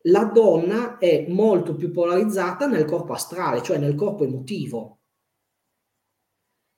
La 0.08 0.26
donna 0.26 0.98
è 0.98 1.26
molto 1.30 1.76
più 1.76 1.92
polarizzata 1.92 2.68
nel 2.68 2.86
corpo 2.86 3.14
astrale, 3.14 3.64
cioè 3.64 3.78
nel 3.78 3.96
corpo 3.96 4.26
emotivo. 4.26 5.00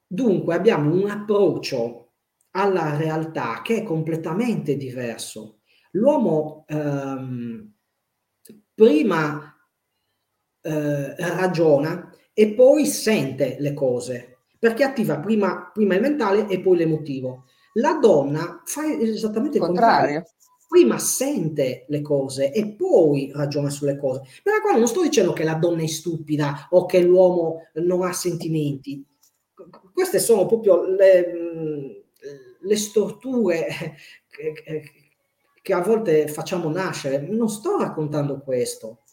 Dunque 0.06 0.54
abbiamo 0.54 0.94
un 0.94 1.10
approccio 1.10 2.14
alla 2.52 2.96
realtà 2.96 3.62
che 3.64 3.78
è 3.78 3.84
completamente 3.84 4.78
diverso. 4.78 5.62
L'uomo 5.92 6.66
ehm, 6.68 7.74
prima 8.74 9.58
eh, 10.62 11.16
ragiona 11.16 12.14
e 12.32 12.54
poi 12.54 12.86
sente 12.86 13.58
le 13.60 13.74
cose, 13.74 14.35
perché 14.66 14.84
attiva 14.84 15.20
prima, 15.20 15.70
prima 15.72 15.94
il 15.94 16.02
mentale 16.02 16.48
e 16.48 16.60
poi 16.60 16.78
l'emotivo. 16.78 17.44
La 17.74 18.00
donna 18.02 18.64
fa 18.66 18.84
esattamente 18.84 19.58
il 19.58 19.64
contrario. 19.64 20.24
contrario. 20.24 20.24
Prima 20.68 20.98
sente 20.98 21.86
le 21.88 22.02
cose 22.02 22.52
e 22.52 22.74
poi 22.74 23.32
ragiona 23.32 23.70
sulle 23.70 23.96
cose. 23.96 24.22
Per 24.42 24.62
qua 24.62 24.76
non 24.76 24.88
sto 24.88 25.04
dicendo 25.04 25.34
che 25.34 25.44
la 25.44 25.54
donna 25.54 25.84
è 25.84 25.86
stupida 25.86 26.68
o 26.72 26.88
che 26.88 27.00
l'uomo 27.04 27.68
non 27.74 28.02
ha 28.02 28.12
sentimenti. 28.12 29.06
Queste 29.94 30.18
sono 30.18 30.48
proprio 30.48 30.84
le, 30.84 32.06
le 32.60 32.76
storture 32.76 33.68
che, 34.28 34.84
che 35.62 35.74
a 35.74 35.82
volte 35.82 36.28
facciamo 36.28 36.70
nascere. 36.70 37.20
Non 37.20 37.50
sto 37.50 37.78
raccontando 37.78 38.42
questo. 38.42 39.04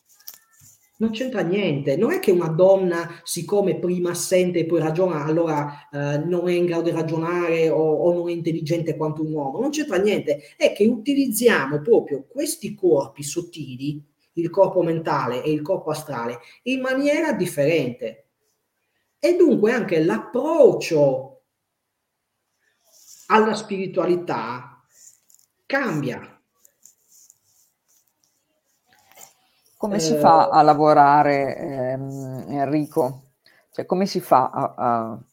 Non 1.02 1.10
c'entra 1.10 1.40
niente, 1.40 1.96
non 1.96 2.12
è 2.12 2.20
che 2.20 2.30
una 2.30 2.46
donna, 2.46 3.20
siccome 3.24 3.76
prima 3.80 4.14
sente 4.14 4.60
e 4.60 4.66
poi 4.66 4.78
ragiona, 4.78 5.24
allora 5.24 5.88
eh, 5.90 6.18
non 6.18 6.48
è 6.48 6.52
in 6.52 6.64
grado 6.64 6.82
di 6.82 6.90
ragionare 6.92 7.68
o, 7.70 7.82
o, 7.82 8.12
non 8.12 8.28
è 8.28 8.32
intelligente 8.32 8.96
quanto 8.96 9.24
un 9.24 9.32
uomo, 9.32 9.58
non 9.58 9.70
c'entra 9.70 9.96
niente, 9.96 10.54
è 10.56 10.72
che 10.72 10.86
utilizziamo 10.86 11.80
proprio 11.80 12.24
questi 12.28 12.76
corpi 12.76 13.24
sottili, 13.24 14.00
il 14.34 14.48
corpo 14.48 14.82
mentale 14.82 15.42
e 15.42 15.50
il 15.50 15.60
corpo 15.60 15.90
astrale, 15.90 16.38
in 16.64 16.80
maniera 16.80 17.32
differente. 17.32 18.26
E 19.18 19.34
dunque 19.34 19.72
anche 19.72 20.04
l'approccio 20.04 21.42
alla 23.26 23.54
spiritualità 23.54 24.84
cambia. 25.66 26.41
Come 29.82 29.96
eh, 29.96 29.98
si 29.98 30.14
fa 30.14 30.48
a 30.48 30.62
lavorare, 30.62 31.56
ehm, 31.56 32.44
Enrico? 32.50 33.32
Cioè, 33.72 33.84
come 33.84 34.06
si 34.06 34.20
fa 34.20 34.48
a, 34.48 34.74
a, 34.76 35.24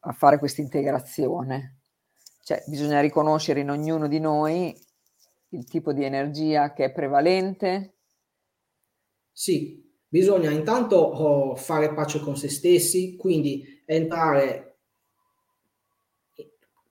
a 0.00 0.12
fare 0.12 0.38
questa 0.40 0.62
integrazione? 0.62 1.78
Cioè, 2.42 2.64
bisogna 2.66 3.00
riconoscere 3.00 3.60
in 3.60 3.70
ognuno 3.70 4.08
di 4.08 4.18
noi 4.18 4.76
il 5.50 5.64
tipo 5.66 5.92
di 5.92 6.02
energia 6.02 6.72
che 6.72 6.86
è 6.86 6.92
prevalente? 6.92 7.98
Sì, 9.30 9.88
bisogna 10.08 10.50
intanto 10.50 10.96
oh, 10.96 11.54
fare 11.54 11.94
pace 11.94 12.18
con 12.18 12.36
se 12.36 12.48
stessi, 12.48 13.14
quindi 13.14 13.80
entrare 13.86 14.78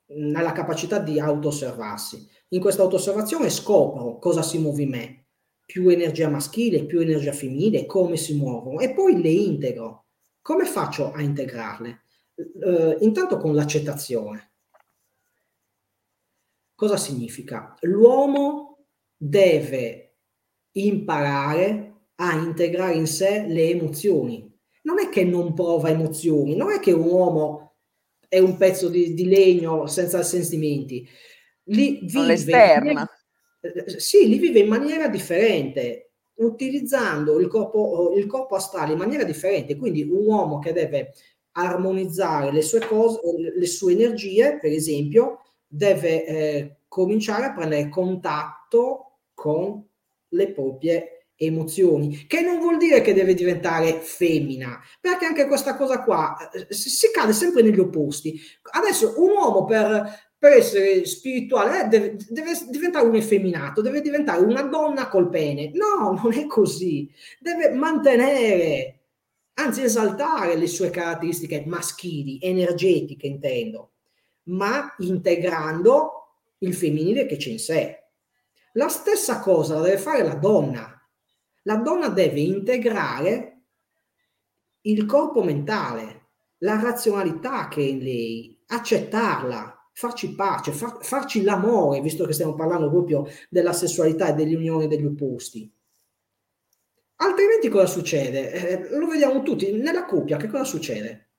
nella 0.06 0.52
capacità 0.52 0.98
di 1.00 1.20
auto-osservarsi. 1.20 2.26
In 2.48 2.60
questa 2.60 2.80
auto-osservazione 2.80 3.50
scopro 3.50 4.18
cosa 4.18 4.40
si 4.40 4.56
muove 4.56 4.80
in 4.80 4.88
me, 4.88 5.23
più 5.64 5.88
energia 5.88 6.28
maschile, 6.28 6.84
più 6.84 7.00
energia 7.00 7.32
femminile, 7.32 7.86
come 7.86 8.16
si 8.16 8.36
muovono 8.36 8.80
e 8.80 8.92
poi 8.92 9.20
le 9.20 9.30
integro. 9.30 10.06
Come 10.40 10.64
faccio 10.66 11.12
a 11.12 11.22
integrarle? 11.22 12.02
Uh, 12.34 12.96
intanto 13.00 13.38
con 13.38 13.54
l'accettazione. 13.54 14.52
Cosa 16.74 16.96
significa? 16.96 17.74
L'uomo 17.82 18.86
deve 19.16 20.16
imparare 20.72 22.08
a 22.16 22.34
integrare 22.34 22.94
in 22.94 23.06
sé 23.06 23.46
le 23.46 23.70
emozioni. 23.70 24.52
Non 24.82 24.98
è 24.98 25.08
che 25.08 25.24
non 25.24 25.54
prova 25.54 25.88
emozioni, 25.88 26.56
non 26.56 26.72
è 26.72 26.80
che 26.80 26.92
un 26.92 27.06
uomo 27.06 27.76
è 28.28 28.38
un 28.38 28.56
pezzo 28.56 28.88
di, 28.88 29.14
di 29.14 29.26
legno 29.26 29.86
senza 29.86 30.22
sentimenti. 30.22 31.08
Li 31.68 32.00
vive 32.02 32.36
sì, 33.96 34.28
li 34.28 34.38
vive 34.38 34.60
in 34.60 34.68
maniera 34.68 35.08
differente, 35.08 36.10
utilizzando 36.36 37.38
il 37.38 37.48
corpo, 37.48 38.12
il 38.16 38.26
corpo 38.26 38.56
astrale 38.56 38.92
in 38.92 38.98
maniera 38.98 39.24
differente. 39.24 39.76
Quindi 39.76 40.02
un 40.02 40.26
uomo 40.26 40.58
che 40.58 40.72
deve 40.72 41.12
armonizzare 41.52 42.52
le 42.52 42.62
sue 42.62 42.80
cose, 42.80 43.20
le 43.54 43.66
sue 43.66 43.92
energie, 43.92 44.58
per 44.60 44.72
esempio, 44.72 45.40
deve 45.66 46.24
eh, 46.24 46.76
cominciare 46.88 47.46
a 47.46 47.52
prendere 47.52 47.88
contatto 47.88 49.18
con 49.34 49.84
le 50.28 50.52
proprie 50.52 51.14
emozioni, 51.36 52.26
che 52.26 52.40
non 52.40 52.58
vuol 52.58 52.76
dire 52.76 53.00
che 53.00 53.12
deve 53.12 53.34
diventare 53.34 54.00
femmina, 54.00 54.80
perché 55.00 55.26
anche 55.26 55.46
questa 55.46 55.76
cosa 55.76 56.02
qua 56.02 56.36
eh, 56.50 56.72
si 56.72 57.10
cade 57.12 57.32
sempre 57.32 57.62
negli 57.62 57.80
opposti. 57.80 58.40
Adesso 58.70 59.14
un 59.16 59.30
uomo 59.30 59.64
per, 59.64 60.23
per 60.44 60.52
essere 60.52 61.06
spirituale 61.06 61.84
eh, 61.84 61.88
deve, 61.88 62.16
deve, 62.28 62.52
diventare 62.68 63.06
un 63.06 63.14
effeminato, 63.14 63.80
deve 63.80 64.02
diventare 64.02 64.42
una 64.42 64.60
donna 64.60 65.08
col 65.08 65.30
pene. 65.30 65.70
No, 65.72 66.12
non 66.22 66.34
è 66.34 66.44
così. 66.44 67.10
Deve 67.40 67.70
mantenere, 67.70 68.98
anzi 69.54 69.84
esaltare 69.84 70.56
le 70.56 70.66
sue 70.66 70.90
caratteristiche 70.90 71.64
maschili, 71.64 72.38
energetiche 72.42 73.26
intendo, 73.26 73.92
ma 74.48 74.94
integrando 74.98 76.40
il 76.58 76.74
femminile 76.74 77.24
che 77.24 77.38
c'è 77.38 77.48
in 77.48 77.58
sé. 77.58 78.02
La 78.72 78.88
stessa 78.88 79.40
cosa 79.40 79.76
la 79.76 79.80
deve 79.80 79.96
fare 79.96 80.22
la 80.24 80.34
donna 80.34 80.90
la 81.62 81.76
donna 81.76 82.10
deve 82.10 82.40
integrare 82.40 83.62
il 84.82 85.06
corpo 85.06 85.42
mentale, 85.42 86.32
la 86.58 86.78
razionalità 86.78 87.68
che 87.68 87.80
è 87.80 87.84
in 87.84 88.00
lei, 88.00 88.62
accettarla, 88.66 89.83
farci 89.94 90.34
pace, 90.34 90.72
far, 90.72 90.98
farci 91.00 91.42
l'amore, 91.42 92.00
visto 92.00 92.26
che 92.26 92.32
stiamo 92.32 92.54
parlando 92.54 92.90
proprio 92.90 93.26
della 93.48 93.72
sessualità 93.72 94.28
e 94.28 94.34
dell'unione 94.34 94.88
degli 94.88 95.04
opposti. 95.04 95.72
Altrimenti 97.16 97.68
cosa 97.68 97.86
succede? 97.86 98.50
Eh, 98.50 98.98
lo 98.98 99.06
vediamo 99.06 99.42
tutti, 99.42 99.70
nella 99.72 100.04
coppia 100.04 100.36
che 100.36 100.48
cosa 100.48 100.64
succede? 100.64 101.30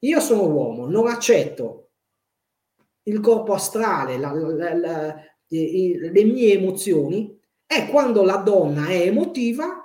Io 0.00 0.18
sono 0.18 0.48
uomo, 0.48 0.86
non 0.86 1.06
accetto 1.06 1.90
il 3.02 3.20
corpo 3.20 3.52
astrale, 3.52 4.16
la, 4.16 4.32
la, 4.32 4.74
la, 4.74 5.14
le 5.46 6.24
mie 6.24 6.54
emozioni, 6.54 7.38
è 7.66 7.86
quando 7.90 8.24
la 8.24 8.36
donna 8.36 8.88
è 8.88 9.02
emotiva, 9.02 9.84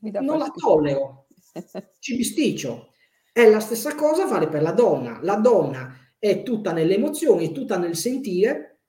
non 0.00 0.38
la 0.38 0.52
tollero, 0.54 1.28
ci 1.98 2.16
bisticcio. 2.16 2.92
È 3.32 3.48
la 3.48 3.60
stessa 3.60 3.94
cosa 3.94 4.26
vale 4.26 4.48
per 4.48 4.62
la 4.62 4.72
donna. 4.72 5.18
La 5.22 5.36
donna 5.36 6.07
è 6.18 6.42
tutta 6.42 6.72
nelle 6.72 6.94
emozioni, 6.94 7.52
tutta 7.52 7.78
nel 7.78 7.96
sentire. 7.96 8.80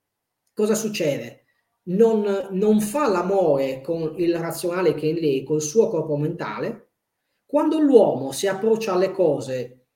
Cosa 0.52 0.74
succede? 0.74 1.44
Non, 1.84 2.48
non 2.50 2.80
fa 2.80 3.08
l'amore 3.08 3.80
con 3.80 4.14
il 4.18 4.36
razionale 4.36 4.94
che 4.94 5.06
è 5.06 5.10
in 5.10 5.16
lei, 5.16 5.44
col 5.44 5.62
suo 5.62 5.88
corpo 5.88 6.16
mentale. 6.16 6.88
Quando 7.46 7.78
l'uomo 7.78 8.32
si 8.32 8.46
approccia 8.46 8.92
alle 8.92 9.10
cose 9.10 9.86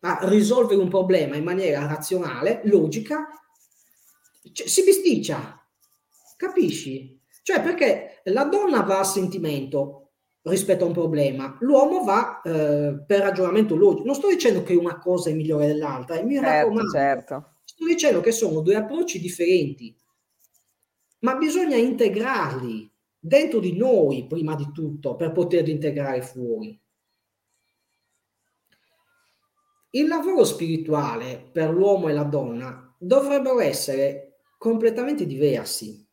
a 0.00 0.18
risolvere 0.22 0.80
un 0.80 0.88
problema 0.88 1.36
in 1.36 1.44
maniera 1.44 1.86
razionale, 1.86 2.60
logica, 2.64 3.28
cioè, 4.52 4.66
si 4.66 4.84
bisticcia. 4.84 5.54
Capisci? 6.36 7.20
Cioè 7.42 7.60
perché 7.62 8.20
la 8.24 8.44
donna 8.44 8.82
va 8.82 9.00
a 9.00 9.04
sentimento 9.04 10.07
rispetto 10.48 10.84
a 10.84 10.86
un 10.86 10.92
problema, 10.92 11.56
l'uomo 11.60 12.02
va 12.04 12.40
eh, 12.42 13.02
per 13.06 13.20
ragionamento 13.20 13.76
logico. 13.76 14.06
Non 14.06 14.14
sto 14.14 14.28
dicendo 14.28 14.62
che 14.62 14.74
una 14.74 14.98
cosa 14.98 15.30
è 15.30 15.34
migliore 15.34 15.66
dell'altra, 15.66 16.22
mi 16.22 16.34
certo, 16.34 16.48
raccomando. 16.48 16.90
Certo. 16.90 17.52
Sto 17.64 17.84
dicendo 17.84 18.20
che 18.20 18.32
sono 18.32 18.60
due 18.60 18.74
approcci 18.74 19.20
differenti, 19.20 19.94
ma 21.20 21.36
bisogna 21.36 21.76
integrarli 21.76 22.90
dentro 23.18 23.60
di 23.60 23.76
noi 23.76 24.26
prima 24.26 24.54
di 24.54 24.70
tutto 24.72 25.16
per 25.16 25.32
poterli 25.32 25.70
integrare 25.70 26.22
fuori. 26.22 26.80
Il 29.90 30.06
lavoro 30.06 30.44
spirituale 30.44 31.48
per 31.50 31.70
l'uomo 31.70 32.08
e 32.08 32.12
la 32.12 32.24
donna 32.24 32.94
dovrebbero 32.98 33.60
essere 33.60 34.40
completamente 34.58 35.26
diversi 35.26 36.07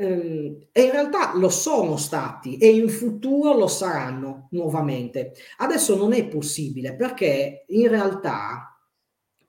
e 0.00 0.68
in 0.74 0.90
realtà 0.92 1.36
lo 1.36 1.48
sono 1.48 1.96
stati 1.96 2.56
e 2.58 2.68
in 2.68 2.88
futuro 2.88 3.54
lo 3.54 3.66
saranno 3.66 4.46
nuovamente. 4.52 5.34
Adesso 5.56 5.96
non 5.96 6.12
è 6.12 6.28
possibile 6.28 6.94
perché 6.94 7.64
in 7.66 7.88
realtà, 7.88 8.80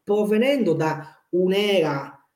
provenendo 0.04 0.74
da 0.74 1.24
un'era 1.30 2.28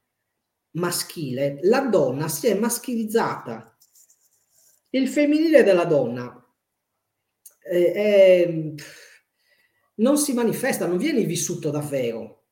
maschile, 0.73 1.57
la 1.63 1.87
donna 1.87 2.27
si 2.27 2.45
è 2.45 2.53
maschilizzata. 2.53 3.75
Il 4.91 5.07
femminile 5.07 5.63
della 5.63 5.85
donna 5.85 6.39
eh, 7.63 7.91
è, 7.93 8.73
non 9.95 10.17
si 10.19 10.33
manifesta, 10.33 10.85
non 10.85 10.97
viene 10.97 11.23
vissuto 11.23 11.71
davvero. 11.71 12.43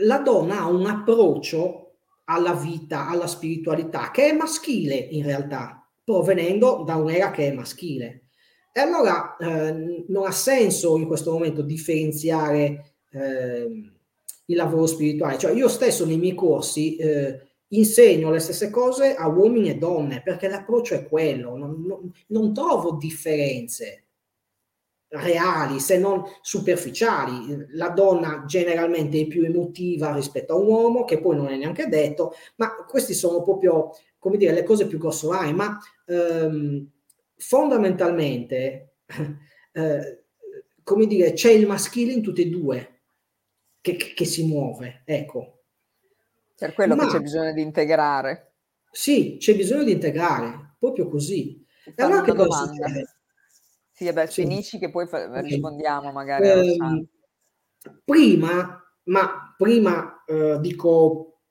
La 0.00 0.18
donna 0.18 0.60
ha 0.60 0.66
un 0.66 0.84
approccio 0.84 1.83
alla 2.24 2.54
vita, 2.54 3.08
alla 3.08 3.26
spiritualità, 3.26 4.10
che 4.10 4.30
è 4.30 4.32
maschile 4.32 4.94
in 4.94 5.24
realtà, 5.24 5.86
provenendo 6.02 6.82
da 6.84 6.96
un'era 6.96 7.30
che 7.30 7.48
è 7.48 7.52
maschile. 7.52 8.22
E 8.72 8.80
allora 8.80 9.36
eh, 9.36 10.04
non 10.08 10.26
ha 10.26 10.32
senso 10.32 10.96
in 10.96 11.06
questo 11.06 11.32
momento 11.32 11.62
differenziare 11.62 12.94
eh, 13.12 13.92
il 14.46 14.56
lavoro 14.56 14.86
spirituale. 14.86 15.38
Cioè 15.38 15.52
io 15.52 15.68
stesso 15.68 16.04
nei 16.04 16.18
miei 16.18 16.34
corsi 16.34 16.96
eh, 16.96 17.40
insegno 17.68 18.30
le 18.30 18.40
stesse 18.40 18.70
cose 18.70 19.14
a 19.14 19.28
uomini 19.28 19.70
e 19.70 19.76
donne 19.76 20.22
perché 20.22 20.48
l'approccio 20.48 20.94
è 20.94 21.06
quello, 21.06 21.56
non, 21.56 21.82
non, 21.86 22.12
non 22.28 22.52
trovo 22.52 22.92
differenze 22.92 24.03
reali 25.14 25.80
se 25.80 25.98
non 25.98 26.24
superficiali. 26.40 27.66
La 27.70 27.90
donna 27.90 28.44
generalmente 28.46 29.20
è 29.20 29.26
più 29.26 29.44
emotiva 29.44 30.14
rispetto 30.14 30.54
a 30.54 30.56
un 30.56 30.66
uomo, 30.66 31.04
che 31.04 31.20
poi 31.20 31.36
non 31.36 31.48
è 31.48 31.56
neanche 31.56 31.86
detto, 31.88 32.34
ma 32.56 32.74
questi 32.86 33.14
sono 33.14 33.42
proprio, 33.42 33.90
come 34.18 34.36
dire, 34.36 34.52
le 34.52 34.64
cose 34.64 34.86
più 34.86 34.98
grossolane, 34.98 35.52
ma 35.52 35.78
ehm, 36.06 36.88
fondamentalmente, 37.36 38.96
eh, 39.72 40.24
come 40.82 41.06
dire, 41.06 41.32
c'è 41.32 41.50
il 41.50 41.66
maschile 41.66 42.12
in 42.12 42.22
tutte 42.22 42.42
e 42.42 42.48
due 42.48 43.00
che, 43.80 43.96
che 43.96 44.24
si 44.24 44.44
muove, 44.46 45.02
ecco. 45.04 45.50
Per 46.56 46.72
quello 46.72 46.94
Ma, 46.94 47.04
che 47.04 47.12
c'è 47.12 47.20
bisogno 47.20 47.52
di 47.52 47.62
integrare. 47.62 48.52
Sì, 48.90 49.36
c'è 49.38 49.56
bisogno 49.56 49.82
di 49.82 49.92
integrare, 49.92 50.76
proprio 50.78 51.08
così. 51.08 51.62
E 51.84 52.02
allora 52.02 52.22
che 52.22 52.34
cosa 52.34 52.66
succede? 52.66 53.13
Sì, 53.94 54.06
vabbè, 54.06 54.26
sì. 54.26 54.42
finisci 54.42 54.78
che 54.80 54.90
poi 54.90 55.06
fa- 55.06 55.40
rispondiamo 55.40 56.10
magari. 56.10 56.48
Eh, 56.48 57.06
prima, 58.04 58.82
ma 59.04 59.54
prima 59.56 60.24
eh, 60.26 60.58
dico 60.60 61.42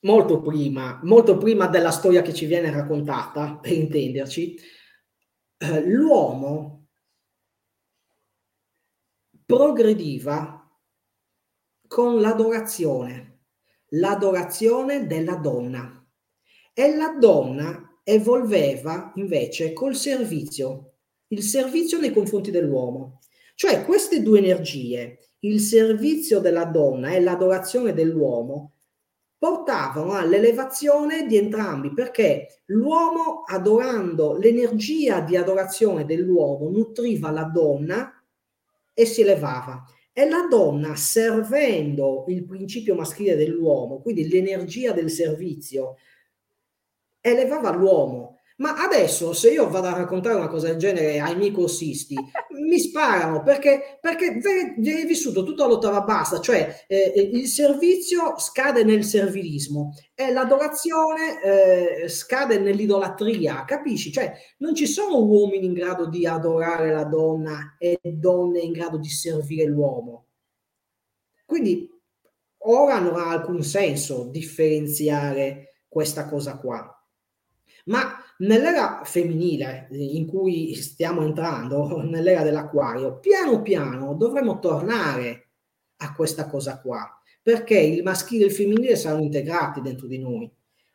molto 0.00 0.40
prima, 0.40 0.98
molto 1.04 1.36
prima 1.36 1.68
della 1.68 1.92
storia 1.92 2.20
che 2.20 2.34
ci 2.34 2.46
viene 2.46 2.72
raccontata, 2.72 3.58
per 3.58 3.70
intenderci, 3.70 4.58
eh, 5.58 5.86
l'uomo 5.86 6.88
progrediva 9.44 10.68
con 11.86 12.20
l'adorazione, 12.20 13.42
l'adorazione 13.90 15.06
della 15.06 15.36
donna. 15.36 16.04
E 16.72 16.96
la 16.96 17.16
donna 17.18 17.85
evolveva 18.08 19.10
invece 19.16 19.72
col 19.72 19.96
servizio, 19.96 20.92
il 21.28 21.42
servizio 21.42 21.98
nei 21.98 22.12
confronti 22.12 22.52
dell'uomo. 22.52 23.18
Cioè 23.56 23.84
queste 23.84 24.22
due 24.22 24.38
energie, 24.38 25.18
il 25.40 25.58
servizio 25.58 26.38
della 26.38 26.66
donna 26.66 27.10
e 27.10 27.20
l'adorazione 27.20 27.92
dell'uomo, 27.92 28.74
portavano 29.36 30.12
all'elevazione 30.12 31.26
di 31.26 31.36
entrambi, 31.36 31.92
perché 31.92 32.62
l'uomo 32.66 33.42
adorando 33.44 34.36
l'energia 34.36 35.20
di 35.20 35.36
adorazione 35.36 36.04
dell'uomo 36.04 36.70
nutriva 36.70 37.32
la 37.32 37.44
donna 37.44 38.24
e 38.94 39.04
si 39.04 39.22
elevava. 39.22 39.84
E 40.12 40.28
la 40.28 40.46
donna, 40.48 40.94
servendo 40.94 42.24
il 42.28 42.44
principio 42.44 42.94
maschile 42.94 43.34
dell'uomo, 43.34 44.00
quindi 44.00 44.28
l'energia 44.28 44.92
del 44.92 45.10
servizio, 45.10 45.96
elevava 47.30 47.70
l'uomo 47.70 48.36
ma 48.58 48.82
adesso 48.82 49.34
se 49.34 49.50
io 49.52 49.68
vado 49.68 49.88
a 49.88 49.92
raccontare 49.92 50.34
una 50.34 50.48
cosa 50.48 50.68
del 50.68 50.78
genere 50.78 51.20
ai 51.20 51.36
miei 51.36 51.50
corsisti, 51.50 52.14
mi 52.66 52.78
sparano 52.78 53.42
perché, 53.42 53.98
perché 54.00 54.38
viene 54.78 55.04
vissuto 55.04 55.42
tutto 55.42 55.64
all'ottava 55.64 56.00
bassa, 56.00 56.40
cioè 56.40 56.84
eh, 56.88 57.30
il 57.32 57.46
servizio 57.48 58.38
scade 58.38 58.82
nel 58.82 59.04
servilismo 59.04 59.94
e 60.14 60.32
l'adorazione 60.32 61.42
eh, 61.42 62.08
scade 62.08 62.58
nell'idolatria, 62.58 63.64
capisci? 63.66 64.10
Cioè 64.10 64.32
non 64.58 64.74
ci 64.74 64.86
sono 64.86 65.22
uomini 65.22 65.66
in 65.66 65.74
grado 65.74 66.06
di 66.06 66.26
adorare 66.26 66.92
la 66.92 67.04
donna 67.04 67.76
e 67.78 68.00
donne 68.02 68.60
in 68.60 68.72
grado 68.72 68.96
di 68.96 69.10
servire 69.10 69.66
l'uomo. 69.66 70.24
Quindi 71.44 71.88
ora 72.58 72.98
non 72.98 73.16
ha 73.16 73.28
alcun 73.28 73.62
senso 73.62 74.28
differenziare 74.30 75.82
questa 75.88 76.26
cosa 76.26 76.56
qua. 76.56 76.95
Ma 77.86 78.20
nell'era 78.38 79.02
femminile 79.04 79.88
in 79.90 80.26
cui 80.26 80.74
stiamo 80.74 81.22
entrando, 81.22 82.00
nell'era 82.02 82.42
dell'acquario, 82.42 83.18
piano 83.18 83.62
piano 83.62 84.14
dovremo 84.14 84.58
tornare 84.58 85.48
a 85.98 86.12
questa 86.14 86.46
cosa 86.46 86.80
qua, 86.80 87.20
perché 87.42 87.78
il 87.78 88.02
maschile 88.02 88.44
e 88.44 88.46
il 88.46 88.52
femminile 88.52 88.96
saranno 88.96 89.22
integrati 89.22 89.80
dentro 89.80 90.06
di 90.06 90.18
noi 90.18 90.50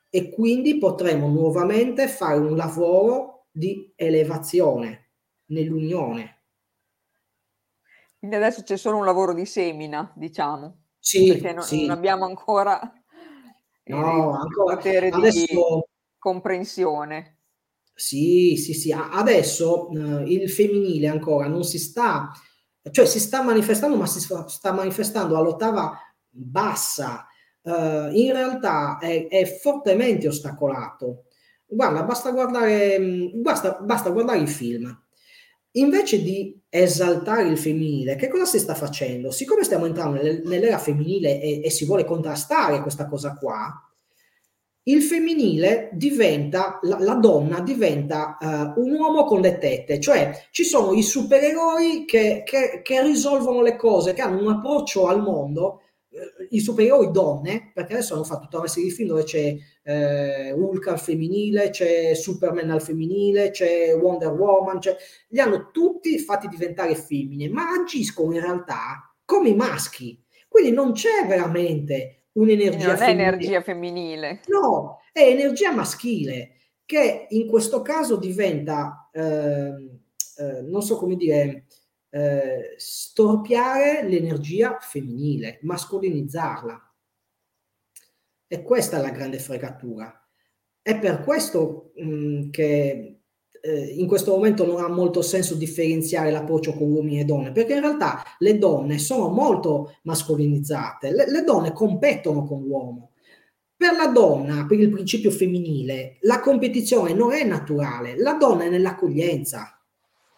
e 0.10 0.30
quindi 0.30 0.78
potremo 0.78 1.30
nuovamente 1.30 2.08
fare 2.08 2.38
un 2.38 2.56
lavoro 2.56 3.46
di 3.52 3.94
elevazione 3.96 5.12
nell'unione. 5.46 6.40
Quindi 8.20 8.36
adesso 8.36 8.62
c'è 8.62 8.78
solo 8.78 8.98
un 8.98 9.06
lavoro 9.06 9.34
di 9.34 9.46
semina, 9.46 10.12
diciamo. 10.16 10.80
Sì, 11.00 11.30
perché 11.30 11.54
non, 11.54 11.64
sì. 11.64 11.88
non 11.88 11.98
abbiamo 11.98 12.26
ancora 12.26 12.80
no, 13.86 14.34
ancora 14.34 14.74
adesso, 14.78 15.40
di 15.40 15.46
comprensione. 16.22 17.38
Sì, 17.96 18.56
sì, 18.56 18.74
sì. 18.74 18.92
Adesso 18.92 19.90
eh, 19.90 20.24
il 20.32 20.50
femminile 20.52 21.08
ancora 21.08 21.48
non 21.48 21.64
si 21.64 21.80
sta, 21.80 22.32
cioè 22.92 23.06
si 23.08 23.20
sta 23.20 23.42
manifestando, 23.42 23.96
ma 23.98 24.06
si 24.06 24.20
sta 24.20 24.72
manifestando 24.72 25.36
all'ottava 25.36 25.98
bassa. 26.30 27.26
Uh, 27.64 28.10
in 28.14 28.32
realtà 28.32 28.98
è, 29.00 29.28
è, 29.28 29.46
fortemente 29.46 30.28
ostacolato. 30.28 31.26
Guarda, 31.66 32.04
basta 32.04 32.32
guardare, 32.32 33.00
mm, 33.00 33.42
basta, 33.42 33.80
basta 33.82 34.10
guardare 34.12 34.40
il 34.40 34.48
film. 34.48 34.96
Invece 35.74 36.22
di 36.22 36.60
esaltare 36.70 37.48
il 37.48 37.58
femminile, 37.58 38.16
che 38.16 38.28
cosa 38.28 38.46
si 38.46 38.60
sta 38.60 38.76
facendo? 38.76 39.32
Siccome 39.32 39.64
stiamo 39.64 39.86
entrando 39.86 40.22
nell'era 40.22 40.78
femminile 40.78 41.40
e, 41.42 41.62
e 41.64 41.70
si 41.70 41.86
vuole 41.86 42.04
contrastare 42.04 42.82
questa 42.82 43.08
cosa 43.08 43.36
qua, 43.36 43.91
il 44.84 45.04
femminile 45.04 45.90
diventa, 45.94 46.80
la, 46.82 46.98
la 47.00 47.14
donna 47.14 47.60
diventa 47.60 48.38
uh, 48.40 48.82
un 48.82 48.94
uomo 48.94 49.26
con 49.26 49.40
le 49.40 49.60
tette, 49.60 50.00
cioè 50.00 50.48
ci 50.50 50.64
sono 50.64 50.94
i 50.94 51.04
supereroi 51.04 52.06
che, 52.06 52.42
che, 52.44 52.82
che 52.84 53.02
risolvono 53.04 53.62
le 53.62 53.76
cose, 53.76 54.14
che 54.14 54.22
hanno 54.22 54.42
un 54.42 54.52
approccio 54.52 55.06
al 55.06 55.22
mondo, 55.22 55.82
uh, 56.10 56.18
i 56.50 56.60
supereroi 56.60 57.12
donne, 57.12 57.70
perché 57.74 57.94
adesso 57.94 58.16
hanno 58.16 58.24
fatto 58.24 58.42
tutta 58.42 58.58
una 58.58 58.68
serie 58.68 58.90
di 58.90 58.96
film 58.96 59.10
dove 59.10 59.24
c'è 59.24 59.56
uh, 59.84 60.60
Hulk 60.60 60.88
al 60.88 61.00
femminile, 61.00 61.70
c'è 61.70 62.16
Superman 62.16 62.72
al 62.72 62.82
femminile, 62.82 63.52
c'è 63.52 63.96
Wonder 63.96 64.32
Woman, 64.32 64.80
c'è... 64.80 64.96
li 65.30 65.40
hanno 65.40 65.70
tutti 65.72 66.18
fatti 66.18 66.48
diventare 66.48 66.96
femmine, 66.96 67.50
ma 67.50 67.70
agiscono 67.80 68.34
in 68.34 68.42
realtà 68.42 69.14
come 69.26 69.50
i 69.50 69.56
maschi. 69.56 70.20
Quindi 70.48 70.72
non 70.72 70.92
c'è 70.92 71.26
veramente 71.28 72.21
un'energia 72.34 72.88
non 72.88 72.98
femminile. 72.98 73.24
è 73.24 73.28
energia 73.28 73.62
femminile. 73.62 74.42
No, 74.48 75.00
è 75.12 75.22
energia 75.22 75.72
maschile 75.72 76.56
che 76.86 77.28
in 77.30 77.48
questo 77.48 77.82
caso 77.82 78.18
diventa, 78.18 79.10
eh, 79.14 80.00
eh, 80.38 80.62
non 80.64 80.82
so 80.82 80.98
come 80.98 81.16
dire, 81.16 81.66
eh, 82.10 82.76
storpiare 82.76 84.08
l'energia 84.08 84.78
femminile, 84.80 85.60
mascolinizzarla. 85.62 86.94
E 88.48 88.62
questa 88.64 88.98
è 88.98 89.02
la 89.02 89.12
grande 89.12 89.40
fregatura. 89.40 90.14
È 90.82 91.00
per 91.00 91.22
questo 91.22 91.94
mh, 91.96 92.50
che 92.50 93.21
eh, 93.62 93.94
in 93.98 94.08
questo 94.08 94.32
momento 94.32 94.66
non 94.66 94.82
ha 94.84 94.88
molto 94.88 95.22
senso 95.22 95.56
differenziare 95.56 96.32
l'approccio 96.32 96.74
con 96.74 96.92
uomini 96.92 97.20
e 97.20 97.26
donne, 97.26 97.52
perché 97.52 97.74
in 97.74 97.82
realtà 97.82 98.24
le 98.40 98.58
donne 98.58 98.98
sono 98.98 99.30
molto 99.30 99.98
mascolinizzate, 100.04 101.12
le, 101.12 101.30
le 101.30 101.44
donne 101.44 101.72
competono 101.72 102.44
con 102.44 102.62
l'uomo. 102.62 103.12
Per 103.76 103.94
la 103.94 104.08
donna, 104.08 104.66
per 104.68 104.80
il 104.80 104.90
principio 104.90 105.32
femminile, 105.32 106.18
la 106.22 106.40
competizione 106.40 107.14
non 107.14 107.32
è 107.32 107.44
naturale, 107.44 108.16
la 108.18 108.34
donna 108.34 108.66
è 108.66 108.70
nell'accoglienza. 108.70 109.80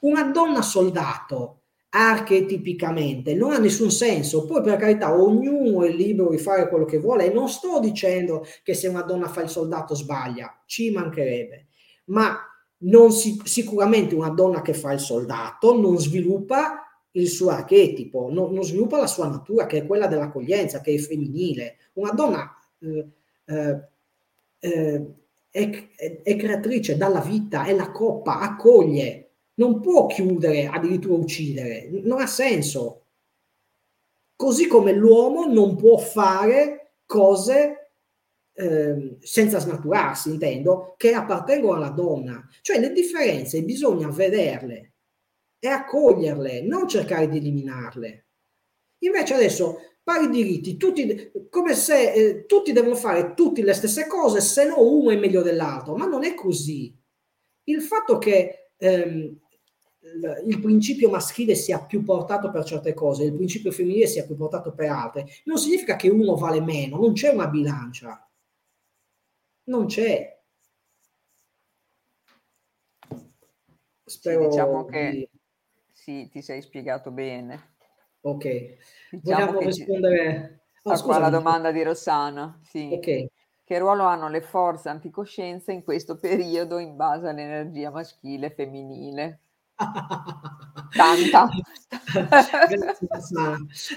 Una 0.01 0.23
donna 0.23 0.61
soldato 0.61 1.63
archetipicamente, 1.95 3.35
non 3.35 3.51
ha 3.51 3.57
nessun 3.57 3.91
senso. 3.91 4.45
Poi 4.45 4.61
per 4.61 4.77
carità, 4.77 5.13
ognuno 5.13 5.83
è 5.83 5.89
libero 5.89 6.29
di 6.29 6.37
fare 6.37 6.69
quello 6.69 6.85
che 6.85 6.99
vuole 6.99 7.25
e 7.25 7.33
non 7.33 7.49
sto 7.49 7.79
dicendo 7.79 8.45
che 8.63 8.73
se 8.73 8.87
una 8.87 9.01
donna 9.01 9.27
fa 9.27 9.41
il 9.41 9.49
soldato 9.49 9.93
sbaglia, 9.93 10.63
ci 10.65 10.91
mancherebbe, 10.91 11.67
ma 12.05 12.37
si, 13.11 13.39
sicuramente 13.43 14.15
una 14.15 14.29
donna 14.29 14.61
che 14.61 14.73
fa 14.73 14.91
il 14.93 14.99
soldato 14.99 15.79
non 15.79 15.97
sviluppa 15.99 16.83
il 17.11 17.27
suo 17.27 17.49
archetipo, 17.49 18.29
non, 18.31 18.53
non, 18.53 18.63
sviluppa 18.63 18.97
la 18.99 19.07
sua 19.07 19.27
natura 19.27 19.65
che 19.65 19.79
è 19.79 19.85
quella 19.85 20.07
dell'accoglienza, 20.07 20.81
che 20.81 20.93
è 20.93 20.97
femminile. 20.97 21.77
Una 21.93 22.11
donna 22.11 22.57
eh, 22.79 23.07
eh, 23.45 23.79
eh 24.59 25.07
è, 25.53 26.21
è, 26.23 26.35
creatrice, 26.35 26.97
dà 26.97 27.07
la 27.07 27.19
vita, 27.19 27.65
è 27.65 27.75
la 27.75 27.91
coppa, 27.91 28.39
accoglie, 28.39 29.29
non 29.55 29.81
può 29.81 30.07
chiudere, 30.07 30.65
addirittura 30.65 31.13
uccidere, 31.13 31.87
non 31.91 32.19
ha 32.19 32.25
senso. 32.25 33.01
Così 34.35 34.65
come 34.65 34.93
l'uomo 34.93 35.45
non 35.45 35.75
può 35.75 35.97
fare 35.97 36.93
cose 37.05 37.82
eh, 38.53 39.17
senza 39.19 39.59
snaturarsi, 39.59 40.29
intendo, 40.29 40.95
che 40.97 41.13
appartengono 41.13 41.75
alla 41.75 41.89
donna. 41.89 42.47
Cioè 42.61 42.79
le 42.79 42.91
differenze 42.91 43.63
bisogna 43.63 44.09
vederle 44.09 44.93
e 45.59 45.67
accoglierle, 45.67 46.61
non 46.61 46.87
cercare 46.87 47.27
di 47.27 47.37
eliminarle. 47.37 48.27
Invece 48.99 49.33
adesso 49.33 49.77
pari 50.03 50.29
diritti, 50.29 50.77
tutti, 50.77 51.31
come 51.49 51.73
se 51.73 52.11
eh, 52.11 52.45
tutti 52.45 52.71
devono 52.73 52.95
fare 52.95 53.33
tutte 53.33 53.63
le 53.63 53.73
stesse 53.73 54.05
cose, 54.07 54.41
se 54.41 54.65
no 54.65 54.81
uno 54.81 55.11
è 55.11 55.17
meglio 55.17 55.41
dell'altro, 55.41 55.95
ma 55.95 56.05
non 56.05 56.23
è 56.23 56.33
così. 56.33 56.95
Il 57.65 57.81
fatto 57.81 58.17
che 58.17 58.71
ehm, 58.77 59.39
il 60.45 60.59
principio 60.59 61.09
maschile 61.09 61.55
sia 61.55 61.83
più 61.85 62.03
portato 62.03 62.51
per 62.51 62.65
certe 62.65 62.93
cose, 62.93 63.23
il 63.23 63.33
principio 63.33 63.71
femminile 63.71 64.07
sia 64.07 64.25
più 64.25 64.35
portato 64.35 64.73
per 64.73 64.89
altre, 64.89 65.25
non 65.45 65.57
significa 65.57 65.95
che 65.95 66.09
uno 66.09 66.35
vale 66.35 66.61
meno, 66.61 66.97
non 66.97 67.13
c'è 67.13 67.29
una 67.29 67.47
bilancia. 67.47 68.27
Non 69.65 69.85
c'è. 69.85 70.41
Spero 74.05 74.47
diciamo 74.47 74.85
che 74.85 75.09
di... 75.11 75.29
sì, 75.91 76.29
ti 76.29 76.41
sei 76.41 76.61
spiegato 76.61 77.11
bene. 77.11 77.75
Ok. 78.21 78.77
Diciamo 79.11 79.45
Vogliamo 79.53 79.59
rispondere 79.59 80.65
a 80.83 81.01
qua 81.01 81.17
la 81.17 81.29
domanda 81.29 81.71
di 81.71 81.83
Rossana. 81.83 82.59
Sì. 82.63 82.89
Ok. 82.91 83.27
Che 83.65 83.79
ruolo 83.79 84.03
hanno 84.03 84.27
le 84.27 84.41
forze 84.41 84.89
anticoscienza 84.89 85.71
in 85.71 85.83
questo 85.83 86.17
periodo 86.19 86.79
in 86.79 86.97
base 86.97 87.29
all'energia 87.29 87.91
maschile 87.91 88.47
e 88.47 88.51
femminile? 88.51 89.39
Tanta. 90.95 91.49
Grazie, 92.29 93.07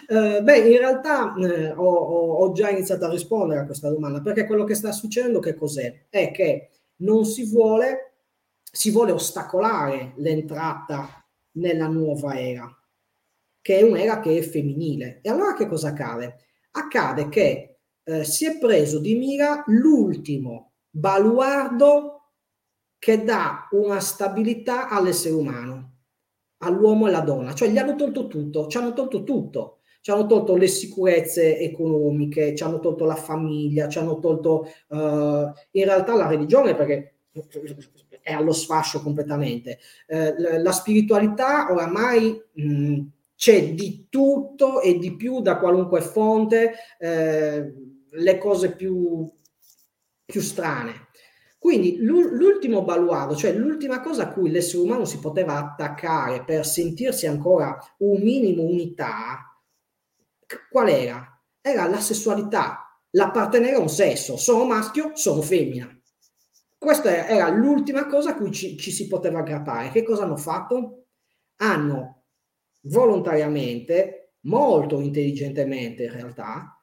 uh, 0.08 0.42
beh, 0.42 0.58
in 0.58 0.78
realtà 0.78 1.34
uh, 1.36 1.80
ho, 1.80 2.36
ho, 2.36 2.52
già 2.52 2.70
iniziato 2.70 3.04
a 3.04 3.10
rispondere 3.10 3.60
a 3.60 3.64
questa 3.64 3.88
domanda 3.88 4.20
perché 4.20 4.46
quello 4.46 4.64
che 4.64 4.74
sta 4.74 4.92
succedendo 4.92 5.40
che 5.40 5.54
cos'è? 5.54 6.06
È 6.08 6.30
che 6.30 6.70
non 6.96 7.24
si 7.24 7.50
vuole, 7.50 8.14
si 8.70 8.90
vuole 8.90 9.12
ostacolare 9.12 10.12
l'entrata 10.16 11.24
nella 11.52 11.88
nuova 11.88 12.38
era, 12.38 12.70
che 13.60 13.78
è 13.78 13.82
un'era 13.82 14.20
che 14.20 14.38
è 14.38 14.42
femminile. 14.42 15.20
E 15.22 15.30
allora 15.30 15.54
che 15.54 15.66
cosa 15.66 15.88
accade? 15.88 16.36
Accade 16.72 17.28
che 17.28 17.78
uh, 18.04 18.22
si 18.22 18.46
è 18.46 18.58
preso 18.58 18.98
di 18.98 19.14
mira 19.14 19.62
l'ultimo 19.66 20.72
baluardo 20.90 22.16
che 22.98 23.22
dà 23.22 23.68
una 23.72 24.00
stabilità 24.00 24.88
all'essere 24.88 25.34
umano, 25.34 25.75
all'uomo 26.66 27.06
e 27.06 27.08
alla 27.10 27.20
donna. 27.20 27.54
Cioè 27.54 27.68
gli 27.68 27.78
hanno 27.78 27.94
tolto 27.94 28.26
tutto, 28.26 28.66
ci 28.66 28.76
hanno 28.76 28.92
tolto 28.92 29.24
tutto. 29.24 29.78
Ci 30.06 30.12
hanno 30.12 30.26
tolto 30.26 30.54
le 30.54 30.68
sicurezze 30.68 31.58
economiche, 31.58 32.54
ci 32.54 32.62
hanno 32.62 32.78
tolto 32.78 33.04
la 33.04 33.16
famiglia, 33.16 33.88
ci 33.88 33.98
hanno 33.98 34.20
tolto 34.20 34.68
uh, 34.90 34.96
in 34.96 35.84
realtà 35.84 36.14
la 36.14 36.28
religione 36.28 36.76
perché 36.76 37.14
è 38.20 38.32
allo 38.32 38.52
sfascio 38.52 39.02
completamente. 39.02 39.80
Uh, 40.06 40.60
la 40.62 40.70
spiritualità 40.70 41.72
oramai 41.72 42.40
mh, 42.52 43.00
c'è 43.34 43.74
di 43.74 44.06
tutto 44.08 44.80
e 44.80 44.96
di 44.96 45.16
più 45.16 45.40
da 45.40 45.58
qualunque 45.58 46.00
fonte, 46.00 46.74
uh, 47.00 47.96
le 48.08 48.38
cose 48.38 48.76
più, 48.76 49.28
più 50.24 50.40
strane. 50.40 51.05
Quindi 51.58 51.98
l'ultimo 52.00 52.84
baluardo, 52.84 53.34
cioè 53.34 53.52
l'ultima 53.52 54.00
cosa 54.00 54.24
a 54.24 54.32
cui 54.32 54.50
l'essere 54.50 54.82
umano 54.82 55.04
si 55.04 55.18
poteva 55.18 55.56
attaccare 55.56 56.44
per 56.44 56.64
sentirsi 56.64 57.26
ancora 57.26 57.76
un 57.98 58.20
minimo 58.20 58.62
unità, 58.62 59.60
qual 60.70 60.88
era? 60.88 61.42
Era 61.60 61.88
la 61.88 62.00
sessualità, 62.00 63.00
l'appartenere 63.10 63.76
a 63.76 63.80
un 63.80 63.88
sesso, 63.88 64.36
sono 64.36 64.64
maschio, 64.64 65.12
sono 65.14 65.42
femmina. 65.42 65.90
Questa 66.78 67.26
era 67.26 67.48
l'ultima 67.48 68.06
cosa 68.06 68.30
a 68.30 68.36
cui 68.36 68.52
ci, 68.52 68.76
ci 68.78 68.92
si 68.92 69.08
poteva 69.08 69.40
aggrappare. 69.40 69.90
Che 69.90 70.04
cosa 70.04 70.22
hanno 70.22 70.36
fatto? 70.36 71.06
Hanno 71.56 72.26
volontariamente, 72.82 74.34
molto 74.42 75.00
intelligentemente 75.00 76.04
in 76.04 76.12
realtà, 76.12 76.80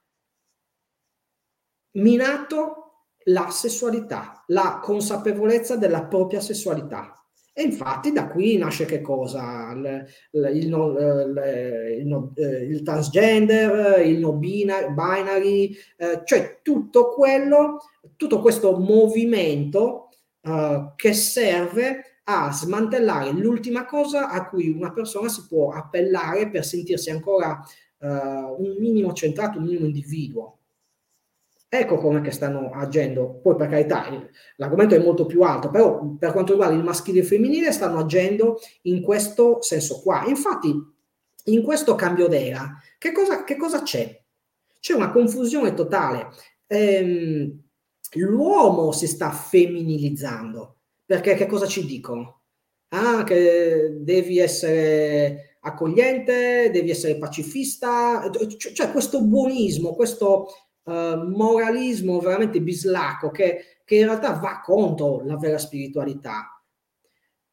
minato 1.92 2.83
la 3.26 3.50
sessualità, 3.50 4.44
la 4.48 4.80
consapevolezza 4.82 5.76
della 5.76 6.06
propria 6.06 6.40
sessualità. 6.40 7.18
E 7.56 7.62
infatti 7.62 8.12
da 8.12 8.30
qui 8.30 8.58
nasce 8.58 8.86
che 8.86 9.00
cosa? 9.02 9.72
Il, 9.74 10.08
il, 10.56 10.68
no, 10.70 10.98
il, 10.98 12.08
no, 12.08 12.32
eh, 12.36 12.64
il 12.64 12.82
transgender, 12.82 14.04
il 14.04 14.18
no 14.18 14.34
binary, 14.34 15.76
eh, 15.98 16.22
cioè 16.24 16.60
tutto 16.64 17.10
quello, 17.10 17.78
tutto 18.16 18.40
questo 18.40 18.76
movimento 18.80 20.10
eh, 20.42 20.94
che 20.96 21.14
serve 21.14 22.22
a 22.24 22.52
smantellare 22.52 23.32
l'ultima 23.32 23.86
cosa 23.86 24.30
a 24.30 24.48
cui 24.48 24.70
una 24.70 24.92
persona 24.92 25.30
si 25.30 25.46
può 25.48 25.72
appellare 25.72 26.50
per 26.50 26.66
sentirsi 26.66 27.12
ancora 27.12 27.62
eh, 28.00 28.08
un 28.08 28.78
minimo 28.80 29.14
centrato, 29.14 29.60
un 29.60 29.66
minimo 29.66 29.86
individuo. 29.86 30.58
Ecco 31.76 31.98
come 31.98 32.30
stanno 32.30 32.70
agendo. 32.72 33.40
Poi 33.42 33.56
per 33.56 33.68
carità, 33.68 34.06
l'argomento 34.58 34.94
è 34.94 35.00
molto 35.00 35.26
più 35.26 35.42
alto, 35.42 35.72
però 35.72 36.06
per 36.20 36.32
quanto 36.32 36.52
riguarda 36.52 36.76
il 36.76 36.84
maschile 36.84 37.18
e 37.18 37.22
il 37.22 37.28
femminile 37.28 37.72
stanno 37.72 37.98
agendo 37.98 38.60
in 38.84 39.02
questo 39.02 39.60
senso 39.64 40.00
qua. 40.02 40.24
Infatti, 40.28 40.72
in 41.46 41.64
questo 41.64 41.96
cambio 41.96 42.28
d'era, 42.28 42.80
che 43.00 43.12
cosa, 43.12 43.44
che 43.44 43.58
cosa 43.58 43.82
c'è? 43.82 44.22
C'è 44.80 44.94
una 44.94 45.10
confusione 45.10 45.74
totale. 45.74 46.28
Ehm, 46.68 47.60
l'uomo 48.18 48.92
si 48.92 49.08
sta 49.08 49.32
femminilizzando, 49.32 50.76
perché 51.04 51.34
che 51.34 51.48
cosa 51.48 51.66
ci 51.66 51.88
dicono? 51.88 52.42
Ah, 52.90 53.24
che 53.24 53.98
devi 54.00 54.38
essere 54.38 55.58
accogliente, 55.62 56.70
devi 56.72 56.92
essere 56.92 57.18
pacifista, 57.18 58.30
cioè 58.76 58.92
questo 58.92 59.24
buonismo, 59.24 59.96
questo 59.96 60.50
uh, 60.84 61.28
moralismo 61.28 62.20
veramente 62.20 62.62
bislacco 62.62 63.30
che, 63.30 63.80
che, 63.84 63.96
in 63.96 64.06
realtà 64.06 64.34
va 64.34 64.62
contro 64.64 65.24
la 65.26 65.38
vera 65.38 65.58
spiritualità, 65.58 66.62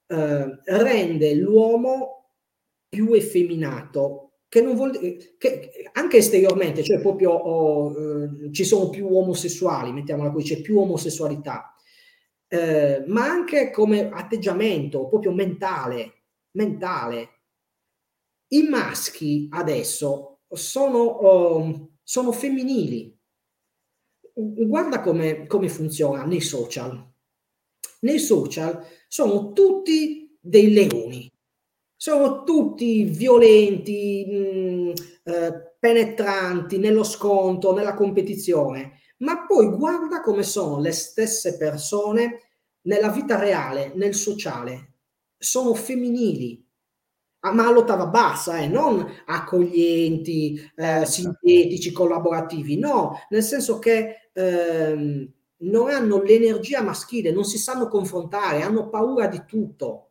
uh, 0.07 0.59
rende 0.65 1.35
l'uomo 1.35 2.35
più 2.89 3.13
effeminato, 3.13 4.33
che 4.49 4.61
non 4.61 4.75
vuol 4.75 4.91
dire 4.99 5.37
che 5.39 5.71
anche 5.93 6.17
esteriormente, 6.17 6.83
cioè 6.83 7.01
proprio 7.01 7.31
oh, 7.31 7.91
uh, 7.91 8.51
ci 8.51 8.65
sono 8.65 8.89
più 8.89 9.07
omosessuali, 9.15 9.93
mettiamola 9.93 10.31
così, 10.31 10.55
c'è 10.55 10.61
più 10.61 10.79
omosessualità, 10.79 11.75
eh, 12.53 13.05
ma 13.07 13.27
anche 13.27 13.71
come 13.71 14.11
atteggiamento 14.11 15.07
proprio 15.07 15.33
mentale, 15.33 16.25
mentale. 16.57 17.29
I 18.49 18.63
maschi 18.63 19.47
adesso 19.51 20.41
sono, 20.49 20.99
oh, 20.99 21.91
sono 22.03 22.33
femminili, 22.33 23.17
guarda 24.67 25.01
come, 25.01 25.47
come 25.47 25.69
funziona 25.69 26.25
nei 26.25 26.41
social. 26.41 27.09
Nei 28.01 28.19
social 28.19 28.85
sono 29.09 29.53
tutti 29.53 30.37
dei 30.41 30.73
leoni, 30.73 31.31
sono 31.95 32.45
tutti 32.45 33.05
violenti, 33.05 34.25
mh, 34.27 34.33
mm, 34.33 34.91
eh, 35.25 35.75
penetranti 35.79 36.79
nello 36.79 37.05
sconto, 37.05 37.75
nella 37.75 37.95
competizione, 37.95 39.01
ma 39.19 39.45
poi 39.47 39.69
guarda 39.69 40.21
come 40.23 40.43
sono 40.43 40.81
le 40.81 40.93
stesse 40.93 41.57
persone 41.57 42.39
nella 42.83 43.11
vita 43.11 43.39
reale, 43.39 43.93
nel 43.95 44.15
sociale, 44.15 44.95
sono 45.37 45.75
femminili, 45.75 46.67
ma 47.41 47.67
all'ottava 47.67 48.07
bassa, 48.07 48.59
eh, 48.59 48.69
non 48.69 49.07
accoglienti, 49.27 50.55
eh, 50.55 50.83
certo. 50.83 51.11
sintetici, 51.11 51.93
collaborativi, 51.93 52.79
no, 52.79 53.19
nel 53.31 53.43
senso 53.43 53.79
che 53.79 54.31
ehm, 54.33 55.33
non 55.63 55.89
hanno 55.91 56.23
l'energia 56.23 56.83
maschile, 56.83 57.33
non 57.33 57.45
si 57.45 57.59
sanno 57.59 57.89
confrontare, 57.89 58.63
hanno 58.63 58.89
paura 58.89 59.27
di 59.27 59.43
tutto. 59.47 60.11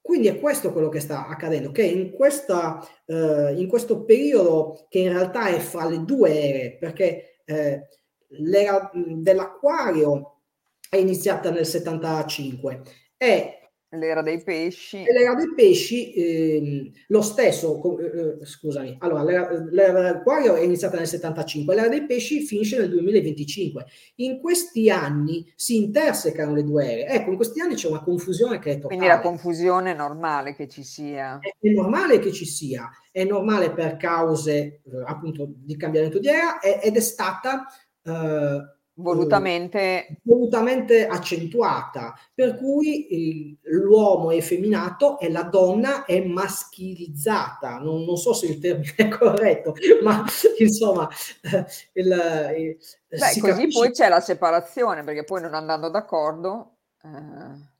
Quindi 0.00 0.28
è 0.28 0.38
questo 0.40 0.72
quello 0.72 0.88
che 0.88 1.00
sta 1.00 1.26
accadendo, 1.28 1.70
che 1.70 1.84
in, 1.84 2.10
questa, 2.10 2.86
eh, 3.06 3.54
in 3.56 3.68
questo 3.68 4.04
periodo 4.04 4.86
che 4.88 4.98
in 4.98 5.10
realtà 5.10 5.46
è 5.46 5.58
fra 5.58 5.86
le 5.88 6.04
due 6.04 6.30
ere, 6.30 6.76
perché 6.76 7.40
eh, 7.44 7.86
l'era 8.28 8.90
dell'acquario 8.94 10.40
è 10.88 10.96
iniziata 10.96 11.50
nel 11.50 11.64
75 11.64 12.82
e 13.16 13.61
L'era 13.94 14.22
dei 14.22 14.42
pesci. 14.42 15.04
L'era 15.04 15.34
dei 15.34 15.52
pesci, 15.54 16.14
ehm, 16.14 16.90
lo 17.08 17.20
stesso, 17.20 17.98
eh, 17.98 18.38
eh 18.40 18.46
scusami, 18.46 18.96
allora 19.00 19.22
l'era, 19.22 19.50
l'era 19.70 19.92
dell'acquario 19.92 20.54
è 20.54 20.62
iniziata 20.62 20.96
nel 20.96 21.06
75, 21.06 21.74
l'era 21.74 21.88
dei 21.88 22.06
pesci 22.06 22.40
finisce 22.40 22.78
nel 22.78 22.88
2025. 22.88 23.84
In 24.16 24.40
questi 24.40 24.88
anni 24.88 25.52
si 25.54 25.76
intersecano 25.76 26.54
le 26.54 26.64
due 26.64 26.90
ere. 26.90 27.06
Ecco, 27.08 27.30
in 27.30 27.36
questi 27.36 27.60
anni 27.60 27.74
c'è 27.74 27.88
una 27.88 28.02
confusione 28.02 28.58
che 28.58 28.70
è 28.70 28.74
totale. 28.76 28.96
Quindi 28.96 29.06
la 29.08 29.20
confusione 29.20 29.92
è 29.92 29.94
normale 29.94 30.54
che 30.54 30.68
ci 30.68 30.84
sia. 30.84 31.38
È, 31.38 31.54
è 31.60 31.70
normale 31.70 32.18
che 32.18 32.32
ci 32.32 32.46
sia, 32.46 32.88
è 33.10 33.24
normale 33.24 33.72
per 33.72 33.98
cause 33.98 34.52
eh, 34.52 34.80
appunto 35.04 35.52
di 35.54 35.76
cambiamento 35.76 36.18
di 36.18 36.28
era 36.28 36.60
ed 36.60 36.96
è 36.96 37.00
stata... 37.00 37.66
Eh, 38.04 38.80
volutamente... 39.02 40.18
volutamente 40.22 41.06
accentuata, 41.06 42.14
per 42.34 42.56
cui 42.56 43.06
eh, 43.08 43.58
l'uomo 43.70 44.30
è 44.30 44.36
effeminato 44.36 45.18
e 45.18 45.30
la 45.30 45.42
donna 45.42 46.04
è 46.04 46.24
maschilizzata. 46.24 47.78
Non, 47.78 48.04
non, 48.04 48.16
so 48.16 48.32
se 48.32 48.46
il 48.46 48.58
termine 48.58 48.94
è 48.96 49.08
corretto, 49.08 49.74
ma 50.02 50.24
insomma... 50.58 51.08
Eh, 51.42 51.66
il, 51.94 52.06
il, 52.06 52.76
Beh, 53.08 53.18
così 53.18 53.40
capisce... 53.40 53.78
poi 53.78 53.90
c'è 53.90 54.08
la 54.08 54.20
separazione, 54.20 55.02
perché 55.02 55.24
poi 55.24 55.42
non 55.42 55.54
andando 55.54 55.88
d'accordo... 55.90 56.76
Eh, 57.02 57.70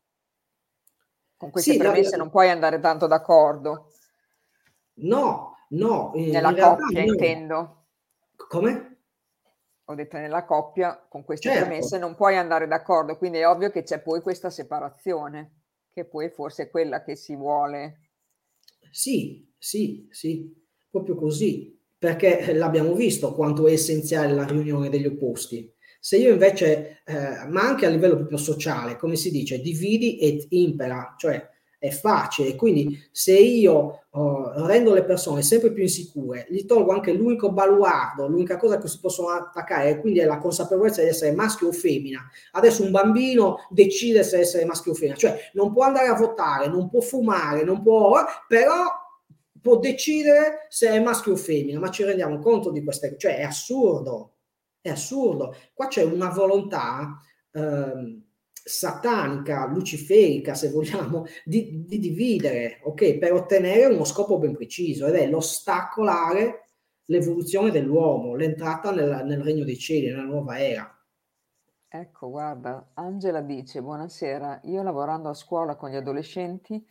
con 1.42 1.50
queste 1.50 1.72
sì, 1.72 1.78
premesse 1.78 2.12
la... 2.12 2.18
non 2.18 2.30
puoi 2.30 2.50
andare 2.50 2.78
tanto 2.78 3.08
d'accordo. 3.08 3.90
No, 4.94 5.56
no. 5.70 6.12
Nella 6.14 6.54
coppia, 6.54 7.04
no. 7.04 7.12
intendo. 7.12 7.84
Come? 8.48 8.91
Ho 9.92 9.96
detto 9.96 10.16
nella 10.16 10.44
coppia, 10.44 11.06
con 11.08 11.24
queste 11.24 11.50
certo. 11.50 11.66
premesse 11.66 11.98
non 11.98 12.14
puoi 12.14 12.36
andare 12.36 12.66
d'accordo, 12.66 13.16
quindi 13.16 13.38
è 13.38 13.48
ovvio 13.48 13.70
che 13.70 13.82
c'è 13.82 14.00
poi 14.00 14.20
questa 14.20 14.50
separazione, 14.50 15.62
che 15.92 16.04
poi 16.04 16.28
forse 16.30 16.64
è 16.64 16.70
quella 16.70 17.02
che 17.02 17.16
si 17.16 17.36
vuole. 17.36 18.10
Sì, 18.90 19.50
sì, 19.56 20.08
sì, 20.10 20.52
proprio 20.90 21.14
così, 21.14 21.78
perché 21.98 22.52
l'abbiamo 22.52 22.94
visto 22.94 23.32
quanto 23.32 23.66
è 23.68 23.72
essenziale 23.72 24.32
la 24.34 24.44
riunione 24.44 24.88
degli 24.88 25.06
opposti. 25.06 25.72
Se 26.00 26.16
io 26.16 26.32
invece, 26.32 27.02
eh, 27.04 27.46
ma 27.48 27.62
anche 27.62 27.86
a 27.86 27.88
livello 27.88 28.16
proprio 28.16 28.38
sociale, 28.38 28.96
come 28.96 29.14
si 29.14 29.30
dice, 29.30 29.60
dividi 29.60 30.18
et 30.18 30.46
impera, 30.48 31.14
cioè 31.16 31.48
è 31.82 31.90
facile. 31.90 32.54
Quindi 32.54 32.96
se 33.10 33.36
io 33.36 34.04
uh, 34.10 34.66
rendo 34.66 34.94
le 34.94 35.02
persone 35.02 35.42
sempre 35.42 35.72
più 35.72 35.82
insicure, 35.82 36.46
gli 36.48 36.64
tolgo 36.64 36.92
anche 36.92 37.12
l'unico 37.12 37.50
baluardo, 37.50 38.28
l'unica 38.28 38.56
cosa 38.56 38.78
che 38.78 38.86
si 38.86 39.00
possono 39.00 39.30
attaccare, 39.30 39.98
quindi 39.98 40.20
è 40.20 40.24
la 40.24 40.38
consapevolezza 40.38 41.02
di 41.02 41.08
essere 41.08 41.32
maschio 41.32 41.66
o 41.66 41.72
femmina. 41.72 42.20
Adesso 42.52 42.84
un 42.84 42.92
bambino 42.92 43.66
decide 43.68 44.22
se 44.22 44.38
essere 44.38 44.64
maschio 44.64 44.92
o 44.92 44.94
femmina, 44.94 45.16
cioè 45.16 45.36
non 45.54 45.72
può 45.72 45.82
andare 45.82 46.06
a 46.06 46.14
votare, 46.14 46.68
non 46.68 46.88
può 46.88 47.00
fumare, 47.00 47.64
non 47.64 47.82
può, 47.82 48.24
però 48.46 48.84
può 49.60 49.78
decidere 49.78 50.66
se 50.68 50.88
è 50.88 51.00
maschio 51.00 51.32
o 51.32 51.36
femmina, 51.36 51.80
ma 51.80 51.90
ci 51.90 52.04
rendiamo 52.04 52.38
conto 52.38 52.70
di 52.70 52.84
queste 52.84 53.08
cose, 53.08 53.18
cioè 53.18 53.38
è 53.38 53.42
assurdo, 53.42 54.34
è 54.80 54.90
assurdo. 54.90 55.56
Qua 55.74 55.88
c'è 55.88 56.04
una 56.04 56.28
volontà... 56.28 57.20
Ehm, 57.54 58.22
satanica, 58.64 59.66
luciferica, 59.66 60.54
se 60.54 60.70
vogliamo, 60.70 61.24
di, 61.44 61.84
di, 61.86 61.98
dividere, 61.98 62.80
ok, 62.84 63.18
per 63.18 63.32
ottenere 63.32 63.92
uno 63.92 64.04
scopo 64.04 64.38
ben 64.38 64.54
preciso 64.54 65.06
ed 65.06 65.14
è 65.14 65.26
l'ostacolare 65.28 66.66
l'evoluzione 67.06 67.70
dell'uomo, 67.70 68.36
l'entrata 68.36 68.92
nel, 68.92 69.22
nel 69.24 69.42
regno 69.42 69.64
dei 69.64 69.78
cieli, 69.78 70.06
nella 70.06 70.22
nuova 70.22 70.58
era. 70.58 70.96
Ecco, 71.88 72.30
guarda, 72.30 72.92
Angela 72.94 73.42
dice, 73.42 73.82
buonasera, 73.82 74.60
io 74.64 74.82
lavorando 74.82 75.28
a 75.28 75.34
scuola 75.34 75.76
con 75.76 75.90
gli 75.90 75.96
adolescenti 75.96 76.82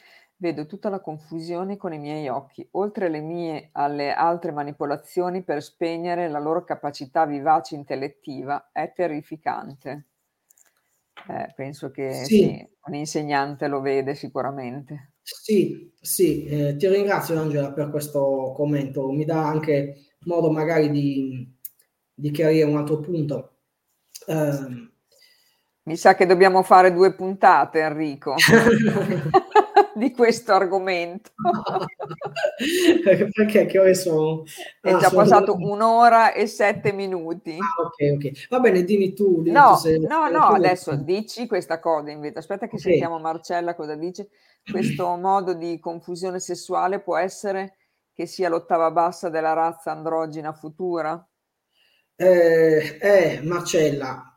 vedo 0.42 0.66
tutta 0.66 0.90
la 0.90 1.00
confusione 1.00 1.78
con 1.78 1.94
i 1.94 2.00
miei 2.00 2.28
occhi, 2.28 2.68
oltre 2.72 3.10
le 3.10 3.22
mie 3.22 3.70
alle 3.74 4.12
altre 4.12 4.52
manipolazioni 4.52 5.44
per 5.44 5.62
spegnere 5.62 6.28
la 6.30 6.40
loro 6.40 6.64
capacità 6.64 7.26
vivace 7.26 7.76
intellettiva, 7.76 8.70
è 8.72 8.92
terrificante. 8.92 10.11
Eh, 11.28 11.54
penso 11.56 11.92
che 11.92 12.14
sì. 12.14 12.26
Sì, 12.26 12.68
un 12.86 12.96
insegnante 12.96 13.68
lo 13.68 13.82
vede 13.82 14.16
sicuramente. 14.16 15.14
Sì, 15.22 15.92
sì, 16.00 16.46
eh, 16.46 16.76
ti 16.76 16.88
ringrazio 16.88 17.40
Angela 17.40 17.72
per 17.72 17.90
questo 17.90 18.54
commento, 18.56 19.12
mi 19.12 19.24
dà 19.24 19.48
anche 19.48 20.16
modo 20.26 20.52
magari 20.52 20.90
di, 20.90 21.48
di 22.14 22.32
chiarire 22.32 22.64
un 22.66 22.78
altro 22.78 23.00
punto. 23.00 23.58
Eh, 24.26 24.90
mi 25.84 25.96
sa 25.96 26.16
che 26.16 26.26
dobbiamo 26.26 26.64
fare 26.64 26.94
due 26.94 27.14
puntate, 27.14 27.80
Enrico. 27.80 28.36
di 30.02 30.12
questo 30.12 30.54
argomento. 30.54 31.30
Perché 33.36 33.68
che 33.68 33.78
ore 33.80 33.94
sono? 33.94 34.44
È 34.82 34.92
ah, 34.92 34.98
già 34.98 35.10
sono 35.10 35.22
passato 35.22 35.54
due... 35.54 35.72
un'ora 35.72 36.34
e 36.34 36.48
sette 36.48 36.92
minuti. 36.92 37.52
Ah, 37.52 37.84
ok, 37.84 38.16
ok. 38.16 38.48
Va 38.50 38.60
bene, 38.60 38.84
dimmi 38.84 39.14
tu. 39.14 39.44
Dimmi 39.44 39.56
no, 39.56 39.74
tu 39.74 39.82
se... 39.82 39.98
no, 40.00 40.28
no, 40.30 40.46
adesso 40.48 40.96
dici 40.96 41.46
questa 41.46 41.80
cosa 41.80 42.10
invece. 42.10 42.40
Aspetta 42.40 42.68
che 42.68 42.78
okay. 42.78 42.92
sentiamo 42.92 43.20
Marcella 43.20 43.76
cosa 43.76 43.94
dice. 43.94 44.30
Questo 44.70 45.06
modo 45.18 45.54
di 45.54 45.80
confusione 45.80 46.40
sessuale 46.40 47.00
può 47.00 47.16
essere 47.18 47.76
che 48.12 48.26
sia 48.26 48.50
l'ottava 48.50 48.90
bassa 48.90 49.30
della 49.30 49.54
razza 49.54 49.92
androgina 49.92 50.52
futura? 50.52 51.24
Eh, 52.16 52.98
eh 53.00 53.42
Marcella, 53.44 54.31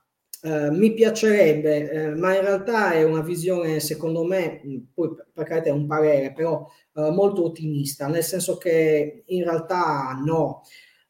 Uh, 0.45 0.71
mi 0.77 0.93
piacerebbe, 0.93 2.13
uh, 2.13 2.19
ma 2.19 2.35
in 2.35 2.43
realtà 2.43 2.93
è 2.93 3.03
una 3.03 3.23
visione, 3.23 3.81
secondo 3.81 4.25
me, 4.25 4.61
poi 4.93 5.15
per 5.33 5.47
carità 5.47 5.71
è 5.71 5.73
un 5.73 5.87
parere, 5.87 6.35
però 6.35 6.71
uh, 6.93 7.09
molto 7.13 7.45
ottimista, 7.45 8.09
nel 8.09 8.23
senso 8.23 8.59
che 8.59 9.23
in 9.25 9.43
realtà 9.43 10.21
no, 10.23 10.61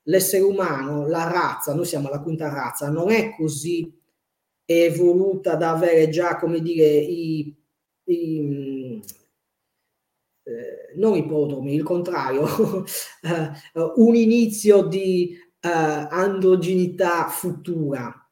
l'essere 0.05 0.45
umano, 0.45 1.09
la 1.09 1.25
razza, 1.25 1.75
noi 1.75 1.85
siamo 1.85 2.09
la 2.11 2.21
quinta 2.21 2.49
razza, 2.49 2.91
non 2.91 3.11
è 3.11 3.35
così 3.37 3.93
evoluta 4.65 5.57
da 5.57 5.71
avere 5.73 6.09
già, 6.11 6.37
come 6.37 6.61
dire, 6.61 6.87
i, 6.87 7.53
i 8.05 9.03
non 10.95 11.17
i 11.17 11.27
prodromi, 11.27 11.75
il 11.75 11.83
contrario, 11.83 12.47
un 13.97 14.15
inizio 14.15 14.87
di 14.87 15.37
androgenità 15.61 17.27
futura 17.27 18.24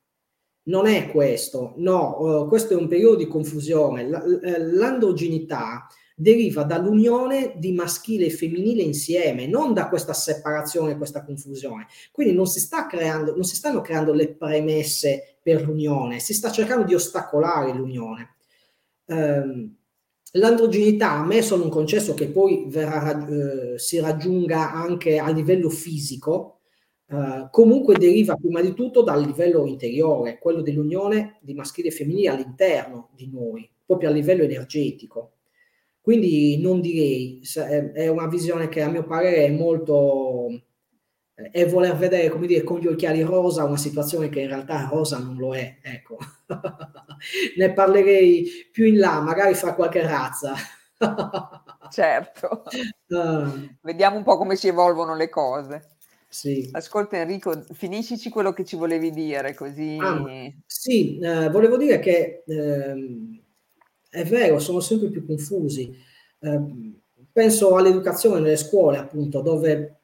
non 0.65 0.87
è 0.87 1.11
questo, 1.11 1.75
no, 1.79 2.21
uh, 2.21 2.49
questo 2.49 2.75
è 2.75 2.77
un 2.77 2.89
periodo 2.89 3.17
di 3.17 3.27
confusione. 3.27 4.03
Eh, 4.43 4.59
l'androgenità 4.59 5.87
deriva 6.15 6.63
dall'unione 6.63 7.55
di 7.57 7.73
maschile 7.73 8.27
e 8.27 8.31
femminile 8.31 8.83
insieme, 8.83 9.47
non 9.47 9.73
da 9.75 9.89
questa 9.89 10.13
separazione, 10.13 10.97
questa 10.97 11.25
confusione. 11.25 11.87
Quindi 12.13 12.35
non 12.35 12.47
si, 12.47 12.61
sta 12.61 12.87
creando, 12.87 13.35
non 13.35 13.45
si 13.45 13.57
stanno 13.57 13.81
creando 13.81 14.13
le 14.13 14.35
premesse 14.35 15.39
per 15.43 15.63
l'unione, 15.63 16.21
si 16.21 16.35
sta 16.35 16.51
cercando 16.51 16.85
di 16.85 16.95
ostacolare 16.95 17.73
l'unione. 17.73 18.37
Um, 19.07 19.77
L'androgenità, 20.37 21.11
ammesso 21.11 21.57
non 21.57 21.69
concesso 21.69 22.15
che 22.15 22.29
poi 22.29 22.65
verrà, 22.69 23.15
uh, 23.15 23.77
si 23.77 24.01
raggiunga 24.01 24.73
anche 24.73 25.19
a 25.19 25.29
livello 25.31 25.69
fisico, 25.69 26.61
Uh, 27.13 27.51
comunque 27.51 27.99
deriva 27.99 28.37
prima 28.37 28.63
di 28.63 28.73
tutto 28.73 29.03
dal 29.03 29.23
livello 29.23 29.67
interiore, 29.67 30.39
quello 30.39 30.63
dell'unione 30.63 31.37
di 31.43 31.53
maschile 31.53 31.89
e 31.89 31.91
femminile 31.91 32.31
all'interno 32.31 33.11
di 33.15 33.29
noi, 33.31 33.71
proprio 33.85 34.09
a 34.09 34.13
livello 34.13 34.43
energetico. 34.45 35.35
Quindi 36.01 36.59
non 36.59 36.81
direi, 36.81 37.43
è 37.93 38.09
una 38.09 38.27
visione 38.29 38.71
che 38.71 38.81
a 38.81 38.89
mio 38.89 39.05
parere 39.05 39.45
è 39.45 39.51
molto, 39.51 40.49
è 41.35 41.67
voler 41.67 41.97
vedere, 41.97 42.31
come 42.31 42.47
dire, 42.47 42.63
con 42.63 42.81
gli 42.81 42.87
occhiali 42.87 43.21
rosa 43.21 43.65
una 43.65 43.77
situazione 43.77 44.31
che 44.31 44.41
in 44.41 44.49
realtà 44.49 44.89
rosa 44.91 45.19
non 45.19 45.37
lo 45.37 45.55
è, 45.55 45.81
ecco. 45.83 46.17
ne 47.59 47.73
parlerei 47.75 48.49
più 48.73 48.87
in 48.87 48.99
là, 48.99 49.21
magari 49.21 49.53
fra 49.53 49.75
qualche 49.75 50.01
razza. 50.01 50.55
certo. 51.91 52.63
Uh, 53.09 53.69
Vediamo 53.83 54.17
un 54.17 54.23
po' 54.23 54.39
come 54.39 54.57
si 54.57 54.69
evolvono 54.69 55.15
le 55.15 55.29
cose. 55.29 55.92
Sì. 56.33 56.67
Ascolta 56.73 57.19
Enrico, 57.19 57.63
finiscici 57.75 58.31
quello 58.31 58.55
che 58.55 58.65
ci 58.65 58.75
volevi 58.75 59.11
dire 59.11 59.55
così. 59.55 59.99
Ah, 60.01 60.25
sì, 60.65 61.19
eh, 61.19 61.51
volevo 61.51 61.77
dire 61.77 61.99
che 61.99 62.43
eh, 62.47 63.41
è 64.09 64.25
vero, 64.25 64.59
sono 64.59 64.81
sempre 64.81 65.11
più 65.11 65.27
confusi. 65.27 65.95
Eh, 66.39 66.61
penso 67.31 67.77
all'educazione 67.77 68.41
nelle 68.41 68.57
scuole, 68.57 68.97
appunto, 68.97 69.43
dove 69.43 69.97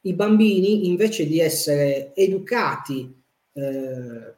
i 0.00 0.14
bambini 0.14 0.88
invece 0.88 1.26
di 1.26 1.40
essere 1.40 2.14
educati 2.14 3.14
eh, 3.52 4.34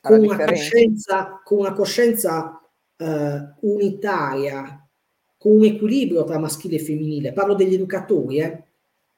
con 0.00 0.20
una, 0.20 0.44
coscienza, 0.44 1.40
con 1.42 1.58
una 1.58 1.72
coscienza 1.72 2.62
eh, 2.96 3.52
unitaria, 3.62 4.88
con 5.36 5.56
un 5.56 5.64
equilibrio 5.64 6.22
tra 6.22 6.38
maschile 6.38 6.76
e 6.76 6.84
femminile. 6.84 7.32
Parlo 7.32 7.54
degli 7.54 7.74
educatori, 7.74 8.38
eh? 8.38 8.62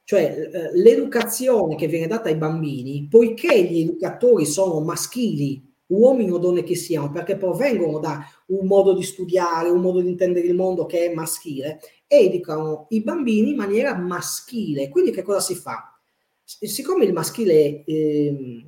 Cioè 0.07 0.49
eh, 0.53 0.71
l'educazione 0.79 1.75
che 1.75 1.87
viene 1.87 2.07
data 2.07 2.29
ai 2.29 2.37
bambini, 2.37 3.07
poiché 3.09 3.61
gli 3.65 3.81
educatori 3.81 4.45
sono 4.45 4.79
maschili, 4.79 5.61
uomini 5.87 6.31
o 6.31 6.37
donne 6.37 6.63
che 6.63 6.75
siano, 6.75 7.11
perché 7.11 7.35
provengono 7.35 7.99
da 7.99 8.25
un 8.45 8.65
modo 8.67 8.93
di 8.93 9.03
studiare, 9.03 9.67
un 9.67 9.81
modo 9.81 9.99
di 9.99 10.07
intendere 10.07 10.47
il 10.47 10.55
mondo 10.55 10.85
che 10.85 11.11
è 11.11 11.13
maschile, 11.13 11.81
educano 12.07 12.85
i 12.91 13.01
bambini 13.01 13.49
in 13.49 13.57
maniera 13.57 13.97
maschile. 13.97 14.87
Quindi 14.87 15.11
che 15.11 15.23
cosa 15.23 15.41
si 15.41 15.55
fa? 15.55 15.99
Siccome 16.41 17.03
il 17.03 17.11
maschile 17.11 17.83
eh, 17.83 18.65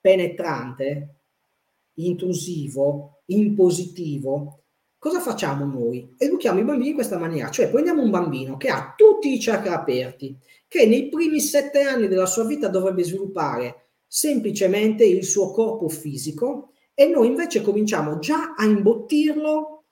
penetrante, 0.00 1.16
intrusivo, 1.94 3.22
impositivo, 3.24 4.65
cosa 4.98 5.20
facciamo 5.20 5.64
noi? 5.64 6.14
Educhiamo 6.16 6.60
i 6.60 6.64
bambini 6.64 6.88
in 6.88 6.94
questa 6.94 7.18
maniera, 7.18 7.50
cioè 7.50 7.70
prendiamo 7.70 8.02
un 8.02 8.10
bambino 8.10 8.56
che 8.56 8.68
ha 8.68 8.94
tutti 8.96 9.32
i 9.32 9.40
chakra 9.40 9.74
aperti, 9.74 10.36
che 10.68 10.86
nei 10.86 11.08
primi 11.08 11.40
sette 11.40 11.82
anni 11.82 12.08
della 12.08 12.26
sua 12.26 12.44
vita 12.44 12.68
dovrebbe 12.68 13.04
sviluppare 13.04 13.86
semplicemente 14.06 15.04
il 15.04 15.24
suo 15.24 15.50
corpo 15.50 15.88
fisico 15.88 16.72
e 16.94 17.06
noi 17.06 17.26
invece 17.28 17.60
cominciamo 17.60 18.18
già 18.18 18.54
a 18.56 18.64
imbottirlo 18.64 19.84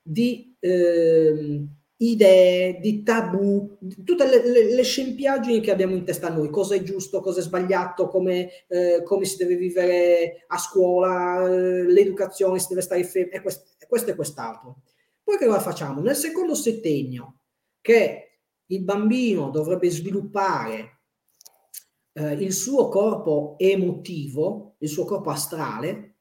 di 0.00 0.56
eh, 0.60 1.66
idee, 1.96 2.78
di 2.80 3.02
tabù, 3.02 3.76
di 3.78 4.02
tutte 4.02 4.26
le, 4.26 4.48
le, 4.48 4.74
le, 4.74 4.82
scempiaggini 4.82 5.60
che 5.60 5.70
abbiamo 5.70 5.94
in 5.94 6.04
testa 6.04 6.28
noi, 6.28 6.50
cosa 6.50 6.74
è 6.74 6.82
giusto, 6.82 7.20
cosa 7.20 7.40
è 7.40 7.42
sbagliato, 7.42 8.08
come, 8.08 8.48
eh, 8.68 9.02
come 9.04 9.24
si 9.24 9.36
deve 9.36 9.56
vivere 9.56 10.44
a 10.48 10.58
scuola, 10.58 11.46
eh, 11.46 11.84
l'educazione, 11.84 12.58
si 12.58 12.68
deve 12.68 12.80
stare 12.80 13.04
fermi, 13.04 13.30
e 13.30 13.40
questo, 13.40 13.70
questo 13.92 14.12
e 14.12 14.14
quest'altro. 14.14 14.84
Poi 15.22 15.36
che 15.36 15.44
cosa 15.44 15.60
facciamo? 15.60 16.00
Nel 16.00 16.16
secondo 16.16 16.54
settennio, 16.54 17.40
che 17.82 18.38
il 18.64 18.82
bambino 18.84 19.50
dovrebbe 19.50 19.90
sviluppare 19.90 21.00
eh, 22.14 22.32
il 22.32 22.54
suo 22.54 22.88
corpo 22.88 23.56
emotivo, 23.58 24.76
il 24.78 24.88
suo 24.88 25.04
corpo 25.04 25.28
astrale, 25.28 26.20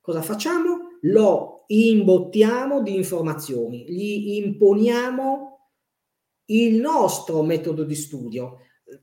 cosa 0.00 0.22
facciamo? 0.22 0.98
Lo 1.02 1.62
imbottiamo 1.68 2.82
di 2.82 2.96
informazioni, 2.96 3.84
gli 3.88 4.42
imponiamo 4.44 5.68
il 6.46 6.80
nostro 6.80 7.44
metodo 7.44 7.84
di 7.84 7.94
studio, 7.94 8.58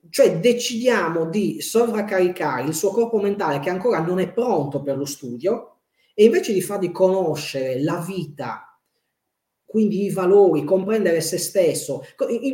cioè 0.09 0.37
decidiamo 0.37 1.29
di 1.29 1.61
sovraccaricare 1.61 2.67
il 2.67 2.73
suo 2.73 2.89
corpo 2.89 3.21
mentale 3.21 3.61
che 3.61 3.69
ancora 3.69 4.01
non 4.01 4.19
è 4.19 4.29
pronto 4.29 4.81
per 4.81 4.97
lo 4.97 5.05
studio 5.05 5.75
e 6.19 6.25
invece 6.25 6.51
di 6.51 6.61
fargli 6.61 6.91
conoscere 6.91 7.81
la 7.81 8.03
vita, 8.05 8.77
quindi 9.63 10.03
i 10.03 10.09
valori, 10.09 10.65
comprendere 10.65 11.21
se 11.21 11.37
stesso, 11.37 12.03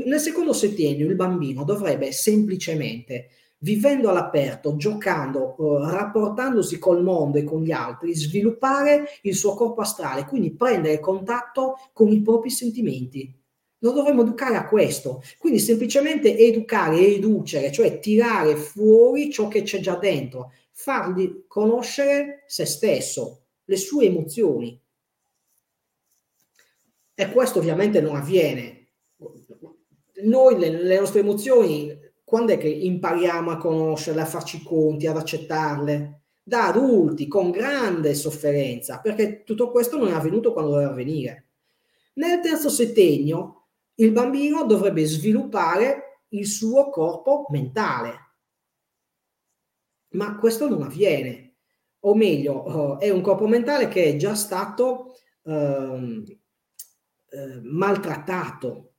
nel 0.05 0.19
secondo 0.19 0.53
settennio 0.53 1.07
il 1.07 1.15
bambino 1.15 1.63
dovrebbe 1.63 2.11
semplicemente 2.11 3.29
vivendo 3.61 4.09
all'aperto, 4.09 4.75
giocando, 4.75 5.55
eh, 5.57 5.89
rapportandosi 5.89 6.77
col 6.77 7.01
mondo 7.01 7.39
e 7.39 7.43
con 7.43 7.63
gli 7.63 7.71
altri, 7.71 8.13
sviluppare 8.13 9.05
il 9.23 9.33
suo 9.33 9.55
corpo 9.55 9.81
astrale, 9.81 10.25
quindi 10.25 10.53
prendere 10.53 10.99
contatto 10.99 11.89
con 11.91 12.11
i 12.11 12.21
propri 12.21 12.51
sentimenti. 12.51 13.35
Lo 13.79 13.93
dovremmo 13.93 14.21
educare 14.21 14.57
a 14.57 14.67
questo, 14.67 15.23
quindi 15.39 15.57
semplicemente 15.57 16.37
educare, 16.37 16.99
educere, 16.99 17.71
cioè 17.71 17.97
tirare 17.97 18.57
fuori 18.57 19.31
ciò 19.31 19.47
che 19.47 19.63
c'è 19.63 19.79
già 19.79 19.95
dentro, 19.95 20.51
fargli 20.69 21.45
conoscere 21.47 22.43
se 22.45 22.65
stesso, 22.65 23.39
le 23.65 23.77
sue 23.77 24.05
emozioni. 24.05 24.79
E 27.13 27.31
questo 27.31 27.59
ovviamente 27.59 28.01
non 28.01 28.15
avviene. 28.15 28.89
Noi 30.23 30.57
le, 30.57 30.69
le 30.69 30.99
nostre 30.99 31.21
emozioni 31.21 32.03
quando 32.25 32.53
è 32.53 32.57
che 32.57 32.67
impariamo 32.67 33.51
a 33.51 33.57
conoscerle, 33.57 34.21
a 34.21 34.25
farci 34.25 34.63
conti, 34.63 35.05
ad 35.05 35.15
accettarle? 35.15 36.21
Da 36.41 36.67
adulti, 36.67 37.27
con 37.27 37.51
grande 37.51 38.15
sofferenza, 38.15 38.99
perché 38.99 39.43
tutto 39.43 39.69
questo 39.69 39.97
non 39.97 40.07
è 40.07 40.11
avvenuto 40.11 40.51
quando 40.51 40.71
doveva 40.71 40.89
avvenire. 40.89 41.49
Nel 42.15 42.39
terzo 42.39 42.69
settennio, 42.69 43.67
il 43.95 44.11
bambino 44.11 44.65
dovrebbe 44.65 45.05
sviluppare 45.05 46.23
il 46.29 46.47
suo 46.47 46.89
corpo 46.89 47.45
mentale, 47.49 48.13
ma 50.09 50.37
questo 50.37 50.67
non 50.67 50.81
avviene, 50.81 51.44
o 52.07 52.15
meglio, 52.15 52.97
eh, 52.99 53.07
è 53.07 53.09
un 53.09 53.21
corpo 53.21 53.47
mentale 53.47 53.87
che 53.87 54.05
è 54.05 54.15
già 54.15 54.35
stato 54.35 55.15
eh, 55.43 56.23
eh, 57.29 57.59
maltrattato, 57.63 58.93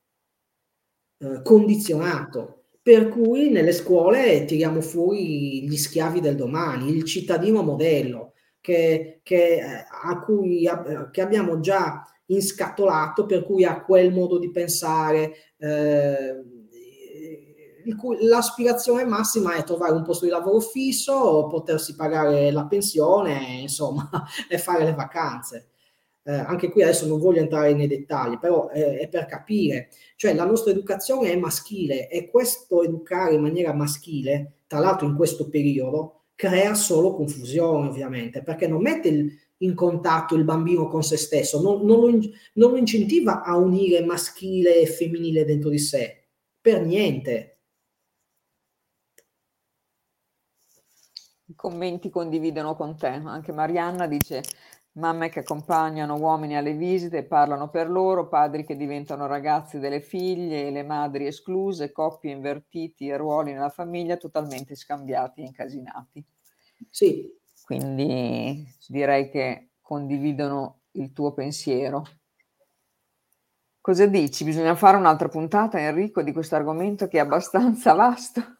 eh, 1.19 1.41
condizionato. 1.43 2.53
Per 2.81 3.09
cui 3.09 3.49
nelle 3.49 3.73
scuole 3.73 4.45
tiriamo 4.45 4.79
fuori 4.79 5.67
gli 5.67 5.75
schiavi 5.75 6.21
del 6.21 6.35
domani, 6.35 6.89
il 6.89 7.03
cittadino 7.03 7.61
modello 7.61 8.33
che, 8.61 9.19
che, 9.23 9.55
eh, 9.55 9.85
a 9.89 10.21
cui, 10.21 10.67
a, 10.67 11.09
che 11.09 11.21
abbiamo 11.21 11.59
già 11.59 12.03
inscatolato, 12.27 13.25
per 13.25 13.43
cui 13.43 13.63
ha 13.65 13.83
quel 13.83 14.13
modo 14.13 14.37
di 14.39 14.51
pensare, 14.51 15.33
eh, 15.57 16.43
cui 17.95 18.17
l'aspirazione 18.21 19.05
massima 19.05 19.55
è 19.55 19.63
trovare 19.63 19.93
un 19.93 20.03
posto 20.03 20.25
di 20.25 20.31
lavoro 20.31 20.59
fisso, 20.59 21.47
potersi 21.47 21.95
pagare 21.95 22.51
la 22.51 22.65
pensione, 22.65 23.59
insomma, 23.61 24.09
e 24.49 24.57
fare 24.57 24.83
le 24.83 24.93
vacanze. 24.93 25.69
Eh, 26.23 26.33
anche 26.33 26.69
qui 26.69 26.83
adesso 26.83 27.07
non 27.07 27.19
voglio 27.19 27.39
entrare 27.39 27.73
nei 27.73 27.87
dettagli, 27.87 28.37
però 28.37 28.69
eh, 28.69 28.97
è 28.97 29.07
per 29.07 29.25
capire, 29.25 29.89
cioè 30.17 30.33
la 30.33 30.43
nostra 30.43 30.71
educazione 30.71 31.31
è 31.31 31.37
maschile 31.37 32.09
e 32.09 32.29
questo 32.29 32.83
educare 32.83 33.35
in 33.35 33.41
maniera 33.41 33.73
maschile, 33.73 34.63
tra 34.67 34.79
l'altro 34.79 35.07
in 35.07 35.15
questo 35.15 35.47
periodo, 35.47 36.23
crea 36.35 36.73
solo 36.73 37.15
confusione 37.15 37.87
ovviamente, 37.87 38.43
perché 38.43 38.67
non 38.67 38.81
mette 38.81 39.07
il, 39.07 39.31
in 39.59 39.73
contatto 39.73 40.35
il 40.35 40.43
bambino 40.43 40.87
con 40.87 41.01
se 41.01 41.15
stesso, 41.15 41.61
non, 41.61 41.85
non, 41.85 41.99
lo, 41.99 42.09
non 42.55 42.71
lo 42.71 42.75
incentiva 42.75 43.41
a 43.43 43.55
unire 43.55 44.03
maschile 44.03 44.81
e 44.81 44.85
femminile 44.85 45.45
dentro 45.45 45.69
di 45.69 45.79
sé, 45.79 46.27
per 46.59 46.85
niente. 46.85 47.56
Commenti 51.57 52.09
condividono 52.09 52.75
con 52.75 52.95
te, 52.95 53.07
anche 53.07 53.51
Marianna 53.51 54.07
dice 54.07 54.41
mamme 54.97 55.29
che 55.29 55.39
accompagnano 55.39 56.15
uomini 56.15 56.55
alle 56.55 56.73
visite 56.73 57.17
e 57.17 57.23
parlano 57.23 57.69
per 57.69 57.89
loro, 57.89 58.27
padri 58.27 58.65
che 58.65 58.75
diventano 58.75 59.27
ragazzi 59.27 59.79
delle 59.79 60.01
figlie, 60.01 60.71
le 60.71 60.83
madri 60.83 61.27
escluse, 61.27 61.91
coppie 61.91 62.31
invertiti 62.31 63.07
e 63.07 63.17
ruoli 63.17 63.53
nella 63.53 63.69
famiglia 63.69 64.17
totalmente 64.17 64.75
scambiati 64.75 65.41
e 65.41 65.45
incasinati. 65.45 66.25
Sì. 66.89 67.29
Quindi 67.63 68.65
direi 68.87 69.29
che 69.29 69.71
condividono 69.81 70.83
il 70.91 71.11
tuo 71.11 71.33
pensiero. 71.33 72.05
Cosa 73.81 74.05
dici? 74.05 74.43
Bisogna 74.43 74.75
fare 74.75 74.97
un'altra 74.97 75.29
puntata, 75.29 75.79
Enrico, 75.79 76.21
di 76.21 76.33
questo 76.33 76.55
argomento 76.55 77.07
che 77.07 77.17
è 77.17 77.21
abbastanza 77.21 77.93
vasto. 77.93 78.56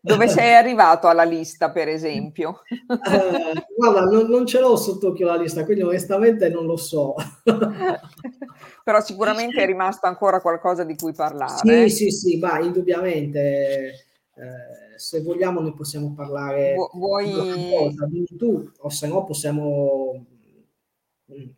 Dove 0.00 0.28
sei 0.28 0.54
arrivato 0.54 1.08
alla 1.08 1.24
lista, 1.24 1.70
per 1.70 1.88
esempio? 1.88 2.62
Eh, 2.68 3.66
guarda, 3.76 4.04
non, 4.04 4.26
non, 4.28 4.46
ce 4.46 4.60
l'ho 4.60 4.76
sotto 4.76 5.08
occhio 5.08 5.26
la 5.26 5.36
lista, 5.36 5.64
quindi 5.64 5.82
onestamente 5.82 6.48
non 6.48 6.66
lo 6.66 6.76
so. 6.76 7.14
Però 8.84 9.00
sicuramente 9.00 9.62
è 9.62 9.66
rimasto 9.66 10.06
ancora 10.06 10.40
qualcosa 10.40 10.84
di 10.84 10.96
cui 10.96 11.12
parlare. 11.12 11.88
Sì, 11.88 11.88
sì, 11.88 12.10
sì, 12.10 12.38
ma 12.38 12.58
indubbiamente. 12.60 14.06
Eh, 14.34 14.96
se 14.96 15.20
vogliamo 15.20 15.60
ne 15.60 15.74
possiamo 15.74 16.14
parlare 16.14 16.74
Vu- 16.74 16.90
vuoi... 16.94 17.94
di 18.08 18.36
tu 18.36 18.70
o 18.78 18.88
se 18.88 19.06
no 19.06 19.24
possiamo 19.24 20.24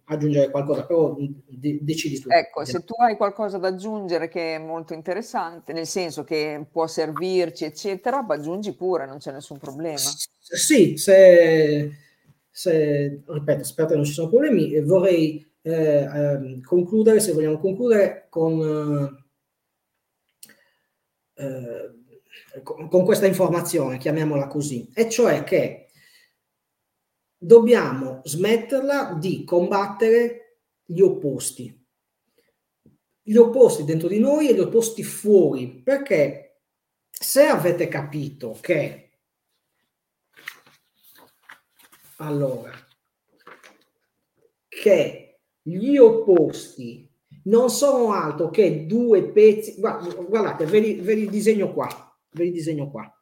aggiungere 0.04 0.50
qualcosa, 0.50 0.84
però 0.84 1.16
de- 1.46 1.78
decidi 1.82 2.20
tu. 2.20 2.28
Ecco, 2.30 2.64
se 2.64 2.84
tu 2.84 2.94
hai 2.98 3.16
qualcosa 3.16 3.58
da 3.58 3.68
aggiungere 3.68 4.28
che 4.28 4.56
è 4.56 4.58
molto 4.58 4.94
interessante, 4.94 5.72
nel 5.72 5.86
senso 5.86 6.24
che 6.24 6.64
può 6.70 6.86
servirci, 6.86 7.64
eccetera, 7.64 8.24
aggiungi 8.26 8.74
pure, 8.74 9.06
non 9.06 9.18
c'è 9.18 9.32
nessun 9.32 9.58
problema. 9.58 9.98
S- 9.98 10.28
sì, 10.38 10.96
se, 10.96 11.90
se, 12.50 13.22
ripeto, 13.26 13.64
spero 13.64 13.88
che 13.88 13.94
non 13.94 14.04
ci 14.04 14.12
sono 14.12 14.28
problemi, 14.28 14.80
vorrei 14.80 15.44
eh, 15.62 15.72
eh, 15.72 16.60
concludere, 16.62 17.20
se 17.20 17.32
vogliamo 17.32 17.58
concludere, 17.58 18.26
con, 18.28 19.16
eh, 21.34 22.62
con, 22.62 22.88
con 22.88 23.04
questa 23.04 23.26
informazione, 23.26 23.98
chiamiamola 23.98 24.46
così, 24.46 24.90
e 24.94 25.08
cioè 25.08 25.42
che 25.44 25.83
dobbiamo 27.44 28.22
smetterla 28.24 29.16
di 29.20 29.44
combattere 29.44 30.60
gli 30.84 31.00
opposti. 31.00 31.82
Gli 33.22 33.36
opposti 33.36 33.84
dentro 33.84 34.08
di 34.08 34.18
noi 34.18 34.48
e 34.48 34.54
gli 34.54 34.60
opposti 34.60 35.02
fuori, 35.02 35.68
perché 35.82 36.60
se 37.10 37.44
avete 37.44 37.88
capito 37.88 38.56
che 38.60 39.10
allora 42.16 42.72
che 44.68 45.40
gli 45.62 45.96
opposti 45.96 47.10
non 47.44 47.70
sono 47.70 48.12
altro 48.12 48.50
che 48.50 48.86
due 48.86 49.30
pezzi. 49.30 49.78
Guardate, 49.78 50.64
ve 50.66 50.78
li, 50.78 50.94
ve 51.00 51.14
li 51.14 51.28
disegno 51.28 51.72
qua. 51.72 51.88
Ve 52.30 52.44
li 52.44 52.50
disegno 52.50 52.90
qua. 52.90 53.13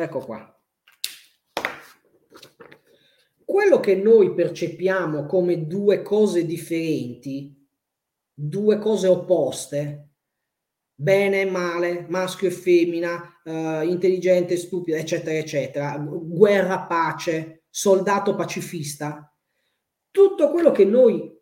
Ecco 0.00 0.20
qua. 0.20 0.56
Quello 3.44 3.80
che 3.80 3.96
noi 3.96 4.32
percepiamo 4.32 5.26
come 5.26 5.66
due 5.66 6.02
cose 6.02 6.46
differenti, 6.46 7.68
due 8.32 8.78
cose 8.78 9.08
opposte, 9.08 10.10
bene 10.94 11.40
e 11.40 11.50
male, 11.50 12.06
maschio 12.08 12.46
e 12.46 12.52
femmina, 12.52 13.40
uh, 13.42 13.82
intelligente 13.82 14.54
e 14.54 14.58
stupido, 14.58 14.96
eccetera, 14.96 15.36
eccetera, 15.36 15.98
guerra, 15.98 16.82
pace, 16.82 17.64
soldato 17.68 18.36
pacifista, 18.36 19.36
tutto 20.12 20.52
quello 20.52 20.70
che 20.70 20.84
noi 20.84 21.36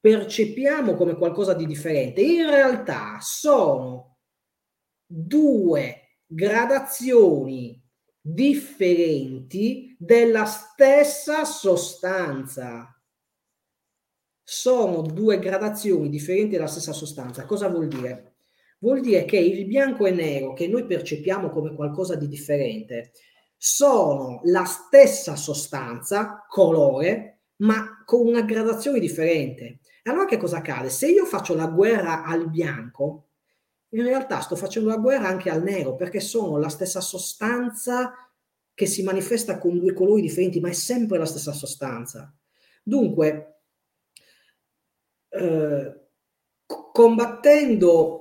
percepiamo 0.00 0.94
come 0.94 1.16
qualcosa 1.16 1.52
di 1.52 1.66
differente, 1.66 2.22
in 2.22 2.48
realtà 2.48 3.18
sono 3.20 4.16
due 5.04 6.22
gradazioni 6.24 7.79
differenti 8.20 9.96
della 9.98 10.44
stessa 10.44 11.44
sostanza. 11.44 12.94
Sono 14.42 15.02
due 15.02 15.38
gradazioni 15.38 16.08
differenti 16.08 16.56
della 16.56 16.66
stessa 16.66 16.92
sostanza. 16.92 17.46
Cosa 17.46 17.68
vuol 17.68 17.88
dire? 17.88 18.34
Vuol 18.80 19.00
dire 19.00 19.24
che 19.24 19.38
il 19.38 19.66
bianco 19.66 20.06
e 20.06 20.10
nero 20.10 20.54
che 20.54 20.66
noi 20.66 20.86
percepiamo 20.86 21.50
come 21.50 21.74
qualcosa 21.74 22.14
di 22.14 22.28
differente 22.28 23.12
sono 23.56 24.40
la 24.44 24.64
stessa 24.64 25.36
sostanza, 25.36 26.46
colore, 26.48 27.40
ma 27.56 28.02
con 28.06 28.26
una 28.26 28.40
gradazione 28.40 28.98
differente. 28.98 29.80
Allora 30.04 30.24
che 30.24 30.38
cosa 30.38 30.58
accade? 30.58 30.88
Se 30.88 31.08
io 31.08 31.26
faccio 31.26 31.54
la 31.54 31.66
guerra 31.66 32.24
al 32.24 32.48
bianco, 32.48 33.29
in 33.90 34.02
realtà 34.02 34.40
sto 34.40 34.56
facendo 34.56 34.88
la 34.88 34.96
guerra 34.96 35.28
anche 35.28 35.50
al 35.50 35.62
nero 35.62 35.96
perché 35.96 36.20
sono 36.20 36.58
la 36.58 36.68
stessa 36.68 37.00
sostanza 37.00 38.12
che 38.74 38.86
si 38.86 39.02
manifesta 39.02 39.58
con 39.58 39.78
due 39.78 39.92
colori 39.92 40.22
differenti, 40.22 40.60
ma 40.60 40.68
è 40.68 40.72
sempre 40.72 41.18
la 41.18 41.26
stessa 41.26 41.52
sostanza. 41.52 42.34
Dunque, 42.82 43.62
eh, 45.28 46.00
combattendo 46.92 48.20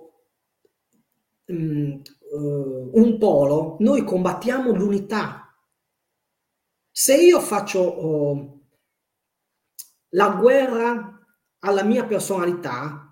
mh, 1.46 1.54
mm, 1.54 1.91
uh, 2.32 2.90
un 2.94 3.18
polo, 3.18 3.78
noi 3.80 4.04
combattiamo 4.04 4.72
l'unità. 4.72 5.54
Se 6.91 7.16
io 7.16 7.40
faccio 7.40 8.06
uh, 8.06 8.64
la 10.10 10.30
guerra 10.30 11.26
alla 11.60 11.84
mia 11.84 12.06
personalità, 12.06 13.09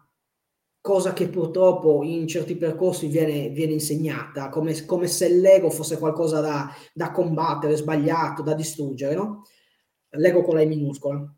cosa 0.88 1.11
che 1.11 1.27
purtroppo 1.27 2.01
in 2.01 2.30
certi 2.30 2.55
percorsi 2.55 3.07
viene, 3.07 3.49
viene 3.49 3.73
insegnata, 3.73 4.47
come, 4.47 4.85
come, 4.85 5.07
se 5.07 5.27
l'ego 5.27 5.69
fosse 5.69 5.97
qualcosa 5.97 6.39
da, 6.39 6.73
da, 6.93 7.11
combattere, 7.11 7.76
sbagliato, 7.76 8.41
da 8.41 8.53
distruggere, 8.53 9.14
no? 9.14 9.41
L'ego 10.11 10.43
con 10.43 10.55
la 10.55 10.61
I 10.61 10.65
minuscola. 10.65 11.30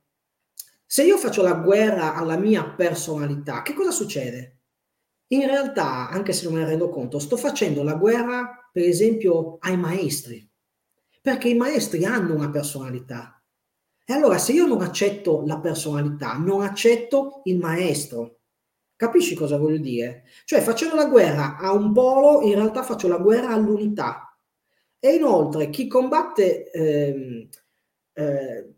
Se 0.86 1.04
io 1.04 1.18
faccio 1.18 1.42
la 1.42 1.56
guerra 1.56 2.14
alla 2.14 2.38
mia 2.38 2.64
personalità, 2.64 3.64
che 3.64 3.74
cosa 3.74 3.90
succede? 3.90 4.60
In 5.30 5.48
realtà, 5.48 6.10
anche 6.10 6.32
se 6.32 6.44
non 6.44 6.54
me 6.54 6.60
ne 6.60 6.68
rendo 6.68 6.90
conto, 6.90 7.18
sto 7.18 7.36
facendo 7.36 7.82
la 7.82 7.96
guerra, 7.96 8.70
per 8.72 8.84
esempio, 8.84 9.58
ai 9.62 9.78
maestri, 9.78 10.48
perché 11.24 11.50
i 11.50 11.56
maestri 11.56 12.06
hanno 12.06 12.36
una 12.36 12.52
personalità. 12.52 13.44
E 14.06 14.14
allora, 14.14 14.38
se 14.38 14.52
io 14.52 14.68
non 14.68 14.84
accetto 14.84 15.42
la 15.44 15.60
personalità, 15.60 16.34
non 16.34 16.62
accetto 16.62 17.42
il 17.46 17.58
maestro, 17.58 18.39
Capisci 19.00 19.34
cosa 19.34 19.56
voglio 19.56 19.78
dire? 19.78 20.26
Cioè 20.44 20.60
facendo 20.60 20.94
la 20.96 21.06
guerra 21.06 21.56
a 21.56 21.72
un 21.72 21.94
polo, 21.94 22.42
in 22.42 22.56
realtà 22.56 22.84
faccio 22.84 23.08
la 23.08 23.18
guerra 23.18 23.54
all'unità. 23.54 24.38
E 25.00 25.14
inoltre 25.14 25.70
chi 25.70 25.88
combatte 25.88 26.70
eh, 26.70 27.48
eh, 28.12 28.74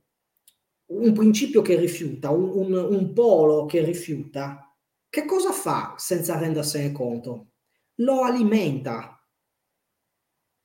un 0.86 1.14
principio 1.14 1.64
che 1.64 1.76
rifiuta, 1.76 2.30
un, 2.30 2.52
un, 2.54 2.72
un 2.72 3.14
polo 3.14 3.66
che 3.66 3.84
rifiuta, 3.84 4.72
che 5.10 5.26
cosa 5.26 5.52
fa 5.52 5.96
senza 5.98 6.38
rendersene 6.38 6.92
conto? 6.92 7.54
Lo 7.96 8.22
alimenta. 8.22 9.20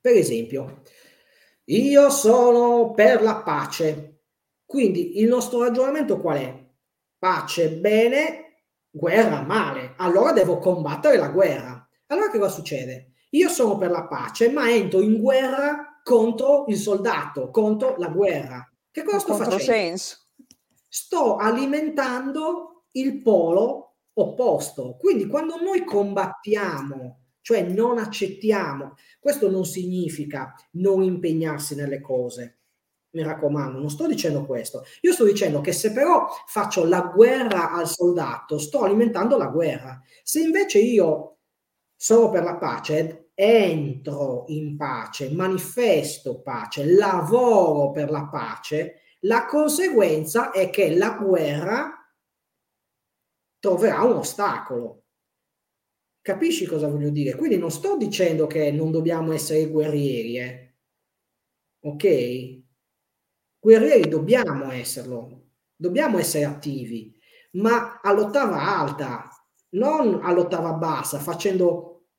Per 0.02 0.14
esempio, 0.14 0.82
io 1.64 2.10
sono 2.10 2.92
per 2.92 3.22
la 3.22 3.36
pace. 3.36 4.24
Quindi 4.66 5.18
il 5.18 5.28
nostro 5.28 5.62
ragionamento 5.62 6.20
qual 6.20 6.38
è? 6.40 6.68
Pace 7.16 7.70
bene, 7.70 8.45
guerra 8.96 9.42
male, 9.42 9.94
allora 9.98 10.32
devo 10.32 10.58
combattere 10.58 11.18
la 11.18 11.28
guerra. 11.28 11.86
Allora 12.06 12.30
che 12.30 12.38
cosa 12.38 12.54
succede? 12.54 13.12
Io 13.30 13.48
sono 13.48 13.76
per 13.76 13.90
la 13.90 14.06
pace, 14.06 14.50
ma 14.50 14.70
entro 14.70 15.00
in 15.00 15.20
guerra 15.20 16.00
contro 16.02 16.64
il 16.68 16.76
soldato, 16.76 17.50
contro 17.50 17.96
la 17.98 18.08
guerra. 18.08 18.66
Che 18.90 19.02
cosa 19.02 19.18
sto 19.18 19.34
facendo? 19.34 19.58
Senso. 19.58 20.28
Sto 20.88 21.36
alimentando 21.36 22.84
il 22.92 23.20
polo 23.20 23.96
opposto. 24.14 24.96
Quindi 24.98 25.26
quando 25.26 25.60
noi 25.60 25.84
combattiamo, 25.84 27.24
cioè 27.42 27.62
non 27.62 27.98
accettiamo, 27.98 28.94
questo 29.20 29.50
non 29.50 29.66
significa 29.66 30.54
non 30.72 31.02
impegnarsi 31.02 31.74
nelle 31.74 32.00
cose, 32.00 32.60
mi 33.16 33.22
raccomando, 33.22 33.78
non 33.78 33.88
sto 33.88 34.06
dicendo 34.06 34.44
questo. 34.44 34.84
Io 35.00 35.12
sto 35.12 35.24
dicendo 35.24 35.62
che 35.62 35.72
se 35.72 35.92
però 35.92 36.26
faccio 36.46 36.84
la 36.84 37.00
guerra 37.14 37.72
al 37.72 37.88
soldato, 37.88 38.58
sto 38.58 38.82
alimentando 38.82 39.38
la 39.38 39.46
guerra. 39.46 40.00
Se 40.22 40.40
invece 40.40 40.78
io 40.80 41.38
sono 41.96 42.28
per 42.28 42.44
la 42.44 42.56
pace, 42.56 43.30
entro 43.34 44.44
in 44.48 44.76
pace, 44.76 45.30
manifesto 45.30 46.42
pace, 46.42 46.84
lavoro 46.84 47.90
per 47.90 48.10
la 48.10 48.26
pace, 48.26 49.00
la 49.20 49.46
conseguenza 49.46 50.50
è 50.50 50.68
che 50.68 50.94
la 50.94 51.16
guerra 51.18 51.92
troverà 53.58 54.02
un 54.02 54.16
ostacolo. 54.16 55.04
Capisci 56.20 56.66
cosa 56.66 56.88
voglio 56.88 57.10
dire? 57.10 57.34
Quindi 57.34 57.56
non 57.56 57.70
sto 57.70 57.96
dicendo 57.96 58.46
che 58.46 58.70
non 58.72 58.90
dobbiamo 58.90 59.32
essere 59.32 59.68
guerrieri, 59.68 60.38
eh? 60.38 60.74
ok? 61.80 62.64
Guerrieri 63.66 64.08
dobbiamo 64.08 64.70
esserlo, 64.70 65.48
dobbiamo 65.74 66.18
essere 66.18 66.44
attivi, 66.44 67.12
ma 67.54 67.98
all'ottava 68.00 68.62
alta, 68.62 69.28
non 69.70 70.20
all'ottava 70.22 70.74
bassa, 70.74 71.18
facendo, 71.18 72.10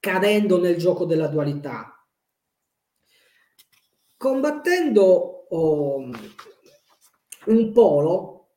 cadendo 0.00 0.60
nel 0.60 0.76
gioco 0.76 1.04
della 1.04 1.28
dualità. 1.28 2.04
Combattendo 4.16 5.04
oh, 5.48 6.10
un 7.46 7.72
polo, 7.72 8.48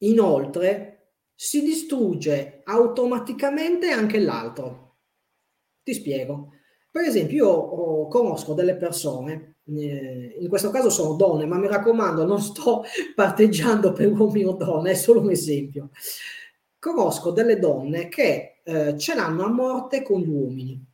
inoltre, 0.00 1.12
si 1.34 1.62
distrugge 1.62 2.60
automaticamente 2.64 3.88
anche 3.88 4.18
l'altro. 4.18 4.98
Ti 5.82 5.94
spiego. 5.94 6.50
Per 6.90 7.02
esempio, 7.02 7.34
io 7.34 7.48
oh, 7.48 8.08
conosco 8.08 8.52
delle 8.52 8.76
persone 8.76 9.55
eh, 9.74 10.36
in 10.38 10.48
questo 10.48 10.70
caso 10.70 10.90
sono 10.90 11.14
donne, 11.14 11.46
ma 11.46 11.58
mi 11.58 11.66
raccomando, 11.66 12.24
non 12.24 12.40
sto 12.40 12.84
parteggiando 13.14 13.92
per 13.92 14.10
uomini 14.12 14.44
o 14.44 14.52
donne, 14.52 14.92
è 14.92 14.94
solo 14.94 15.20
un 15.20 15.30
esempio. 15.30 15.90
Conosco 16.78 17.30
delle 17.32 17.58
donne 17.58 18.08
che 18.08 18.60
eh, 18.62 18.96
ce 18.96 19.14
l'hanno 19.14 19.44
a 19.44 19.48
morte 19.48 20.02
con 20.02 20.20
gli 20.20 20.28
uomini 20.28 20.84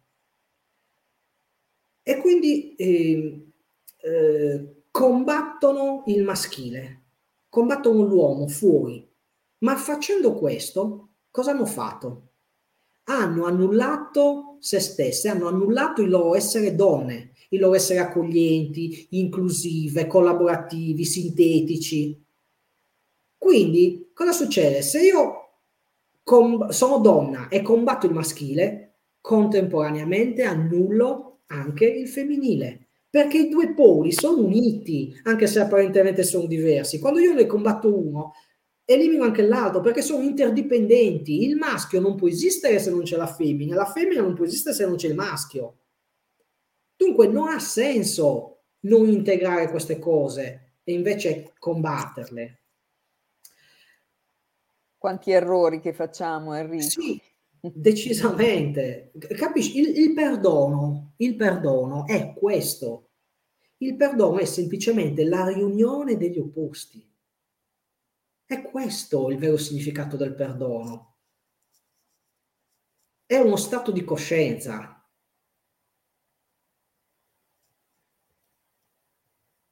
e 2.02 2.16
quindi 2.18 2.74
eh, 2.74 3.46
eh, 3.98 4.82
combattono 4.90 6.02
il 6.06 6.22
maschile, 6.22 7.02
combattono 7.48 8.02
l'uomo 8.04 8.48
fuori, 8.48 9.06
ma 9.58 9.76
facendo 9.76 10.34
questo, 10.34 11.10
cosa 11.30 11.52
hanno 11.52 11.66
fatto? 11.66 12.28
Hanno 13.04 13.44
annullato 13.44 14.56
se 14.60 14.80
stesse, 14.80 15.28
hanno 15.28 15.48
annullato 15.48 16.02
il 16.02 16.08
loro 16.08 16.34
essere 16.34 16.74
donne 16.74 17.31
il 17.52 17.60
loro 17.60 17.74
essere 17.74 17.98
accoglienti, 17.98 19.08
inclusive, 19.10 20.06
collaborativi, 20.06 21.04
sintetici. 21.04 22.20
Quindi, 23.36 24.10
cosa 24.14 24.32
succede? 24.32 24.82
Se 24.82 25.02
io 25.02 25.58
com- 26.22 26.68
sono 26.68 26.98
donna 26.98 27.48
e 27.48 27.62
combatto 27.62 28.06
il 28.06 28.12
maschile, 28.12 28.94
contemporaneamente 29.20 30.42
annullo 30.42 31.40
anche 31.46 31.84
il 31.84 32.08
femminile, 32.08 32.88
perché 33.10 33.38
i 33.38 33.48
due 33.48 33.74
poli 33.74 34.12
sono 34.12 34.42
uniti, 34.42 35.14
anche 35.24 35.46
se 35.46 35.60
apparentemente 35.60 36.22
sono 36.22 36.46
diversi. 36.46 36.98
Quando 36.98 37.20
io 37.20 37.34
ne 37.34 37.44
combatto 37.46 37.94
uno, 37.94 38.32
elimino 38.84 39.24
anche 39.24 39.42
l'altro 39.42 39.80
perché 39.80 40.00
sono 40.00 40.22
interdipendenti. 40.22 41.44
Il 41.44 41.56
maschio 41.56 42.00
non 42.00 42.14
può 42.16 42.28
esistere 42.28 42.78
se 42.78 42.90
non 42.90 43.02
c'è 43.02 43.16
la 43.16 43.26
femmina, 43.26 43.74
la 43.76 43.84
femmina 43.84 44.22
non 44.22 44.34
può 44.34 44.46
esistere 44.46 44.74
se 44.74 44.86
non 44.86 44.96
c'è 44.96 45.08
il 45.08 45.14
maschio. 45.14 45.76
Dunque 47.02 47.26
non 47.26 47.48
ha 47.48 47.58
senso 47.58 48.62
non 48.82 49.08
integrare 49.08 49.68
queste 49.68 49.98
cose 49.98 50.76
e 50.84 50.92
invece 50.92 51.52
combatterle. 51.58 52.62
Quanti 54.96 55.32
errori 55.32 55.80
che 55.80 55.92
facciamo, 55.92 56.54
Enrico. 56.54 56.84
Sì, 56.84 57.20
decisamente. 57.60 59.10
Capisci? 59.18 59.80
Il, 59.80 59.98
il 59.98 60.14
perdono, 60.14 61.14
il 61.16 61.34
perdono 61.34 62.06
è 62.06 62.34
questo. 62.34 63.10
Il 63.78 63.96
perdono 63.96 64.38
è 64.38 64.44
semplicemente 64.44 65.24
la 65.24 65.48
riunione 65.48 66.16
degli 66.16 66.38
opposti. 66.38 67.04
È 68.46 68.62
questo 68.62 69.28
il 69.28 69.38
vero 69.38 69.56
significato 69.56 70.16
del 70.16 70.36
perdono. 70.36 71.16
È 73.26 73.38
uno 73.38 73.56
stato 73.56 73.90
di 73.90 74.04
coscienza. 74.04 75.01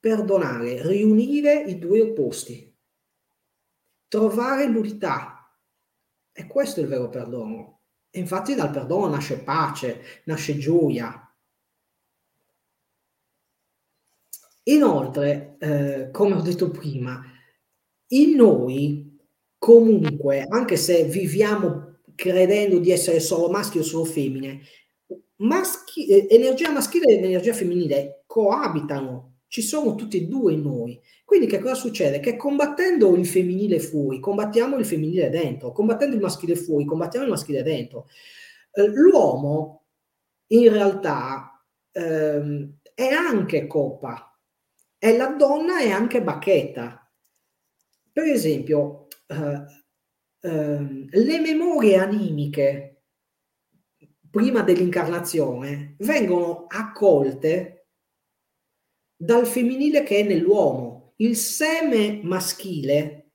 Perdonare, 0.01 0.81
riunire 0.85 1.61
i 1.61 1.77
due 1.77 2.01
opposti, 2.01 2.75
trovare 4.07 4.65
l'unità. 4.65 5.55
E 6.33 6.47
questo 6.47 6.79
è 6.79 6.83
il 6.83 6.89
vero 6.89 7.07
perdono. 7.07 7.81
E 8.09 8.19
infatti 8.19 8.55
dal 8.55 8.71
perdono 8.71 9.07
nasce 9.07 9.37
pace, 9.37 10.23
nasce 10.25 10.57
gioia. 10.57 11.33
Inoltre, 14.63 15.57
eh, 15.59 16.09
come 16.11 16.33
ho 16.33 16.41
detto 16.41 16.71
prima, 16.71 17.23
in 18.07 18.35
noi 18.35 19.17
comunque, 19.59 20.45
anche 20.49 20.77
se 20.77 21.03
viviamo 21.03 21.99
credendo 22.15 22.79
di 22.79 22.89
essere 22.89 23.19
solo 23.19 23.49
maschi 23.49 23.77
o 23.77 23.83
solo 23.83 24.05
femmine, 24.05 24.61
maschi, 25.37 26.07
eh, 26.07 26.27
energia 26.29 26.71
maschile 26.71 27.13
ed 27.13 27.23
energia 27.23 27.53
femminile 27.53 28.23
coabitano, 28.25 29.30
ci 29.51 29.61
sono 29.61 29.95
tutti 29.95 30.17
e 30.17 30.27
due 30.27 30.55
noi. 30.55 30.97
Quindi 31.25 31.47
che 31.47 31.59
cosa 31.59 31.73
succede? 31.73 32.21
Che 32.21 32.37
combattendo 32.37 33.15
il 33.15 33.25
femminile 33.25 33.79
fuori, 33.79 34.21
combattiamo 34.21 34.77
il 34.77 34.85
femminile 34.85 35.29
dentro, 35.29 35.73
combattendo 35.73 36.15
il 36.15 36.21
maschile 36.21 36.55
fuori, 36.55 36.85
combattiamo 36.85 37.25
il 37.25 37.31
maschile 37.31 37.63
dentro. 37.63 38.07
Eh, 38.71 38.87
l'uomo 38.87 39.83
in 40.47 40.69
realtà 40.69 41.61
ehm, 41.91 42.77
è 42.93 43.07
anche 43.07 43.67
coppa, 43.67 44.37
e 44.97 45.17
la 45.17 45.27
donna 45.27 45.79
è 45.79 45.89
anche 45.89 46.21
bacchetta 46.21 47.01
per 48.13 48.25
esempio, 48.25 49.07
eh, 49.27 49.65
eh, 50.41 51.07
le 51.09 51.39
memorie 51.39 51.97
animiche 51.97 53.03
prima 54.29 54.61
dell'incarnazione 54.61 55.95
vengono 55.99 56.65
accolte 56.67 57.80
dal 59.21 59.45
femminile 59.45 60.01
che 60.01 60.17
è 60.17 60.23
nell'uomo. 60.23 61.13
Il 61.17 61.35
seme 61.35 62.21
maschile 62.23 63.33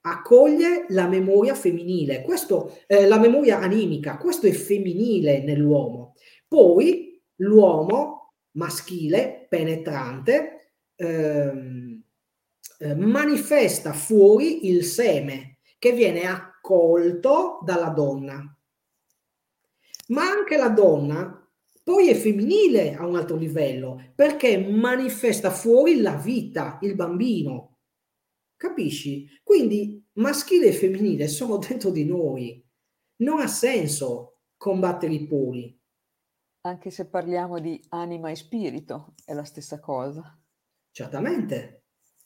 accoglie 0.00 0.86
la 0.88 1.06
memoria 1.06 1.54
femminile, 1.54 2.22
questo, 2.22 2.78
eh, 2.86 3.06
la 3.06 3.18
memoria 3.18 3.58
animica, 3.58 4.16
questo 4.16 4.46
è 4.46 4.52
femminile 4.52 5.42
nell'uomo. 5.42 6.14
Poi 6.48 7.22
l'uomo 7.36 8.34
maschile, 8.52 9.46
penetrante, 9.48 10.72
ehm, 10.96 12.02
eh, 12.78 12.94
manifesta 12.94 13.92
fuori 13.92 14.68
il 14.68 14.84
seme 14.84 15.58
che 15.78 15.92
viene 15.92 16.24
accolto 16.24 17.58
dalla 17.62 17.90
donna. 17.90 18.58
Ma 20.08 20.22
anche 20.22 20.56
la 20.56 20.68
donna 20.68 21.43
poi 21.84 22.08
è 22.08 22.14
femminile 22.14 22.94
a 22.94 23.06
un 23.06 23.14
altro 23.14 23.36
livello 23.36 24.12
perché 24.14 24.56
manifesta 24.56 25.50
fuori 25.50 26.00
la 26.00 26.16
vita, 26.16 26.78
il 26.80 26.94
bambino. 26.94 27.80
Capisci? 28.56 29.28
Quindi 29.42 30.02
maschile 30.14 30.68
e 30.68 30.72
femminile 30.72 31.28
sono 31.28 31.58
dentro 31.68 31.90
di 31.90 32.06
noi. 32.06 32.66
Non 33.16 33.38
ha 33.40 33.46
senso 33.46 34.38
combattere 34.56 35.12
i 35.12 35.26
poli. 35.26 35.78
Anche 36.62 36.90
se 36.90 37.06
parliamo 37.06 37.60
di 37.60 37.78
anima 37.90 38.30
e 38.30 38.34
spirito, 38.34 39.12
è 39.22 39.34
la 39.34 39.44
stessa 39.44 39.78
cosa. 39.78 40.40
Certamente. 40.90 41.82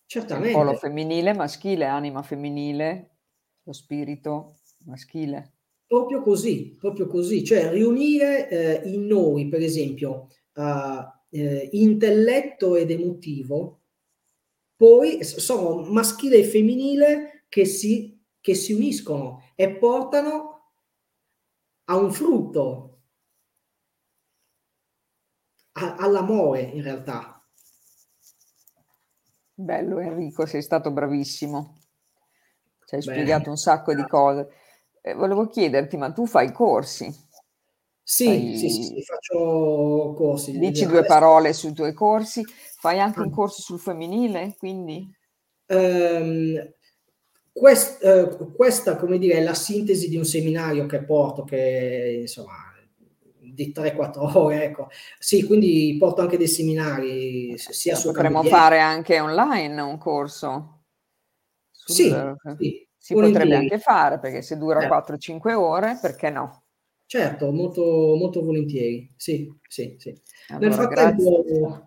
Certamente. 0.07 0.51
Il 0.51 0.55
polo 0.55 0.75
femminile, 0.75 1.35
maschile, 1.35 1.87
anima 1.87 2.23
femminile, 2.23 3.17
lo 3.65 3.73
spirito 3.73 4.61
maschile. 4.85 5.58
Proprio 5.89 6.21
così, 6.21 6.77
proprio 6.79 7.07
così, 7.07 7.43
cioè 7.43 7.71
riunire 7.71 8.49
eh, 8.49 8.89
in 8.91 9.07
noi, 9.07 9.49
per 9.49 9.63
esempio, 9.63 10.29
uh, 10.53 11.03
eh, 11.31 11.69
intelletto 11.73 12.77
ed 12.77 12.91
emotivo, 12.91 13.81
poi 14.77 15.25
sono 15.25 15.83
maschile 15.91 16.37
e 16.37 16.45
femminile 16.45 17.47
che 17.49 17.65
si, 17.65 18.23
che 18.39 18.55
si 18.55 18.75
uniscono 18.75 19.43
e 19.55 19.77
portano 19.77 20.73
a 21.85 21.97
un 21.97 22.13
frutto, 22.13 23.01
a, 25.73 25.97
all'amore 25.97 26.61
in 26.61 26.83
realtà. 26.83 27.43
Bello 29.53 29.99
Enrico, 29.99 30.47
sei 30.47 30.63
stato 30.63 30.93
bravissimo. 30.93 31.79
Ci 32.85 32.95
hai 32.95 33.01
Beh, 33.05 33.13
spiegato 33.13 33.51
un 33.51 33.57
sacco 33.57 33.93
di 33.93 34.07
cose. 34.07 34.49
Eh, 35.03 35.15
volevo 35.15 35.47
chiederti, 35.47 35.97
ma 35.97 36.13
tu 36.13 36.27
fai 36.27 36.53
corsi? 36.53 37.13
Sì, 38.03 38.25
fai... 38.25 38.57
sì, 38.57 38.71
sì, 38.71 38.83
sì, 38.83 39.03
faccio 39.03 40.15
corsi. 40.17 40.59
Dici 40.59 40.87
due 40.87 41.05
parole 41.05 41.53
sui 41.53 41.73
tuoi 41.73 41.93
corsi. 41.93 42.45
Fai 42.81 43.01
anche 43.01 43.21
un 43.21 43.31
corso 43.31 43.61
sul 43.61 43.79
femminile, 43.79 44.55
quindi? 44.59 45.07
Um, 45.67 46.73
quest, 47.53 48.03
uh, 48.03 48.55
questa, 48.55 48.97
come 48.97 49.19
dire, 49.19 49.35
è 49.35 49.43
la 49.43 49.55
sintesi 49.55 50.09
di 50.09 50.17
un 50.17 50.25
seminario 50.25 50.87
che 50.87 51.03
porto, 51.03 51.45
che 51.45 52.19
insomma 52.21 52.55
di 53.59 53.73
3-4 53.73 54.31
ore, 54.39 54.65
ecco. 54.65 54.89
Sì, 55.19 55.45
quindi 55.45 55.97
porto 55.99 56.21
anche 56.21 56.37
dei 56.37 56.49
seminari, 56.49 57.59
sia 57.59 57.95
su 57.97 58.13
Potremmo 58.13 58.43
fare 58.45 58.81
anche 58.81 59.21
online 59.21 59.81
un 59.81 59.99
corso. 59.99 60.85
Sul, 61.71 61.95
sì, 61.95 62.15
sì, 62.59 62.88
si 62.99 63.15
potrebbe 63.15 63.57
anche 63.57 63.79
fare, 63.79 64.19
perché 64.19 64.43
se 64.43 64.59
dura 64.59 64.81
eh. 64.81 64.89
4-5 64.89 65.55
ore, 65.55 65.99
perché 66.01 66.31
no? 66.31 66.65
Certo, 67.07 67.51
molto, 67.53 67.81
molto 68.19 68.45
volentieri, 68.45 69.09
sì, 69.17 69.51
sì, 69.67 69.97
sì. 69.99 70.15
Allora, 70.49 70.67
Nel 70.67 70.75
frattempo 70.75 71.87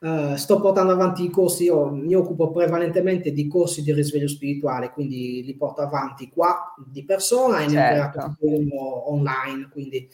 uh, 0.00 0.34
sto 0.36 0.60
portando 0.60 0.92
avanti 0.92 1.24
i 1.24 1.30
corsi, 1.30 1.64
io 1.64 1.90
mi 1.90 2.14
occupo 2.14 2.50
prevalentemente 2.50 3.32
di 3.32 3.48
corsi 3.48 3.82
di 3.82 3.94
risveglio 3.94 4.28
spirituale, 4.28 4.90
quindi 4.90 5.42
li 5.42 5.56
porto 5.56 5.80
avanti 5.80 6.28
qua 6.28 6.74
di 6.86 7.02
persona 7.06 7.64
e 7.64 7.70
certo. 7.70 8.18
ne 8.18 8.26
ho 8.26 8.58
uno 8.58 9.10
online, 9.12 9.70
quindi 9.70 10.06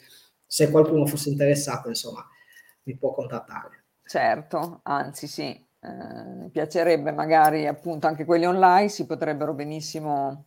se 0.45 0.71
qualcuno 0.71 1.05
fosse 1.05 1.27
interessato, 1.29 1.89
insomma, 1.89 2.25
mi 2.83 2.95
può 2.95 3.11
contattare. 3.11 3.87
Certo, 4.05 4.79
anzi 4.83 5.27
sì, 5.27 5.67
eh, 5.83 6.49
piacerebbe 6.49 7.11
magari 7.11 7.67
appunto 7.67 8.07
anche 8.07 8.23
quelli 8.23 8.45
online 8.45 8.87
si 8.87 9.05
potrebbero 9.05 9.53
benissimo 9.53 10.45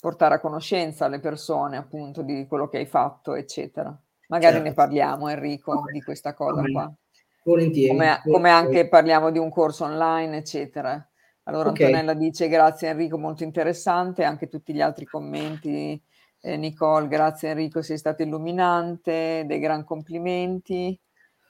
portare 0.00 0.36
a 0.36 0.40
conoscenza 0.40 1.06
alle 1.06 1.18
persone 1.18 1.76
appunto 1.76 2.22
di 2.22 2.46
quello 2.46 2.68
che 2.68 2.78
hai 2.78 2.86
fatto, 2.86 3.34
eccetera. 3.34 3.96
Magari 4.28 4.54
certo. 4.54 4.68
ne 4.68 4.74
parliamo 4.74 5.28
Enrico 5.28 5.82
di 5.90 6.00
questa 6.02 6.34
cosa 6.34 6.62
qua. 6.62 6.92
Volentieri. 7.42 7.88
Come, 7.88 8.20
come, 8.24 8.50
anche 8.50 8.88
parliamo 8.88 9.30
di 9.30 9.38
un 9.38 9.50
corso 9.50 9.84
online, 9.84 10.36
eccetera. 10.36 11.04
Allora 11.44 11.70
okay. 11.70 11.86
Antonella 11.86 12.14
dice 12.14 12.48
grazie 12.48 12.88
Enrico, 12.88 13.18
molto 13.18 13.44
interessante, 13.44 14.24
anche 14.24 14.48
tutti 14.48 14.72
gli 14.72 14.80
altri 14.80 15.04
commenti 15.04 16.00
eh, 16.40 16.56
Nicole, 16.56 17.08
grazie 17.08 17.50
Enrico, 17.50 17.82
sei 17.82 17.98
stato 17.98 18.22
illuminante, 18.22 19.44
dei 19.46 19.58
gran 19.58 19.84
complimenti. 19.84 20.98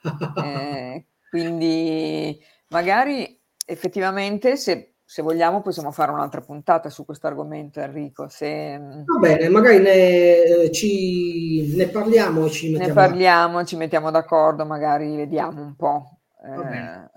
Eh, 0.44 1.04
quindi 1.28 2.38
magari 2.68 3.40
effettivamente 3.66 4.56
se, 4.56 4.96
se, 5.04 5.22
vogliamo 5.22 5.60
possiamo 5.60 5.90
fare 5.90 6.12
un'altra 6.12 6.40
puntata 6.40 6.88
su 6.88 7.04
questo 7.04 7.26
argomento 7.26 7.80
Enrico. 7.80 8.28
Se, 8.28 8.78
Va 8.78 9.18
bene, 9.18 9.48
magari 9.48 9.78
ne, 9.80 10.70
ci, 10.70 11.74
ne 11.74 11.88
parliamo 11.88 12.48
ci 12.48 12.70
mettiamo, 12.70 12.88
ne 12.88 12.94
parliamo, 12.94 13.64
ci 13.64 13.76
mettiamo 13.76 14.10
d'accordo, 14.10 14.64
magari 14.64 15.16
vediamo 15.16 15.62
un 15.62 15.74
po'. 15.76 16.20
Eh, 16.44 17.10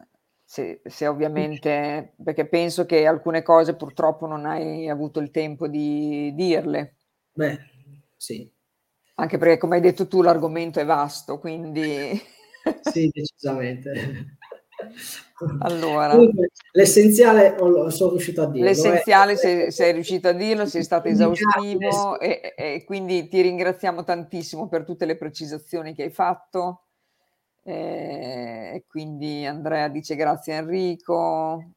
se, 0.44 0.82
se, 0.84 1.08
ovviamente, 1.08 2.16
perché 2.24 2.48
penso 2.48 2.88
che 2.88 3.06
alcune 3.06 3.44
cose 3.44 3.76
purtroppo 3.76 4.26
non 4.26 4.46
hai 4.48 4.90
avuto 4.90 5.20
il 5.20 5.30
tempo 5.30 5.68
di 5.68 6.34
dirle. 6.34 6.96
Beh, 7.32 7.60
sì. 8.18 8.52
Anche 9.16 9.38
perché, 9.38 9.58
come 9.60 9.76
hai 9.76 9.82
detto 9.82 10.08
tu, 10.08 10.24
l'argomento 10.24 10.80
è 10.80 10.86
vasto, 10.86 11.38
quindi... 11.40 12.20
sì, 12.82 13.10
decisamente. 13.14 14.38
Allora, 15.60 16.18
l'essenziale 16.72 17.56
sono 17.58 18.12
riuscito 18.12 18.42
a 18.42 18.46
dirlo. 18.46 18.66
Eh. 18.66 18.70
L'essenziale 18.70 19.34
eh. 19.34 19.38
sei, 19.38 19.72
sei, 19.72 19.94
riuscito 19.94 20.28
a 20.28 20.34
dirlo, 20.34 20.66
sei 20.66 20.84
stato 20.84 21.08
esaustivo 21.08 22.20
e, 22.20 22.54
e, 22.58 22.84
quindi 22.86 23.28
ti 23.28 23.42
ringraziamo 23.42 24.04
tantissimo 24.04 24.68
per 24.68 24.84
tutte 24.84 25.06
le 25.06 25.16
precisazioni 25.16 25.94
che 25.94 26.04
hai 26.04 26.12
fatto. 26.12 26.84
E 27.64 28.84
quindi 28.88 29.46
Andrea 29.46 29.88
dice 29.90 30.16
grazie 30.16 30.56
Enrico. 30.56 31.72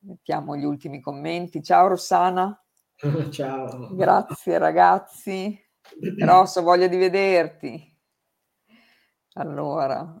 Mettiamo 0.00 0.56
gli 0.56 0.64
ultimi 0.64 1.00
commenti. 1.00 1.62
Ciao 1.62 1.88
Rossana. 1.88 2.62
Ciao. 3.30 3.94
Grazie 3.94 4.58
ragazzi. 4.58 5.58
Rosso, 6.18 6.62
voglio 6.62 6.86
di 6.86 6.96
vederti. 6.96 7.87
Allora, 9.38 10.20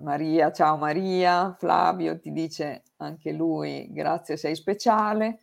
Maria, 0.00 0.50
ciao 0.50 0.76
Maria. 0.76 1.54
Flavio 1.56 2.18
ti 2.18 2.32
dice 2.32 2.82
anche 2.96 3.30
lui 3.30 3.86
grazie, 3.92 4.36
sei 4.36 4.56
speciale. 4.56 5.38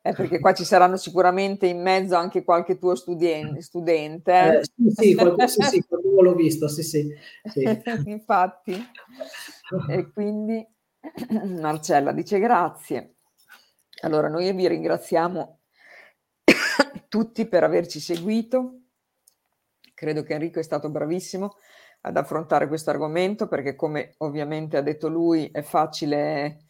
Eh, 0.00 0.12
perché 0.12 0.38
qua 0.38 0.54
ci 0.54 0.62
saranno 0.64 0.96
sicuramente 0.96 1.66
in 1.66 1.82
mezzo 1.82 2.14
anche 2.14 2.44
qualche 2.44 2.78
tuo 2.78 2.94
studien- 2.94 3.60
studente. 3.60 4.60
Eh, 4.60 4.62
sì, 4.62 4.90
sì, 4.94 5.14
qualcuno, 5.16 5.46
sì, 5.48 5.62
sì, 5.62 5.84
qualcuno 5.88 6.22
l'ho 6.22 6.34
visto, 6.34 6.68
sì, 6.68 6.84
sì. 6.84 7.12
sì. 7.50 7.64
Infatti. 8.06 8.90
E 9.88 10.10
quindi 10.12 10.64
Marcella 11.60 12.12
dice 12.12 12.38
grazie. 12.38 13.14
Allora, 14.02 14.28
noi 14.28 14.52
vi 14.52 14.68
ringraziamo 14.68 15.58
tutti 17.08 17.44
per 17.46 17.64
averci 17.64 17.98
seguito. 17.98 18.82
Credo 19.94 20.22
che 20.22 20.34
Enrico 20.34 20.60
è 20.60 20.62
stato 20.62 20.90
bravissimo 20.90 21.56
ad 22.06 22.16
affrontare 22.16 22.68
questo 22.68 22.90
argomento 22.90 23.48
perché, 23.48 23.74
come 23.74 24.14
ovviamente 24.18 24.76
ha 24.76 24.80
detto 24.80 25.08
lui, 25.08 25.50
è 25.52 25.62
facile 25.62 26.66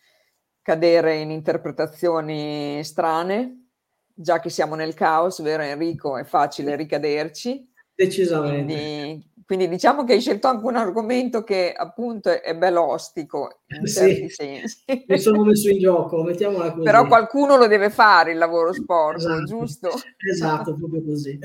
cadere 0.62 1.16
in 1.16 1.30
interpretazioni 1.30 2.82
strane, 2.82 3.68
già 4.14 4.40
che 4.40 4.48
siamo 4.48 4.74
nel 4.74 4.94
caos, 4.94 5.42
vero 5.42 5.62
Enrico? 5.62 6.16
È 6.16 6.24
facile 6.24 6.74
ricaderci. 6.74 7.70
Decisamente. 7.94 8.64
Quindi, 8.64 9.30
quindi 9.44 9.68
diciamo 9.68 10.04
che 10.04 10.14
hai 10.14 10.20
scelto 10.20 10.48
anche 10.48 10.64
un 10.64 10.76
argomento 10.76 11.44
che 11.44 11.72
appunto 11.72 12.30
è, 12.30 12.40
è 12.40 12.56
bellostico 12.56 13.60
in 13.66 13.86
certi 13.86 14.30
sensi. 14.30 14.84
Mi 15.06 15.18
sono 15.18 15.44
messo 15.44 15.68
in 15.68 15.78
gioco, 15.78 16.22
mettiamola 16.22 16.72
così. 16.72 16.82
Però 16.82 17.06
qualcuno 17.06 17.56
lo 17.56 17.66
deve 17.66 17.90
fare 17.90 18.32
il 18.32 18.38
lavoro 18.38 18.72
sporco, 18.72 19.18
esatto. 19.18 19.44
giusto? 19.44 19.90
Esatto, 20.30 20.74
proprio 20.74 21.04
così. 21.04 21.38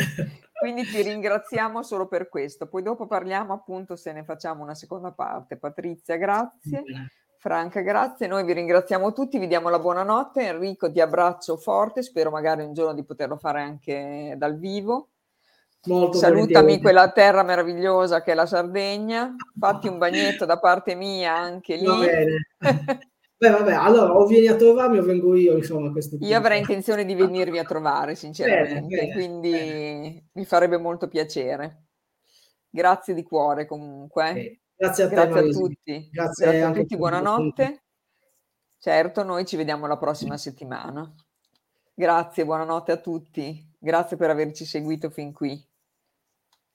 Quindi 0.62 0.84
ti 0.84 1.02
ringraziamo 1.02 1.82
solo 1.82 2.08
per 2.08 2.30
questo. 2.30 2.68
Poi 2.68 2.84
dopo 2.84 3.08
parliamo 3.08 3.52
appunto 3.52 3.96
se 3.96 4.12
ne 4.12 4.24
facciamo 4.24 4.62
una 4.62 4.76
seconda 4.76 5.12
parte. 5.12 5.58
Patrizia, 5.58 6.18
grazie. 6.18 6.84
Franca, 7.40 7.82
grazie. 7.82 8.28
Noi 8.28 8.44
vi 8.44 8.54
ringraziamo 8.54 9.12
tutti, 9.12 9.40
vi 9.40 9.48
diamo 9.48 9.70
la 9.70 9.80
buonanotte. 9.80 10.46
Enrico, 10.46 10.92
ti 10.92 11.02
abbraccio 11.02 11.58
forte, 11.58 12.04
spero 12.04 12.30
magari 12.30 12.62
un 12.62 12.74
giorno 12.74 12.94
di 12.94 13.04
poterlo 13.04 13.38
fare 13.38 13.62
anche 13.62 14.36
dal 14.38 14.60
vivo. 14.60 15.10
Molto 15.86 16.20
Salutami 16.20 16.80
quella 16.80 17.12
terra 17.12 17.42
meravigliosa 17.42 18.22
che 18.22 18.34
è 18.34 18.36
la 18.36 18.46
Sardegna, 18.46 19.34
fatti 19.60 19.88
un 19.88 19.98
bagnetto 19.98 20.46
da 20.46 20.60
parte 20.60 20.94
mia 20.94 21.36
anche 21.36 21.76
lì. 21.76 21.88
Beh, 23.42 23.50
vabbè, 23.50 23.74
allora 23.74 24.16
o 24.16 24.28
vieni 24.28 24.46
a 24.46 24.56
trovarmi 24.56 25.00
o 25.00 25.02
vengo 25.02 25.36
io, 25.36 25.58
insomma. 25.58 25.92
Questo 25.92 26.16
io 26.20 26.38
avrei 26.38 26.60
intenzione 26.60 27.06
di 27.06 27.16
venirvi 27.16 27.58
a 27.58 27.64
trovare, 27.64 28.14
sinceramente, 28.14 28.74
bene, 28.74 28.88
bene, 28.88 29.14
quindi 29.14 29.50
bene. 29.50 30.26
mi 30.34 30.46
farebbe 30.46 30.78
molto 30.78 31.08
piacere. 31.08 31.88
Grazie 32.70 33.16
di 33.16 33.24
cuore 33.24 33.66
comunque. 33.66 34.62
Grazie 34.76 35.06
a 35.06 35.08
te, 35.08 35.16
Grazie 35.16 35.40
a 35.40 35.52
tutti. 35.54 36.10
Grazie, 36.12 36.46
Grazie 36.46 36.62
a 36.62 36.72
tutti, 36.72 36.96
buonanotte. 36.96 37.84
Certo, 38.78 39.24
noi 39.24 39.44
ci 39.48 39.58
vediamo 39.58 39.88
la 39.88 39.98
prossima 39.98 40.38
settimana. 40.38 41.12
Grazie, 41.96 42.46
buonanotte 42.46 42.92
a 42.92 42.98
tutti. 42.98 43.76
Grazie 43.80 44.18
per 44.18 44.30
averci 44.30 44.66
seguito 44.66 45.10
fin 45.10 45.34
qui. 45.34 45.60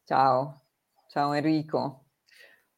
Ciao. 0.02 0.62
Ciao 1.06 1.32
Enrico. 1.32 2.05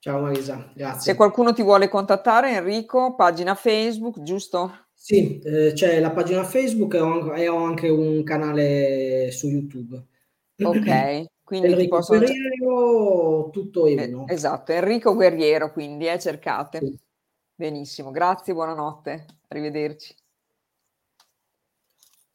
Ciao 0.00 0.20
Marisa, 0.20 0.70
grazie. 0.74 1.10
Se 1.12 1.16
qualcuno 1.16 1.52
ti 1.52 1.62
vuole 1.62 1.88
contattare, 1.88 2.52
Enrico, 2.54 3.16
pagina 3.16 3.56
Facebook, 3.56 4.22
giusto? 4.22 4.86
Sì, 4.94 5.40
eh, 5.40 5.72
c'è 5.74 5.98
la 5.98 6.12
pagina 6.12 6.44
Facebook 6.44 6.94
e 6.94 7.00
ho, 7.00 7.34
e 7.34 7.48
ho 7.48 7.64
anche 7.64 7.88
un 7.88 8.22
canale 8.22 9.30
su 9.32 9.48
YouTube. 9.48 10.00
Ok, 10.62 11.24
quindi 11.42 11.66
Enrico 11.66 11.96
possono... 11.96 12.20
Guerriero, 12.20 13.50
tutto 13.50 13.88
io. 13.88 14.26
Eh, 14.26 14.32
esatto, 14.32 14.70
Enrico 14.70 15.14
Guerriero, 15.14 15.72
quindi 15.72 16.06
eh, 16.06 16.18
cercate. 16.20 16.78
Sì. 16.78 16.96
Benissimo, 17.56 18.12
grazie, 18.12 18.54
buonanotte, 18.54 19.26
arrivederci. 19.48 20.14